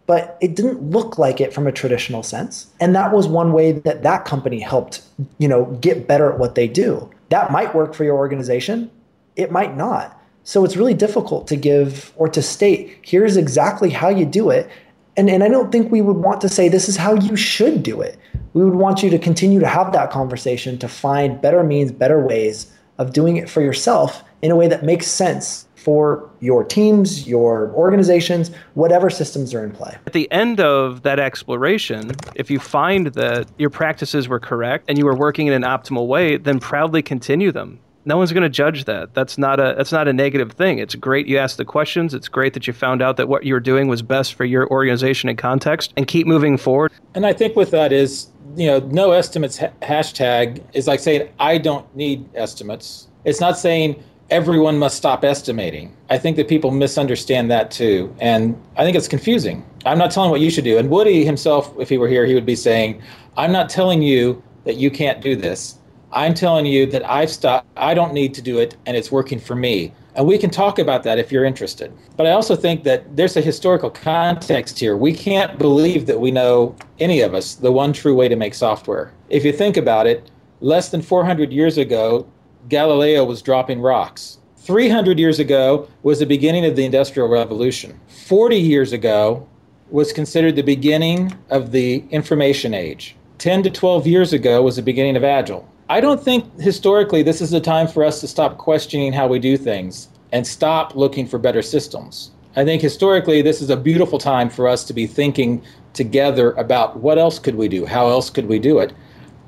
but 0.07 0.37
it 0.40 0.55
didn't 0.55 0.90
look 0.90 1.19
like 1.19 1.40
it 1.40 1.53
from 1.53 1.67
a 1.67 1.73
traditional 1.73 2.23
sense. 2.23 2.67
And 2.81 2.95
that 2.95 3.12
was 3.12 3.27
one 3.27 3.53
way 3.53 3.73
that 3.73 4.03
that 4.03 4.25
company 4.25 4.61
helped, 4.61 5.03
you 5.38 5.49
know, 5.49 5.67
get 5.81 6.07
better 6.07 6.33
at 6.33 6.38
what 6.38 6.55
they 6.55 6.69
do. 6.69 7.11
That 7.31 7.51
might 7.51 7.75
work 7.75 7.95
for 7.95 8.05
your 8.05 8.17
organization. 8.17 8.90
It 9.37 9.51
might 9.51 9.77
not. 9.77 10.21
So 10.45 10.64
it's 10.64 10.77
really 10.77 10.95
difficult 10.95 11.49
to 11.49 11.57
give 11.57 12.12
or 12.17 12.29
to 12.29 12.43
state, 12.43 12.99
here's 13.03 13.38
exactly 13.38 13.88
how 13.88 14.11
you 14.11 14.27
do 14.27 14.51
it. 14.51 14.69
And, 15.17 15.31
and 15.31 15.43
I 15.43 15.49
don't 15.49 15.73
think 15.73 15.90
we 15.90 16.03
would 16.03 16.17
want 16.17 16.43
to 16.43 16.49
say 16.49 16.69
this 16.69 16.88
is 16.88 16.99
how 16.99 17.14
you 17.14 17.35
should 17.37 17.83
do 17.83 18.03
it. 18.03 18.19
We 18.55 18.64
would 18.64 18.77
want 18.77 19.03
you 19.03 19.11
to 19.11 19.19
continue 19.19 19.61
to 19.61 19.67
have 19.67 19.93
that 19.93 20.11
conversation 20.11 20.79
to 20.79 20.88
find 20.88 21.40
better 21.40 21.62
means, 21.62 21.93
better 21.93 22.21
ways 22.21 22.73
of 22.99 23.12
doing 23.12 23.37
it 23.37 23.51
for 23.51 23.61
yourself 23.61 24.23
in 24.43 24.51
a 24.51 24.57
way 24.57 24.69
that 24.69 24.85
makes 24.85 25.09
sense 25.09 25.67
for 25.75 26.31
your 26.40 26.64
teams, 26.64 27.27
your 27.27 27.71
organizations, 27.73 28.51
whatever 28.75 29.11
systems 29.11 29.53
are 29.53 29.64
in 29.64 29.71
play. 29.71 29.95
At 30.07 30.14
the 30.14 30.31
end 30.31 30.61
of 30.61 31.03
that 31.03 31.19
exploration, 31.19 32.12
if 32.37 32.51
you 32.51 32.59
find 32.59 33.09
that 33.09 33.49
your 33.59 33.71
practices 33.71 34.29
were 34.29 34.40
correct 34.40 34.87
and 34.88 34.97
you 34.97 35.05
were 35.05 35.17
working 35.17 35.47
in 35.47 35.53
an 35.53 35.62
optimal 35.62 36.07
way, 36.07 36.37
then 36.38 36.59
proudly 36.59 37.03
continue 37.03 37.53
them. 37.53 37.81
No 38.07 38.17
one's 38.19 38.33
going 38.33 38.43
to 38.43 38.49
judge 38.49 38.85
that. 38.85 39.14
That's 39.14 39.38
not 39.38 39.59
a 39.61 39.75
that's 39.77 39.93
not 39.93 40.09
a 40.09 40.12
negative 40.12 40.53
thing. 40.53 40.79
It's 40.79 40.95
great 40.95 41.27
you 41.27 41.38
asked 41.38 41.57
the 41.57 41.64
questions. 41.64 42.12
It's 42.12 42.29
great 42.29 42.55
that 42.55 42.67
you 42.67 42.73
found 42.73 43.03
out 43.03 43.17
that 43.17 43.29
what 43.29 43.45
you 43.45 43.55
were 43.55 43.61
doing 43.61 43.88
was 43.88 44.03
best 44.03 44.35
for 44.35 44.45
your 44.45 44.69
organization 44.71 45.29
and 45.29 45.38
context 45.38 45.93
and 45.97 46.07
keep 46.07 46.27
moving 46.27 46.57
forward. 46.57 46.93
And 47.14 47.25
I 47.25 47.33
think 47.33 47.57
with 47.57 47.71
that 47.71 47.93
is, 47.93 48.29
you 48.57 48.67
know, 48.67 48.81
no 48.81 49.12
estimates 49.12 49.59
ha- 49.59 49.73
hashtag 49.83 50.62
is 50.75 50.87
like 50.87 51.01
saying 51.01 51.29
I 51.38 51.59
don't 51.59 51.95
need 51.97 52.29
estimates. 52.35 53.09
It's 53.25 53.40
not 53.40 53.57
saying 53.59 54.03
everyone 54.31 54.79
must 54.79 54.97
stop 54.97 55.25
estimating. 55.25 55.95
I 56.11 56.19
think 56.19 56.37
that 56.37 56.49
people 56.49 56.71
misunderstand 56.71 57.51
that 57.51 57.71
too. 57.71 58.14
And 58.21 58.61
I 58.77 58.85
think 58.85 58.97
it's 58.97 59.09
confusing. 59.09 59.64
I'm 59.87 59.99
not 59.99 60.11
telling 60.11 60.31
what 60.31 60.40
you 60.40 60.51
should 60.51 60.64
do. 60.64 60.79
And 60.79 60.90
Woody 60.90 61.25
himself, 61.25 61.73
if 61.79 61.88
he 61.88 61.99
were 61.99 62.09
here, 62.09 62.25
he 62.25 62.35
would 62.35 62.47
be 62.47 62.57
saying, 62.57 63.03
I'm 63.37 63.53
not 63.53 63.69
telling 63.69 64.03
you 64.03 64.43
that 64.64 64.77
you 64.77 64.90
can't 64.90 65.21
do 65.21 65.37
this. 65.37 65.79
I'm 66.14 66.33
telling 66.33 66.64
you 66.64 66.87
that 66.87 67.05
I've 67.11 67.29
stopped, 67.29 67.66
I 67.77 67.92
don't 67.92 68.14
need 68.14 68.35
to 68.35 68.42
do 68.42 68.61
it 68.61 68.77
and 68.87 68.96
it's 68.96 69.11
working 69.11 69.40
for 69.40 69.57
me. 69.57 69.92
And 70.14 70.29
we 70.29 70.38
can 70.38 70.48
talk 70.48 70.79
about 70.79 71.03
that 71.03 71.18
if 71.18 71.33
you're 71.33 71.44
interested. 71.44 71.92
But 72.16 72.29
I 72.29 72.31
also 72.31 72.55
think 72.55 72.85
that 72.85 73.16
there's 73.16 73.37
a 73.37 73.40
historical 73.40 73.90
context 73.90 74.79
here. 74.79 74.96
We 74.96 75.12
can't 75.12 75.59
believe 75.59 76.07
that 76.07 76.20
we 76.20 76.31
know, 76.31 76.77
any 77.00 77.20
of 77.20 77.35
us, 77.35 77.57
the 77.57 77.72
one 77.72 77.92
true 77.92 78.14
way 78.14 78.29
to 78.29 78.37
make 78.37 78.55
software. 78.55 79.12
If 79.29 79.44
you 79.44 79.53
think 79.53 79.77
about 79.77 80.07
it, 80.07 80.31
less 80.61 80.90
than 80.90 81.03
400 81.03 81.53
years 81.53 81.79
ago, 81.79 82.29
Galileo 82.68 83.24
was 83.24 83.42
dropping 83.42 83.81
rocks. 83.81 84.38
300 84.59 85.18
years 85.18 85.40
ago 85.40 85.88
was 86.05 86.20
the 86.20 86.27
beginning 86.27 86.64
of 86.64 86.77
the 86.77 86.85
Industrial 86.85 87.29
Revolution. 87.29 87.98
40 88.07 88.57
years 88.57 88.92
ago 88.92 89.48
was 89.90 90.12
considered 90.12 90.55
the 90.55 90.62
beginning 90.62 91.37
of 91.50 91.72
the 91.72 92.05
information 92.11 92.72
age. 92.72 93.16
10 93.38 93.64
to 93.64 93.70
12 93.70 94.07
years 94.07 94.33
ago 94.33 94.62
was 94.62 94.77
the 94.77 94.83
beginning 94.83 95.16
of 95.16 95.24
Agile. 95.24 95.68
I 95.88 96.01
don't 96.01 96.23
think 96.23 96.61
historically 96.61 97.23
this 97.23 97.42
is 97.42 97.53
a 97.53 97.61
time 97.61 97.88
for 97.88 98.05
us 98.05 98.20
to 98.20 98.29
stop 98.29 98.57
questioning 98.57 99.12
how 99.12 99.27
we 99.27 99.38
do 99.38 99.57
things 99.57 100.09
and 100.33 100.47
stop 100.47 100.97
looking 100.97 101.27
for 101.27 101.38
better 101.38 101.61
systems. 101.61 102.31
I 102.57 102.64
think 102.64 102.81
historically 102.81 103.42
this 103.42 103.61
is 103.61 103.68
a 103.68 103.77
beautiful 103.77 104.18
time 104.18 104.49
for 104.49 104.66
us 104.66 104.85
to 104.85 104.94
be 104.94 105.07
thinking 105.07 105.62
together 105.92 106.53
about 106.53 107.01
what 107.01 107.18
else 107.18 107.38
could 107.38 107.57
we 107.57 107.68
do? 107.68 107.85
How 107.85 108.09
else 108.09 108.31
could 108.31 108.47
we 108.47 108.59
do 108.59 108.79
it? 108.79 108.92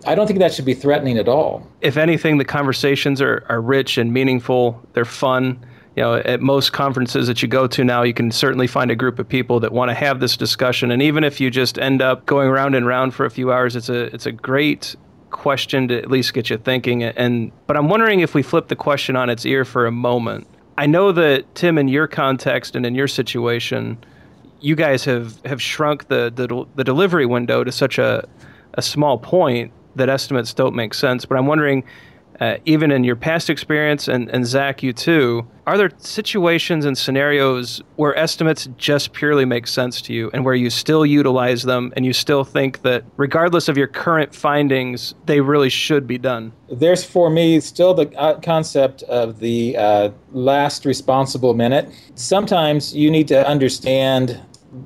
I 0.06 0.14
don't 0.14 0.26
think 0.26 0.38
that 0.40 0.52
should 0.52 0.64
be 0.64 0.74
threatening 0.74 1.16
at 1.16 1.26
all. 1.26 1.66
If 1.80 1.96
anything, 1.96 2.38
the 2.38 2.44
conversations 2.44 3.20
are, 3.20 3.44
are 3.48 3.60
rich 3.60 3.96
and 3.96 4.12
meaningful. 4.12 4.80
They're 4.92 5.04
fun. 5.04 5.64
You 5.96 6.02
know, 6.02 6.14
at 6.16 6.42
most 6.42 6.74
conferences 6.74 7.26
that 7.28 7.40
you 7.40 7.48
go 7.48 7.66
to 7.66 7.82
now, 7.82 8.02
you 8.02 8.12
can 8.12 8.30
certainly 8.30 8.66
find 8.66 8.90
a 8.90 8.96
group 8.96 9.18
of 9.18 9.26
people 9.26 9.58
that 9.60 9.72
want 9.72 9.88
to 9.88 9.94
have 9.94 10.20
this 10.20 10.36
discussion. 10.36 10.90
And 10.90 11.00
even 11.00 11.24
if 11.24 11.40
you 11.40 11.50
just 11.50 11.78
end 11.78 12.02
up 12.02 12.26
going 12.26 12.50
round 12.50 12.74
and 12.74 12.86
round 12.86 13.14
for 13.14 13.24
a 13.24 13.30
few 13.30 13.50
hours, 13.50 13.74
it's 13.74 13.88
a 13.88 14.14
it's 14.14 14.26
a 14.26 14.32
great 14.32 14.94
question 15.30 15.88
to 15.88 15.98
at 15.98 16.10
least 16.10 16.34
get 16.34 16.50
you 16.50 16.56
thinking. 16.56 17.02
And 17.02 17.52
but 17.66 17.76
I'm 17.76 17.88
wondering 17.88 18.20
if 18.20 18.34
we 18.34 18.42
flip 18.42 18.68
the 18.68 18.76
question 18.76 19.16
on 19.16 19.30
its 19.30 19.44
ear 19.44 19.64
for 19.64 19.86
a 19.86 19.92
moment. 19.92 20.46
I 20.78 20.86
know 20.86 21.12
that 21.12 21.54
Tim, 21.54 21.78
in 21.78 21.88
your 21.88 22.06
context 22.06 22.76
and 22.76 22.84
in 22.84 22.94
your 22.94 23.08
situation, 23.08 23.98
you 24.60 24.74
guys 24.74 25.04
have 25.04 25.40
have 25.44 25.60
shrunk 25.60 26.08
the 26.08 26.32
the, 26.34 26.66
the 26.74 26.84
delivery 26.84 27.26
window 27.26 27.64
to 27.64 27.72
such 27.72 27.98
a 27.98 28.26
a 28.74 28.82
small 28.82 29.18
point 29.18 29.72
that 29.96 30.08
estimates 30.08 30.52
don't 30.52 30.74
make 30.74 30.94
sense. 30.94 31.24
But 31.24 31.38
I'm 31.38 31.46
wondering, 31.46 31.84
uh, 32.40 32.56
even 32.64 32.90
in 32.90 33.04
your 33.04 33.16
past 33.16 33.50
experience, 33.50 34.08
and, 34.08 34.28
and 34.30 34.46
Zach, 34.46 34.82
you 34.82 34.92
too, 34.92 35.46
are 35.66 35.76
there 35.76 35.90
situations 35.98 36.84
and 36.84 36.96
scenarios 36.96 37.82
where 37.96 38.16
estimates 38.16 38.68
just 38.76 39.12
purely 39.12 39.44
make 39.44 39.66
sense 39.66 40.00
to 40.02 40.12
you 40.12 40.30
and 40.32 40.44
where 40.44 40.54
you 40.54 40.70
still 40.70 41.04
utilize 41.04 41.62
them 41.64 41.92
and 41.96 42.06
you 42.06 42.12
still 42.12 42.44
think 42.44 42.82
that, 42.82 43.04
regardless 43.16 43.68
of 43.68 43.76
your 43.76 43.86
current 43.86 44.34
findings, 44.34 45.14
they 45.26 45.40
really 45.40 45.70
should 45.70 46.06
be 46.06 46.18
done? 46.18 46.52
There's 46.70 47.04
for 47.04 47.30
me 47.30 47.60
still 47.60 47.94
the 47.94 48.08
uh, 48.18 48.38
concept 48.40 49.02
of 49.04 49.40
the 49.40 49.76
uh, 49.76 50.10
last 50.32 50.84
responsible 50.84 51.54
minute. 51.54 51.90
Sometimes 52.14 52.94
you 52.94 53.10
need 53.10 53.28
to 53.28 53.46
understand 53.46 54.40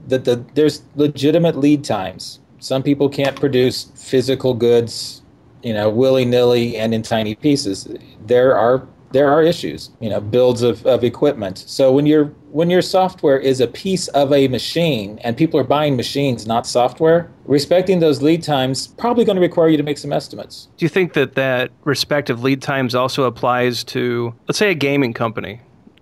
that 0.06 0.24
the, 0.24 0.44
there's 0.54 0.82
legitimate 0.94 1.56
lead 1.56 1.84
times 1.84 2.40
some 2.60 2.82
people 2.82 3.08
can't 3.08 3.40
produce 3.40 3.84
physical 3.94 4.52
goods, 4.54 5.19
you 5.62 5.73
know, 5.73 5.88
willy 5.88 6.25
nilly 6.25 6.77
and 6.77 6.94
in 6.94 7.03
tiny 7.03 7.35
pieces. 7.35 7.88
There 8.27 8.57
are 8.57 8.87
there 9.12 9.29
are 9.29 9.42
issues, 9.42 9.90
you 10.01 10.09
know, 10.09 10.20
builds 10.20 10.62
of, 10.62 10.87
of 10.87 11.03
equipment. 11.03 11.59
So 11.66 11.92
when 11.92 12.07
your 12.07 12.27
when 12.53 12.70
your 12.70 12.83
software 12.83 13.38
is 13.38 13.61
a 13.61 13.66
piece 13.66 14.09
of 14.09 14.33
a 14.33 14.49
machine 14.49 15.18
and 15.25 15.37
people 15.37 15.59
are 15.59 15.64
buying 15.64 15.96
machines, 15.96 16.46
not 16.46 16.66
software, 16.66 17.31
respecting 17.44 18.01
those 18.01 18.23
lead 18.23 18.42
times 18.42 18.87
probably 18.87 19.25
going 19.25 19.37
to 19.37 19.42
require 19.42 19.68
you 19.68 19.77
to 19.77 19.83
make 19.83 19.99
some 19.99 20.12
estimates. 20.12 20.68
Do 20.77 20.85
you 20.85 20.88
think 20.88 21.14
that 21.14 21.35
that 21.35 21.70
respective 21.85 22.42
lead 22.42 22.62
times 22.62 22.94
also 22.94 23.25
applies 23.25 23.85
to, 23.85 24.35
let's 24.49 24.59
say, 24.59 24.70
a 24.70 24.75
gaming 24.75 25.12
company, 25.12 25.61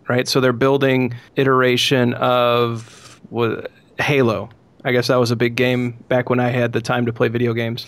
right? 0.09 0.29
So 0.29 0.41
they're 0.41 0.53
building 0.53 1.15
iteration 1.37 2.15
of 2.15 3.21
Halo, 3.99 4.51
I 4.85 4.93
guess 4.93 5.09
that 5.09 5.17
was 5.17 5.31
a 5.31 5.37
big 5.37 5.55
game 5.57 5.93
back 6.09 6.31
when 6.31 6.41
I 6.41 6.49
had 6.49 6.73
the 6.73 6.81
time 6.81 7.07
to 7.07 7.13
play 7.13 7.29
video 7.29 7.53
games. 7.53 7.87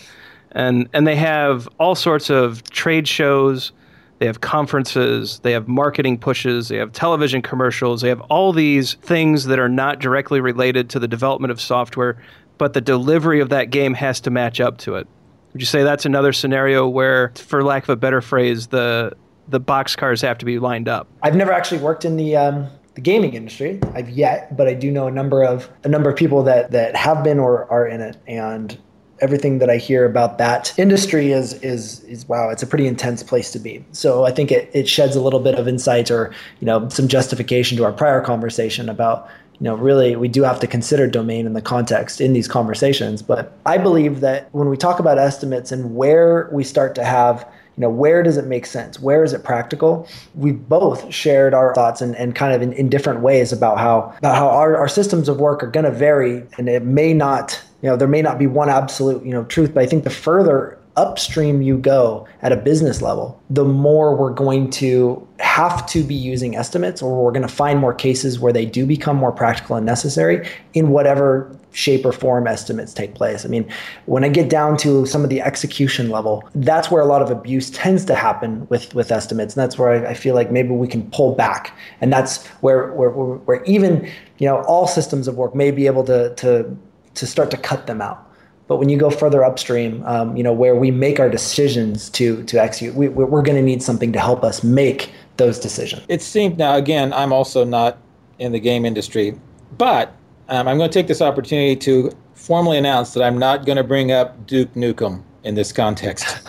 And 0.53 0.89
and 0.93 1.07
they 1.07 1.15
have 1.15 1.67
all 1.79 1.95
sorts 1.95 2.29
of 2.29 2.63
trade 2.69 3.07
shows, 3.07 3.71
they 4.19 4.25
have 4.25 4.41
conferences, 4.41 5.39
they 5.39 5.51
have 5.53 5.67
marketing 5.67 6.17
pushes, 6.17 6.67
they 6.67 6.77
have 6.77 6.91
television 6.91 7.41
commercials, 7.41 8.01
they 8.01 8.09
have 8.09 8.21
all 8.21 8.53
these 8.53 8.95
things 8.95 9.45
that 9.45 9.59
are 9.59 9.69
not 9.69 9.99
directly 9.99 10.41
related 10.41 10.89
to 10.91 10.99
the 10.99 11.07
development 11.07 11.51
of 11.51 11.61
software, 11.61 12.21
but 12.57 12.73
the 12.73 12.81
delivery 12.81 13.39
of 13.39 13.49
that 13.49 13.71
game 13.71 13.93
has 13.93 14.19
to 14.21 14.29
match 14.29 14.59
up 14.59 14.77
to 14.79 14.95
it. 14.95 15.07
Would 15.53 15.61
you 15.61 15.65
say 15.65 15.83
that's 15.83 16.05
another 16.05 16.33
scenario 16.33 16.87
where, 16.87 17.33
for 17.35 17.63
lack 17.63 17.83
of 17.83 17.89
a 17.89 17.95
better 17.95 18.21
phrase, 18.21 18.67
the 18.67 19.13
the 19.47 19.59
box 19.59 19.95
cars 19.95 20.21
have 20.21 20.37
to 20.37 20.45
be 20.45 20.59
lined 20.59 20.87
up? 20.87 21.07
I've 21.23 21.35
never 21.35 21.51
actually 21.51 21.81
worked 21.81 22.05
in 22.05 22.15
the 22.15 22.35
um, 22.35 22.67
the 22.95 23.01
gaming 23.01 23.33
industry. 23.33 23.79
I've 23.93 24.09
yet, 24.09 24.55
but 24.55 24.67
I 24.67 24.73
do 24.73 24.91
know 24.91 25.07
a 25.07 25.11
number 25.11 25.43
of 25.43 25.69
a 25.83 25.89
number 25.89 26.09
of 26.09 26.15
people 26.15 26.43
that 26.43 26.71
that 26.71 26.95
have 26.95 27.23
been 27.23 27.39
or 27.39 27.69
are 27.71 27.87
in 27.87 28.01
it, 28.01 28.17
and 28.27 28.77
everything 29.21 29.59
that 29.59 29.69
I 29.69 29.77
hear 29.77 30.05
about 30.05 30.37
that 30.39 30.73
industry 30.77 31.31
is 31.31 31.53
is 31.61 32.03
is 32.05 32.27
wow, 32.27 32.49
it's 32.49 32.63
a 32.63 32.67
pretty 32.67 32.87
intense 32.87 33.23
place 33.23 33.51
to 33.51 33.59
be. 33.59 33.83
So 33.91 34.25
I 34.25 34.31
think 34.31 34.51
it 34.51 34.69
it 34.73 34.89
sheds 34.89 35.15
a 35.15 35.21
little 35.21 35.39
bit 35.39 35.55
of 35.55 35.67
insight 35.67 36.11
or 36.11 36.33
you 36.59 36.65
know 36.65 36.89
some 36.89 37.07
justification 37.07 37.77
to 37.77 37.85
our 37.85 37.93
prior 37.93 38.21
conversation 38.21 38.89
about 38.89 39.29
you 39.59 39.65
know 39.65 39.75
really 39.75 40.15
we 40.15 40.27
do 40.27 40.43
have 40.43 40.59
to 40.59 40.67
consider 40.67 41.07
domain 41.07 41.45
and 41.45 41.55
the 41.55 41.61
context 41.61 42.19
in 42.19 42.33
these 42.33 42.47
conversations. 42.47 43.21
But 43.21 43.57
I 43.65 43.77
believe 43.77 44.19
that 44.21 44.49
when 44.53 44.69
we 44.69 44.77
talk 44.77 44.99
about 44.99 45.17
estimates 45.17 45.71
and 45.71 45.95
where 45.95 46.49
we 46.51 46.63
start 46.63 46.95
to 46.95 47.03
have 47.03 47.47
you 47.77 47.81
know 47.81 47.89
where 47.89 48.21
does 48.21 48.35
it 48.35 48.45
make 48.45 48.65
sense 48.65 48.99
where 48.99 49.23
is 49.23 49.31
it 49.31 49.45
practical 49.45 50.05
we've 50.35 50.67
both 50.67 51.11
shared 51.11 51.53
our 51.53 51.73
thoughts 51.73 52.01
and, 52.01 52.17
and 52.17 52.35
kind 52.35 52.53
of 52.53 52.61
in, 52.61 52.73
in 52.73 52.89
different 52.89 53.21
ways 53.21 53.53
about 53.53 53.77
how 53.77 54.13
about 54.17 54.35
how 54.35 54.49
our, 54.49 54.75
our 54.75 54.89
systems 54.89 55.29
of 55.29 55.39
work 55.39 55.63
are 55.63 55.71
going 55.71 55.85
to 55.85 55.91
vary 55.91 56.43
and 56.57 56.67
it 56.67 56.83
may 56.83 57.13
not 57.13 57.61
you 57.81 57.89
know 57.89 57.95
there 57.95 58.07
may 58.07 58.21
not 58.21 58.37
be 58.39 58.47
one 58.47 58.69
absolute 58.69 59.23
you 59.25 59.31
know 59.31 59.43
truth 59.45 59.73
but 59.73 59.83
i 59.83 59.85
think 59.85 60.03
the 60.03 60.09
further 60.09 60.77
upstream 60.97 61.61
you 61.61 61.77
go 61.77 62.27
at 62.41 62.51
a 62.51 62.57
business 62.57 63.01
level, 63.01 63.41
the 63.49 63.63
more 63.63 64.15
we're 64.15 64.33
going 64.33 64.69
to 64.69 65.25
have 65.39 65.85
to 65.87 66.03
be 66.03 66.15
using 66.15 66.55
estimates 66.55 67.01
or 67.01 67.23
we're 67.23 67.31
going 67.31 67.47
to 67.47 67.53
find 67.53 67.79
more 67.79 67.93
cases 67.93 68.39
where 68.39 68.51
they 68.51 68.65
do 68.65 68.85
become 68.85 69.15
more 69.15 69.31
practical 69.31 69.75
and 69.75 69.85
necessary 69.85 70.47
in 70.73 70.89
whatever 70.89 71.55
shape 71.73 72.05
or 72.05 72.11
form 72.11 72.47
estimates 72.47 72.93
take 72.93 73.15
place. 73.15 73.45
I 73.45 73.47
mean, 73.47 73.71
when 74.05 74.25
I 74.25 74.29
get 74.29 74.49
down 74.49 74.75
to 74.77 75.05
some 75.05 75.23
of 75.23 75.29
the 75.29 75.41
execution 75.41 76.09
level, 76.09 76.43
that's 76.53 76.91
where 76.91 77.01
a 77.01 77.05
lot 77.05 77.21
of 77.21 77.31
abuse 77.31 77.69
tends 77.69 78.03
to 78.05 78.15
happen 78.15 78.67
with, 78.67 78.93
with 78.93 79.11
estimates. 79.11 79.55
And 79.55 79.61
that's 79.61 79.77
where 79.77 80.05
I, 80.05 80.11
I 80.11 80.13
feel 80.13 80.35
like 80.35 80.51
maybe 80.51 80.69
we 80.69 80.87
can 80.87 81.09
pull 81.11 81.33
back. 81.33 81.75
And 82.01 82.11
that's 82.11 82.45
where, 82.59 82.91
where, 82.91 83.09
where 83.09 83.63
even, 83.63 84.05
you 84.39 84.47
know, 84.47 84.61
all 84.63 84.85
systems 84.87 85.29
of 85.29 85.37
work 85.37 85.55
may 85.55 85.71
be 85.71 85.85
able 85.85 86.03
to, 86.03 86.35
to, 86.35 86.77
to 87.15 87.27
start 87.27 87.51
to 87.51 87.57
cut 87.57 87.87
them 87.87 88.01
out 88.01 88.31
but 88.71 88.77
when 88.77 88.87
you 88.87 88.95
go 88.95 89.09
further 89.09 89.43
upstream, 89.43 90.01
um, 90.05 90.37
you 90.37 90.43
know, 90.43 90.53
where 90.53 90.77
we 90.77 90.91
make 90.91 91.19
our 91.19 91.29
decisions 91.29 92.09
to 92.11 92.41
to 92.43 92.55
execute, 92.55 92.95
we, 92.95 93.09
we're 93.09 93.41
going 93.41 93.57
to 93.57 93.61
need 93.61 93.83
something 93.83 94.13
to 94.13 94.19
help 94.19 94.45
us 94.45 94.63
make 94.63 95.11
those 95.35 95.59
decisions. 95.59 96.03
It 96.07 96.21
seems 96.21 96.57
now 96.57 96.75
again, 96.77 97.11
I'm 97.11 97.33
also 97.33 97.65
not 97.65 97.97
in 98.39 98.53
the 98.53 98.61
game 98.61 98.85
industry, 98.85 99.37
but 99.77 100.15
um, 100.47 100.69
I'm 100.69 100.77
going 100.77 100.89
to 100.89 100.93
take 100.93 101.07
this 101.07 101.21
opportunity 101.21 101.75
to 101.75 102.11
formally 102.33 102.77
announce 102.77 103.13
that 103.15 103.23
I'm 103.23 103.37
not 103.37 103.65
going 103.65 103.75
to 103.75 103.83
bring 103.83 104.13
up 104.13 104.47
Duke 104.47 104.73
Nukem 104.73 105.21
in 105.43 105.55
this 105.55 105.73
context. 105.73 106.27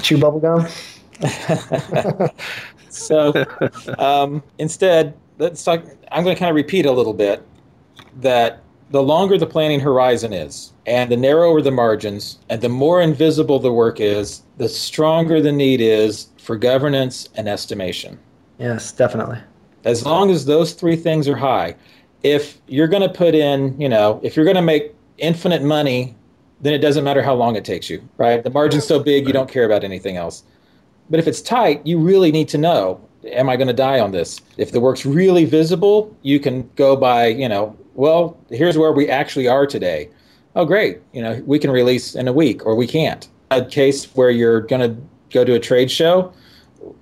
Chew 0.00 0.18
bubblegum? 0.18 0.70
so 2.88 3.32
um, 3.98 4.44
instead, 4.58 5.14
let's 5.38 5.64
talk. 5.64 5.82
I'm 6.12 6.22
going 6.22 6.36
to 6.36 6.38
kind 6.38 6.50
of 6.50 6.54
repeat 6.54 6.86
a 6.86 6.92
little 6.92 7.14
bit 7.14 7.42
that 8.20 8.63
the 8.90 9.02
longer 9.02 9.38
the 9.38 9.46
planning 9.46 9.80
horizon 9.80 10.32
is, 10.32 10.72
and 10.86 11.10
the 11.10 11.16
narrower 11.16 11.62
the 11.62 11.70
margins, 11.70 12.38
and 12.48 12.60
the 12.60 12.68
more 12.68 13.00
invisible 13.00 13.58
the 13.58 13.72
work 13.72 14.00
is, 14.00 14.42
the 14.58 14.68
stronger 14.68 15.40
the 15.40 15.52
need 15.52 15.80
is 15.80 16.28
for 16.38 16.56
governance 16.56 17.28
and 17.34 17.48
estimation. 17.48 18.18
Yes, 18.58 18.92
definitely. 18.92 19.38
As 19.84 20.04
long 20.04 20.30
as 20.30 20.44
those 20.44 20.72
three 20.72 20.96
things 20.96 21.28
are 21.28 21.36
high, 21.36 21.74
if 22.22 22.60
you're 22.68 22.88
going 22.88 23.02
to 23.02 23.08
put 23.08 23.34
in, 23.34 23.78
you 23.80 23.88
know, 23.88 24.20
if 24.22 24.36
you're 24.36 24.44
going 24.44 24.56
to 24.56 24.62
make 24.62 24.94
infinite 25.18 25.62
money, 25.62 26.14
then 26.60 26.72
it 26.72 26.78
doesn't 26.78 27.04
matter 27.04 27.22
how 27.22 27.34
long 27.34 27.56
it 27.56 27.64
takes 27.64 27.90
you, 27.90 28.06
right? 28.16 28.42
The 28.42 28.50
margin's 28.50 28.86
so 28.86 28.98
big, 28.98 29.26
you 29.26 29.32
don't 29.32 29.50
care 29.50 29.64
about 29.64 29.84
anything 29.84 30.16
else. 30.16 30.44
But 31.10 31.18
if 31.18 31.26
it's 31.26 31.42
tight, 31.42 31.86
you 31.86 31.98
really 31.98 32.32
need 32.32 32.48
to 32.48 32.58
know, 32.58 33.00
am 33.26 33.50
I 33.50 33.56
going 33.56 33.68
to 33.68 33.74
die 33.74 34.00
on 34.00 34.12
this? 34.12 34.40
If 34.56 34.72
the 34.72 34.80
work's 34.80 35.04
really 35.04 35.44
visible, 35.44 36.16
you 36.22 36.40
can 36.40 36.70
go 36.76 36.96
by, 36.96 37.26
you 37.26 37.48
know, 37.48 37.76
well, 37.94 38.38
here's 38.50 38.76
where 38.76 38.92
we 38.92 39.08
actually 39.08 39.48
are 39.48 39.66
today. 39.66 40.10
Oh, 40.56 40.64
great. 40.64 41.00
You 41.12 41.22
know, 41.22 41.42
we 41.46 41.58
can 41.58 41.70
release 41.70 42.14
in 42.14 42.28
a 42.28 42.32
week 42.32 42.64
or 42.64 42.74
we 42.74 42.86
can't. 42.86 43.28
A 43.50 43.64
case 43.64 44.04
where 44.14 44.30
you're 44.30 44.60
going 44.60 44.80
to 44.80 45.00
go 45.30 45.44
to 45.44 45.54
a 45.54 45.60
trade 45.60 45.90
show, 45.90 46.32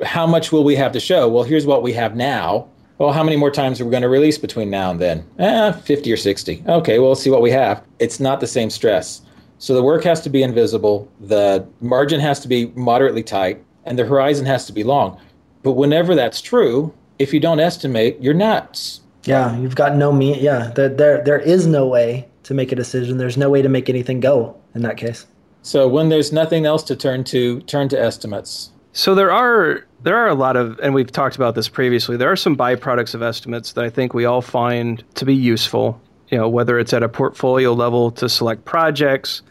how 0.05 0.27
much 0.27 0.53
will 0.53 0.65
we 0.65 0.77
have 0.77 0.93
to 0.93 1.01
show? 1.01 1.29
Well, 1.29 1.45
here's 1.45 1.67
what 1.67 1.83
we 1.83 1.93
have 1.93 2.17
now 2.17 2.69
well, 3.03 3.13
how 3.13 3.25
many 3.25 3.37
more 3.37 3.51
times 3.51 3.81
are 3.81 3.85
we 3.85 3.91
going 3.91 4.05
to 4.05 4.09
release 4.09 4.39
between 4.39 4.71
now 4.71 4.93
and 4.93 5.01
then? 5.01 5.27
Eh, 5.41 5.73
50 5.73 6.13
or 6.13 6.17
60. 6.17 6.63
Okay, 6.69 7.01
well, 7.01 7.17
see 7.17 7.31
what 7.31 7.43
we 7.43 7.51
have. 7.51 7.83
It's 7.99 8.21
not 8.21 8.39
the 8.39 8.47
same 8.47 8.71
stress. 8.71 9.23
So 9.59 9.75
the 9.75 9.83
work 9.83 10.05
has 10.05 10.21
to 10.21 10.31
be 10.31 10.45
invisible, 10.45 11.11
the 11.21 11.67
margin 11.81 12.21
has 12.21 12.39
to 12.41 12.49
be 12.49 12.67
moderately 12.77 13.25
tight, 13.25 13.61
and 13.87 13.99
the 13.99 14.05
horizon 14.05 14.47
has 14.47 14.67
to 14.67 14.73
be 14.73 14.85
long. 14.85 15.21
But 15.65 15.73
whenever 15.73 16.15
that's 16.15 16.41
true, 16.41 16.95
if 17.19 17.35
you 17.35 17.41
don't 17.41 17.59
estimate, 17.59 18.21
you're 18.21 18.35
nuts. 18.35 19.01
Yeah, 19.25 19.57
you've 19.57 19.77
got 19.77 19.97
no 19.97 20.13
me. 20.13 20.41
Yeah, 20.41 20.73
there, 20.75 20.89
there, 20.89 21.23
there 21.25 21.39
is 21.39 21.67
no 21.67 21.87
way 21.87 22.29
to 22.45 22.55
make 22.55 22.73
a 22.73 22.77
decision. 22.77 23.19
There's 23.19 23.37
no 23.37 23.51
way 23.51 23.63
to 23.63 23.69
make 23.69 23.89
anything 23.89 24.21
go 24.21 24.57
in 24.75 24.83
that 24.83 24.97
case. 24.97 25.27
So 25.63 25.87
when 25.87 26.09
there's 26.09 26.33
nothing 26.33 26.67
else 26.67 26.83
to 26.85 26.97
turn 26.97 27.25
to, 27.25 27.61
turn 27.63 27.89
to 27.91 28.01
estimates. 28.01 28.71
So 28.93 29.15
there 29.15 29.31
are 29.31 29.87
there 30.03 30.17
are 30.17 30.29
a 30.29 30.35
lot 30.35 30.57
of, 30.57 30.79
and 30.81 30.93
we've 30.93 31.11
talked 31.11 31.37
about 31.37 31.55
this 31.55 31.69
previously. 31.69 32.17
There 32.17 32.31
are 32.31 32.37
some 32.37 32.57
byproducts 32.57 33.15
of 33.15 33.23
estimates 33.23 33.73
that 33.75 33.85
I 33.85 33.91
think 33.91 34.15
we 34.15 34.25
all 34.25 34.43
find 34.43 35.03
to 35.15 35.25
be 35.25 35.35
useful. 35.35 36.01
You 36.29 36.39
know, 36.39 36.49
whether 36.49 36.79
it's 36.79 36.93
at 36.93 37.03
a 37.03 37.09
portfolio 37.09 37.73
level 37.73 38.11
to 38.13 38.29
select 38.29 38.65
projects, 38.65 39.43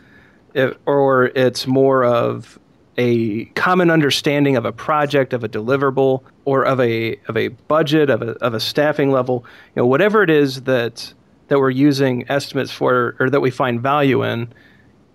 if, 0.53 0.75
or 0.85 1.25
it's 1.27 1.67
more 1.67 2.03
of 2.03 2.59
a 3.01 3.45
common 3.55 3.89
understanding 3.89 4.55
of 4.55 4.65
a 4.65 4.71
project, 4.71 5.33
of 5.33 5.43
a 5.43 5.49
deliverable, 5.49 6.21
or 6.45 6.63
of 6.63 6.79
a 6.79 7.19
of 7.27 7.35
a 7.35 7.47
budget, 7.47 8.11
of 8.11 8.21
a 8.21 8.31
of 8.43 8.53
a 8.53 8.59
staffing 8.59 9.11
level. 9.11 9.43
You 9.75 9.81
know, 9.81 9.87
whatever 9.87 10.21
it 10.21 10.29
is 10.29 10.61
that 10.63 11.11
that 11.47 11.57
we're 11.59 11.71
using 11.71 12.29
estimates 12.29 12.71
for, 12.71 13.15
or 13.19 13.29
that 13.31 13.41
we 13.41 13.49
find 13.49 13.81
value 13.81 14.23
in. 14.23 14.53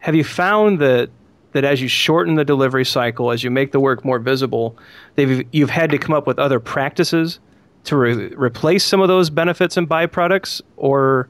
Have 0.00 0.16
you 0.16 0.24
found 0.24 0.80
that 0.80 1.10
that 1.52 1.64
as 1.64 1.80
you 1.80 1.88
shorten 1.88 2.34
the 2.34 2.44
delivery 2.44 2.84
cycle, 2.84 3.30
as 3.30 3.44
you 3.44 3.50
make 3.50 3.70
the 3.70 3.80
work 3.80 4.04
more 4.04 4.18
visible, 4.18 4.76
they've, 5.14 5.46
you've 5.52 5.70
had 5.70 5.90
to 5.90 5.96
come 5.96 6.14
up 6.14 6.26
with 6.26 6.38
other 6.38 6.60
practices 6.60 7.38
to 7.84 7.96
re- 7.96 8.34
replace 8.34 8.84
some 8.84 9.00
of 9.00 9.08
those 9.08 9.30
benefits 9.30 9.76
and 9.78 9.88
byproducts, 9.88 10.60
or 10.76 11.28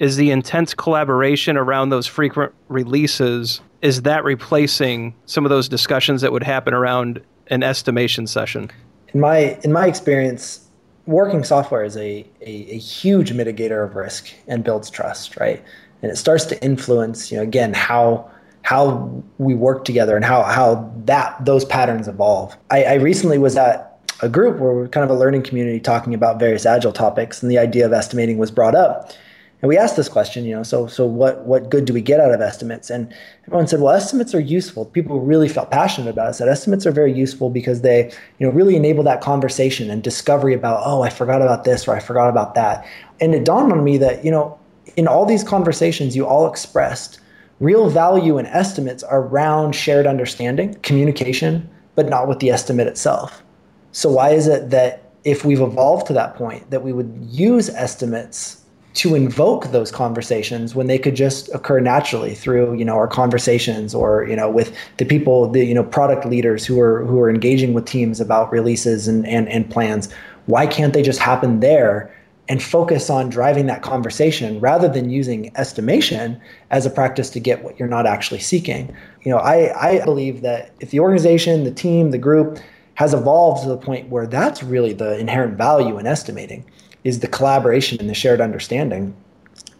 is 0.00 0.16
the 0.16 0.30
intense 0.30 0.74
collaboration 0.74 1.56
around 1.56 1.90
those 1.90 2.06
frequent 2.06 2.52
releases 2.68 3.60
is 3.82 4.02
that 4.02 4.24
replacing 4.24 5.14
some 5.26 5.44
of 5.44 5.50
those 5.50 5.68
discussions 5.68 6.20
that 6.22 6.32
would 6.32 6.42
happen 6.42 6.74
around 6.74 7.20
an 7.48 7.62
estimation 7.62 8.26
session? 8.26 8.70
In 9.14 9.20
my 9.20 9.58
in 9.62 9.72
my 9.72 9.86
experience, 9.86 10.66
working 11.06 11.42
software 11.44 11.84
is 11.84 11.96
a, 11.96 12.26
a, 12.40 12.50
a 12.70 12.78
huge 12.78 13.32
mitigator 13.32 13.84
of 13.84 13.96
risk 13.96 14.32
and 14.46 14.62
builds 14.62 14.90
trust, 14.90 15.38
right? 15.38 15.62
And 16.02 16.12
it 16.12 16.16
starts 16.16 16.44
to 16.46 16.62
influence, 16.62 17.30
you 17.30 17.38
know, 17.38 17.42
again, 17.42 17.72
how 17.72 18.30
how 18.62 19.22
we 19.38 19.54
work 19.54 19.84
together 19.84 20.14
and 20.14 20.24
how 20.24 20.42
how 20.42 20.92
that 21.04 21.44
those 21.44 21.64
patterns 21.64 22.08
evolve. 22.08 22.56
I, 22.70 22.84
I 22.84 22.94
recently 22.94 23.38
was 23.38 23.56
at 23.56 23.98
a 24.20 24.28
group 24.28 24.58
where 24.58 24.72
we're 24.72 24.88
kind 24.88 25.04
of 25.04 25.10
a 25.10 25.18
learning 25.18 25.42
community 25.42 25.80
talking 25.80 26.12
about 26.12 26.38
various 26.38 26.66
agile 26.66 26.92
topics, 26.92 27.42
and 27.42 27.50
the 27.50 27.58
idea 27.58 27.86
of 27.86 27.92
estimating 27.92 28.36
was 28.36 28.50
brought 28.50 28.74
up. 28.74 29.12
And 29.60 29.68
we 29.68 29.76
asked 29.76 29.96
this 29.96 30.08
question, 30.08 30.44
you 30.44 30.54
know, 30.54 30.62
so 30.62 30.86
so 30.86 31.04
what 31.04 31.44
what 31.44 31.68
good 31.68 31.84
do 31.84 31.92
we 31.92 32.00
get 32.00 32.20
out 32.20 32.32
of 32.32 32.40
estimates? 32.40 32.90
And 32.90 33.12
everyone 33.46 33.66
said, 33.66 33.80
well, 33.80 33.94
estimates 33.94 34.34
are 34.34 34.40
useful. 34.40 34.84
People 34.84 35.20
really 35.20 35.48
felt 35.48 35.70
passionate 35.70 36.10
about 36.10 36.30
it. 36.30 36.34
Said 36.34 36.48
estimates 36.48 36.86
are 36.86 36.92
very 36.92 37.12
useful 37.12 37.50
because 37.50 37.82
they, 37.82 38.12
you 38.38 38.46
know, 38.46 38.52
really 38.52 38.76
enable 38.76 39.02
that 39.04 39.20
conversation 39.20 39.90
and 39.90 40.02
discovery 40.02 40.54
about, 40.54 40.82
oh, 40.84 41.02
I 41.02 41.10
forgot 41.10 41.42
about 41.42 41.64
this 41.64 41.88
or 41.88 41.96
I 41.96 42.00
forgot 42.00 42.28
about 42.28 42.54
that. 42.54 42.86
And 43.20 43.34
it 43.34 43.44
dawned 43.44 43.72
on 43.72 43.82
me 43.82 43.98
that, 43.98 44.24
you 44.24 44.30
know, 44.30 44.58
in 44.96 45.08
all 45.08 45.26
these 45.26 45.42
conversations, 45.42 46.14
you 46.14 46.26
all 46.26 46.48
expressed 46.48 47.20
Real 47.60 47.90
value 47.90 48.38
in 48.38 48.46
estimates 48.46 49.02
around 49.10 49.74
shared 49.74 50.06
understanding, 50.06 50.74
communication, 50.82 51.68
but 51.96 52.08
not 52.08 52.28
with 52.28 52.38
the 52.38 52.50
estimate 52.50 52.86
itself. 52.86 53.42
So 53.90 54.10
why 54.10 54.30
is 54.30 54.46
it 54.46 54.70
that 54.70 55.10
if 55.24 55.44
we've 55.44 55.60
evolved 55.60 56.06
to 56.06 56.12
that 56.12 56.36
point 56.36 56.70
that 56.70 56.84
we 56.84 56.92
would 56.92 57.12
use 57.28 57.68
estimates 57.68 58.64
to 58.98 59.14
invoke 59.14 59.66
those 59.70 59.92
conversations 59.92 60.74
when 60.74 60.88
they 60.88 60.98
could 60.98 61.14
just 61.14 61.48
occur 61.54 61.78
naturally 61.78 62.34
through 62.34 62.74
you 62.74 62.84
know 62.84 62.96
our 62.96 63.06
conversations 63.06 63.94
or 63.94 64.26
you 64.26 64.34
know 64.34 64.50
with 64.50 64.74
the 64.96 65.04
people 65.04 65.48
the 65.48 65.64
you 65.64 65.72
know 65.72 65.84
product 65.84 66.26
leaders 66.26 66.66
who 66.66 66.80
are 66.80 67.04
who 67.04 67.20
are 67.20 67.30
engaging 67.30 67.74
with 67.74 67.84
teams 67.84 68.20
about 68.20 68.50
releases 68.50 69.06
and 69.06 69.24
and, 69.28 69.48
and 69.48 69.70
plans 69.70 70.12
why 70.46 70.66
can't 70.66 70.94
they 70.94 71.02
just 71.02 71.20
happen 71.20 71.60
there 71.60 72.12
and 72.48 72.60
focus 72.60 73.08
on 73.08 73.28
driving 73.28 73.66
that 73.66 73.82
conversation 73.82 74.58
rather 74.58 74.88
than 74.88 75.10
using 75.10 75.56
estimation 75.56 76.40
as 76.72 76.84
a 76.84 76.90
practice 76.90 77.30
to 77.30 77.38
get 77.38 77.62
what 77.62 77.78
you're 77.78 77.86
not 77.86 78.06
actually 78.06 78.40
seeking. 78.40 78.94
You 79.22 79.32
know, 79.32 79.36
I, 79.36 79.98
I 79.98 80.04
believe 80.06 80.40
that 80.40 80.72
if 80.80 80.90
the 80.90 81.00
organization, 81.00 81.64
the 81.64 81.70
team, 81.70 82.10
the 82.10 82.16
group 82.16 82.58
has 82.94 83.12
evolved 83.12 83.62
to 83.64 83.68
the 83.68 83.76
point 83.76 84.08
where 84.08 84.26
that's 84.26 84.62
really 84.62 84.94
the 84.94 85.18
inherent 85.18 85.58
value 85.58 85.98
in 85.98 86.06
estimating 86.06 86.64
is 87.04 87.20
the 87.20 87.28
collaboration 87.28 87.98
and 88.00 88.08
the 88.08 88.14
shared 88.14 88.40
understanding 88.40 89.14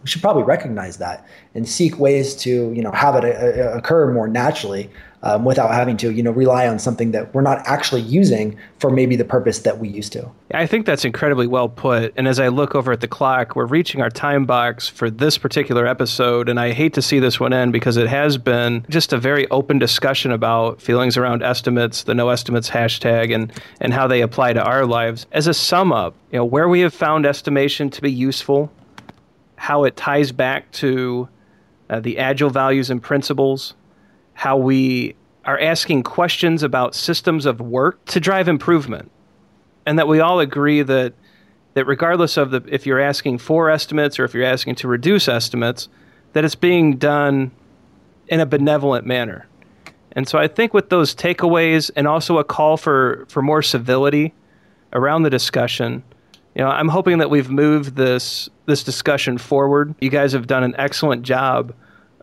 we 0.01 0.07
should 0.07 0.21
probably 0.21 0.43
recognize 0.43 0.97
that 0.97 1.25
and 1.55 1.67
seek 1.67 1.99
ways 1.99 2.35
to 2.35 2.71
you 2.73 2.81
know 2.81 2.91
have 2.91 3.15
it 3.15 3.25
uh, 3.25 3.63
uh, 3.63 3.77
occur 3.77 4.11
more 4.13 4.27
naturally 4.27 4.89
um, 5.23 5.45
without 5.45 5.71
having 5.71 5.97
to 5.97 6.11
you 6.11 6.23
know 6.23 6.31
rely 6.31 6.67
on 6.67 6.79
something 6.79 7.11
that 7.11 7.33
we're 7.33 7.41
not 7.41 7.61
actually 7.65 8.01
using 8.01 8.57
for 8.79 8.89
maybe 8.89 9.15
the 9.15 9.25
purpose 9.25 9.59
that 9.59 9.79
we 9.79 9.87
used 9.87 10.13
to. 10.13 10.29
I 10.53 10.65
think 10.65 10.85
that's 10.85 11.05
incredibly 11.05 11.47
well 11.47 11.69
put. 11.69 12.13
And 12.15 12.27
as 12.27 12.39
I 12.39 12.47
look 12.47 12.75
over 12.75 12.91
at 12.91 13.01
the 13.01 13.07
clock, 13.07 13.55
we're 13.55 13.65
reaching 13.65 14.01
our 14.01 14.09
time 14.09 14.45
box 14.45 14.87
for 14.87 15.09
this 15.09 15.37
particular 15.37 15.85
episode, 15.85 16.49
and 16.49 16.59
I 16.59 16.71
hate 16.71 16.93
to 16.93 17.01
see 17.01 17.19
this 17.19 17.39
one 17.39 17.53
end 17.53 17.73
because 17.73 17.97
it 17.97 18.07
has 18.07 18.37
been 18.37 18.85
just 18.89 19.13
a 19.13 19.17
very 19.17 19.49
open 19.49 19.79
discussion 19.79 20.31
about 20.31 20.81
feelings 20.81 21.17
around 21.17 21.43
estimates, 21.43 22.03
the 22.03 22.15
no 22.15 22.29
estimates 22.29 22.69
hashtag, 22.69 23.33
and 23.33 23.51
and 23.81 23.93
how 23.93 24.07
they 24.07 24.21
apply 24.21 24.53
to 24.53 24.63
our 24.63 24.85
lives. 24.85 25.25
As 25.31 25.47
a 25.47 25.53
sum 25.53 25.91
up, 25.91 26.15
you 26.31 26.37
know 26.37 26.45
where 26.45 26.69
we 26.69 26.81
have 26.81 26.93
found 26.93 27.25
estimation 27.25 27.89
to 27.89 28.01
be 28.01 28.11
useful 28.11 28.71
how 29.59 29.83
it 29.83 29.97
ties 29.97 30.31
back 30.31 30.71
to 30.71 31.27
uh, 31.89 31.99
the 31.99 32.17
agile 32.17 32.49
values 32.49 32.89
and 32.89 33.03
principles, 33.03 33.73
how 34.39 34.55
we 34.55 35.13
are 35.43 35.59
asking 35.59 36.01
questions 36.01 36.63
about 36.63 36.95
systems 36.95 37.45
of 37.45 37.59
work 37.59 38.05
to 38.05 38.21
drive 38.21 38.47
improvement, 38.47 39.11
and 39.85 39.99
that 39.99 40.07
we 40.07 40.21
all 40.21 40.39
agree 40.39 40.81
that 40.81 41.13
that 41.73 41.85
regardless 41.85 42.37
of 42.37 42.51
the 42.51 42.63
if 42.67 42.85
you're 42.85 43.01
asking 43.01 43.37
for 43.37 43.69
estimates 43.69 44.17
or 44.17 44.23
if 44.23 44.33
you're 44.33 44.45
asking 44.45 44.75
to 44.75 44.87
reduce 44.87 45.27
estimates, 45.27 45.89
that 46.31 46.45
it's 46.45 46.55
being 46.55 46.95
done 46.95 47.51
in 48.29 48.39
a 48.39 48.45
benevolent 48.45 49.05
manner. 49.05 49.45
And 50.13 50.25
so 50.25 50.39
I 50.39 50.47
think 50.47 50.73
with 50.73 50.89
those 50.89 51.13
takeaways 51.13 51.91
and 51.97 52.07
also 52.07 52.37
a 52.37 52.45
call 52.45 52.77
for, 52.77 53.25
for 53.27 53.41
more 53.41 53.61
civility 53.61 54.33
around 54.93 55.23
the 55.23 55.29
discussion, 55.29 56.01
you 56.55 56.63
know, 56.63 56.69
I'm 56.69 56.87
hoping 56.87 57.17
that 57.17 57.29
we've 57.29 57.49
moved 57.49 57.97
this 57.97 58.47
this 58.67 58.83
discussion 58.83 59.37
forward. 59.37 59.95
You 59.99 60.09
guys 60.09 60.31
have 60.31 60.47
done 60.47 60.63
an 60.63 60.75
excellent 60.77 61.23
job 61.23 61.73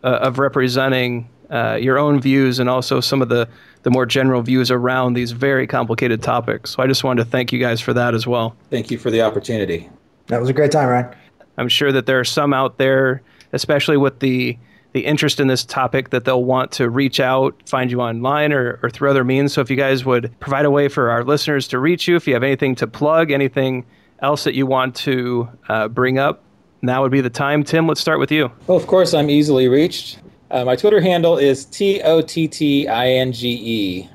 uh, 0.03 0.07
of 0.07 0.39
representing 0.39 1.29
uh, 1.49 1.77
your 1.81 1.97
own 1.97 2.19
views 2.19 2.59
and 2.59 2.69
also 2.69 2.99
some 2.99 3.21
of 3.21 3.29
the 3.29 3.47
the 3.83 3.91
more 3.91 4.05
general 4.05 4.41
views 4.41 4.69
around 4.69 5.13
these 5.13 5.31
very 5.31 5.65
complicated 5.65 6.21
topics. 6.21 6.71
So 6.71 6.83
I 6.83 6.87
just 6.87 7.03
wanted 7.03 7.23
to 7.23 7.29
thank 7.29 7.53
you 7.53 7.59
guys 7.59 7.79
for 7.79 7.93
that 7.93 8.13
as 8.13 8.27
well. 8.27 8.55
Thank 8.69 8.91
you 8.91 8.97
for 8.97 9.09
the 9.09 9.21
opportunity. 9.21 9.89
That 10.27 10.41
was 10.41 10.49
a 10.49 10.53
great 10.53 10.71
time, 10.71 10.89
Ryan. 10.89 11.15
I'm 11.57 11.69
sure 11.69 11.91
that 11.93 12.05
there 12.05 12.19
are 12.19 12.25
some 12.25 12.53
out 12.53 12.77
there, 12.77 13.21
especially 13.53 13.97
with 13.97 14.19
the 14.19 14.57
the 14.93 15.05
interest 15.05 15.39
in 15.39 15.47
this 15.47 15.63
topic 15.63 16.09
that 16.09 16.25
they'll 16.25 16.43
want 16.43 16.71
to 16.71 16.89
reach 16.89 17.19
out, 17.19 17.55
find 17.69 17.91
you 17.91 18.01
online 18.01 18.51
or, 18.51 18.79
or 18.81 18.89
through 18.89 19.09
other 19.11 19.23
means. 19.23 19.53
So 19.53 19.61
if 19.61 19.69
you 19.69 19.75
guys 19.75 20.05
would 20.05 20.33
provide 20.39 20.65
a 20.65 20.71
way 20.71 20.87
for 20.87 21.11
our 21.11 21.23
listeners 21.23 21.67
to 21.69 21.79
reach 21.79 22.07
you, 22.07 22.15
if 22.15 22.25
you 22.25 22.33
have 22.33 22.41
anything 22.41 22.73
to 22.75 22.87
plug, 22.87 23.29
anything 23.29 23.85
else 24.21 24.43
that 24.45 24.55
you 24.55 24.65
want 24.65 24.95
to 24.95 25.49
uh, 25.69 25.87
bring 25.89 26.17
up, 26.17 26.41
Now 26.81 27.03
would 27.03 27.11
be 27.11 27.21
the 27.21 27.29
time. 27.29 27.63
Tim, 27.63 27.87
let's 27.87 28.01
start 28.01 28.19
with 28.19 28.31
you. 28.31 28.51
Well, 28.65 28.77
of 28.77 28.87
course, 28.87 29.13
I'm 29.13 29.29
easily 29.29 29.67
reached. 29.67 30.19
Uh, 30.49 30.63
my 30.63 30.77
Twitter 30.77 31.01
handle 31.01 31.37
is 31.37 31.65
T 31.65 32.01
O 32.03 32.21
T 32.21 32.47
T 32.47 32.87
I 32.87 33.09
N 33.09 33.33
G 33.33 33.49
E. 33.49 34.09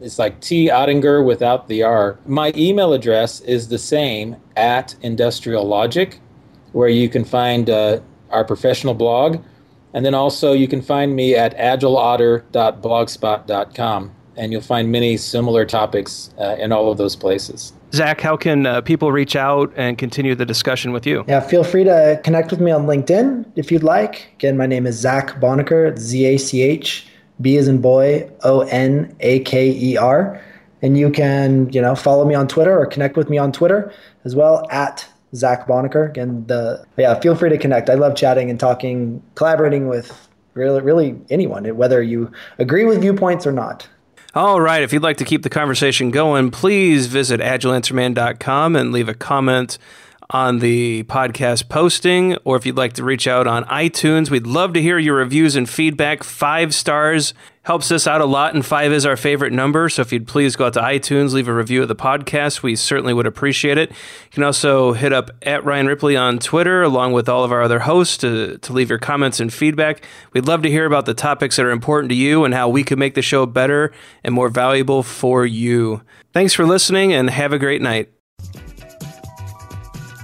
It's 0.00 0.18
like 0.18 0.38
T 0.40 0.68
Ottinger 0.68 1.24
without 1.24 1.68
the 1.68 1.82
R. 1.82 2.18
My 2.26 2.52
email 2.54 2.92
address 2.92 3.40
is 3.40 3.68
the 3.68 3.78
same 3.78 4.36
at 4.56 4.94
Industrial 5.02 5.64
Logic, 5.64 6.20
where 6.72 6.90
you 6.90 7.08
can 7.08 7.24
find 7.24 7.70
uh, 7.70 8.00
our 8.30 8.44
professional 8.44 8.92
blog. 8.94 9.42
And 9.94 10.04
then 10.04 10.12
also 10.14 10.52
you 10.52 10.68
can 10.68 10.82
find 10.82 11.16
me 11.16 11.34
at 11.34 11.56
agileotter.blogspot.com. 11.56 14.14
And 14.36 14.52
you'll 14.52 14.60
find 14.60 14.92
many 14.92 15.16
similar 15.16 15.64
topics 15.64 16.34
uh, 16.38 16.56
in 16.60 16.70
all 16.70 16.92
of 16.92 16.98
those 16.98 17.16
places. 17.16 17.72
Zach, 17.92 18.20
how 18.20 18.36
can 18.36 18.66
uh, 18.66 18.80
people 18.82 19.12
reach 19.12 19.34
out 19.34 19.72
and 19.76 19.96
continue 19.96 20.34
the 20.34 20.44
discussion 20.44 20.92
with 20.92 21.06
you? 21.06 21.24
Yeah, 21.26 21.40
feel 21.40 21.64
free 21.64 21.84
to 21.84 22.20
connect 22.22 22.50
with 22.50 22.60
me 22.60 22.70
on 22.70 22.86
LinkedIn 22.86 23.50
if 23.56 23.72
you'd 23.72 23.82
like. 23.82 24.28
Again, 24.34 24.56
my 24.56 24.66
name 24.66 24.86
is 24.86 24.96
Zach 24.96 25.40
Bonaker, 25.40 25.96
Z 25.98 26.24
A 26.26 26.36
C 26.38 26.62
H, 26.62 27.06
B 27.40 27.56
as 27.56 27.66
in 27.68 27.80
boy, 27.80 28.30
O 28.42 28.60
N 28.60 29.14
A 29.20 29.40
K 29.40 29.70
E 29.70 29.96
R. 29.96 30.42
And 30.82 30.96
you 30.98 31.10
can, 31.10 31.72
you 31.72 31.80
know, 31.80 31.94
follow 31.94 32.24
me 32.24 32.34
on 32.34 32.46
Twitter 32.46 32.78
or 32.78 32.86
connect 32.86 33.16
with 33.16 33.28
me 33.28 33.38
on 33.38 33.52
Twitter 33.52 33.92
as 34.24 34.36
well 34.36 34.66
at 34.70 35.06
Zach 35.34 35.66
Bonaker. 35.66 36.10
Again, 36.10 36.46
the 36.46 36.84
yeah, 36.96 37.18
feel 37.18 37.34
free 37.34 37.50
to 37.50 37.58
connect. 37.58 37.90
I 37.90 37.94
love 37.94 38.14
chatting 38.14 38.50
and 38.50 38.60
talking, 38.60 39.22
collaborating 39.34 39.88
with 39.88 40.28
really, 40.54 40.80
really 40.80 41.18
anyone, 41.30 41.64
whether 41.76 42.02
you 42.02 42.30
agree 42.58 42.84
with 42.84 43.00
viewpoints 43.00 43.46
or 43.46 43.52
not. 43.52 43.88
All 44.34 44.60
right. 44.60 44.82
If 44.82 44.92
you'd 44.92 45.02
like 45.02 45.16
to 45.18 45.24
keep 45.24 45.42
the 45.42 45.50
conversation 45.50 46.10
going, 46.10 46.50
please 46.50 47.06
visit 47.06 47.40
agileanswerman.com 47.40 48.76
and 48.76 48.92
leave 48.92 49.08
a 49.08 49.14
comment 49.14 49.78
on 50.30 50.58
the 50.58 51.04
podcast 51.04 51.68
posting, 51.70 52.36
or 52.44 52.56
if 52.56 52.66
you'd 52.66 52.76
like 52.76 52.92
to 52.94 53.04
reach 53.04 53.26
out 53.26 53.46
on 53.46 53.64
iTunes, 53.64 54.30
we'd 54.30 54.46
love 54.46 54.74
to 54.74 54.82
hear 54.82 54.98
your 54.98 55.16
reviews 55.16 55.56
and 55.56 55.68
feedback. 55.68 56.22
Five 56.22 56.74
stars 56.74 57.32
helps 57.62 57.90
us 57.90 58.06
out 58.06 58.20
a 58.20 58.26
lot, 58.26 58.54
and 58.54 58.64
five 58.64 58.92
is 58.92 59.06
our 59.06 59.16
favorite 59.16 59.52
number. 59.52 59.88
So 59.88 60.02
if 60.02 60.12
you'd 60.12 60.26
please 60.26 60.54
go 60.54 60.66
out 60.66 60.74
to 60.74 60.80
iTunes, 60.80 61.32
leave 61.32 61.48
a 61.48 61.54
review 61.54 61.80
of 61.80 61.88
the 61.88 61.96
podcast, 61.96 62.62
we 62.62 62.76
certainly 62.76 63.14
would 63.14 63.26
appreciate 63.26 63.78
it. 63.78 63.90
You 63.90 64.30
can 64.30 64.42
also 64.42 64.92
hit 64.92 65.14
up 65.14 65.30
at 65.42 65.64
Ryan 65.64 65.86
Ripley 65.86 66.16
on 66.16 66.38
Twitter, 66.38 66.82
along 66.82 67.12
with 67.12 67.28
all 67.28 67.44
of 67.44 67.52
our 67.52 67.62
other 67.62 67.80
hosts, 67.80 68.18
to, 68.18 68.58
to 68.58 68.72
leave 68.72 68.90
your 68.90 68.98
comments 68.98 69.40
and 69.40 69.52
feedback. 69.52 70.04
We'd 70.34 70.46
love 70.46 70.60
to 70.62 70.70
hear 70.70 70.84
about 70.84 71.06
the 71.06 71.14
topics 71.14 71.56
that 71.56 71.64
are 71.64 71.70
important 71.70 72.10
to 72.10 72.16
you 72.16 72.44
and 72.44 72.52
how 72.52 72.68
we 72.68 72.84
could 72.84 72.98
make 72.98 73.14
the 73.14 73.22
show 73.22 73.46
better 73.46 73.92
and 74.22 74.34
more 74.34 74.50
valuable 74.50 75.02
for 75.02 75.46
you. 75.46 76.02
Thanks 76.34 76.52
for 76.52 76.66
listening, 76.66 77.14
and 77.14 77.30
have 77.30 77.54
a 77.54 77.58
great 77.58 77.80
night. 77.80 78.12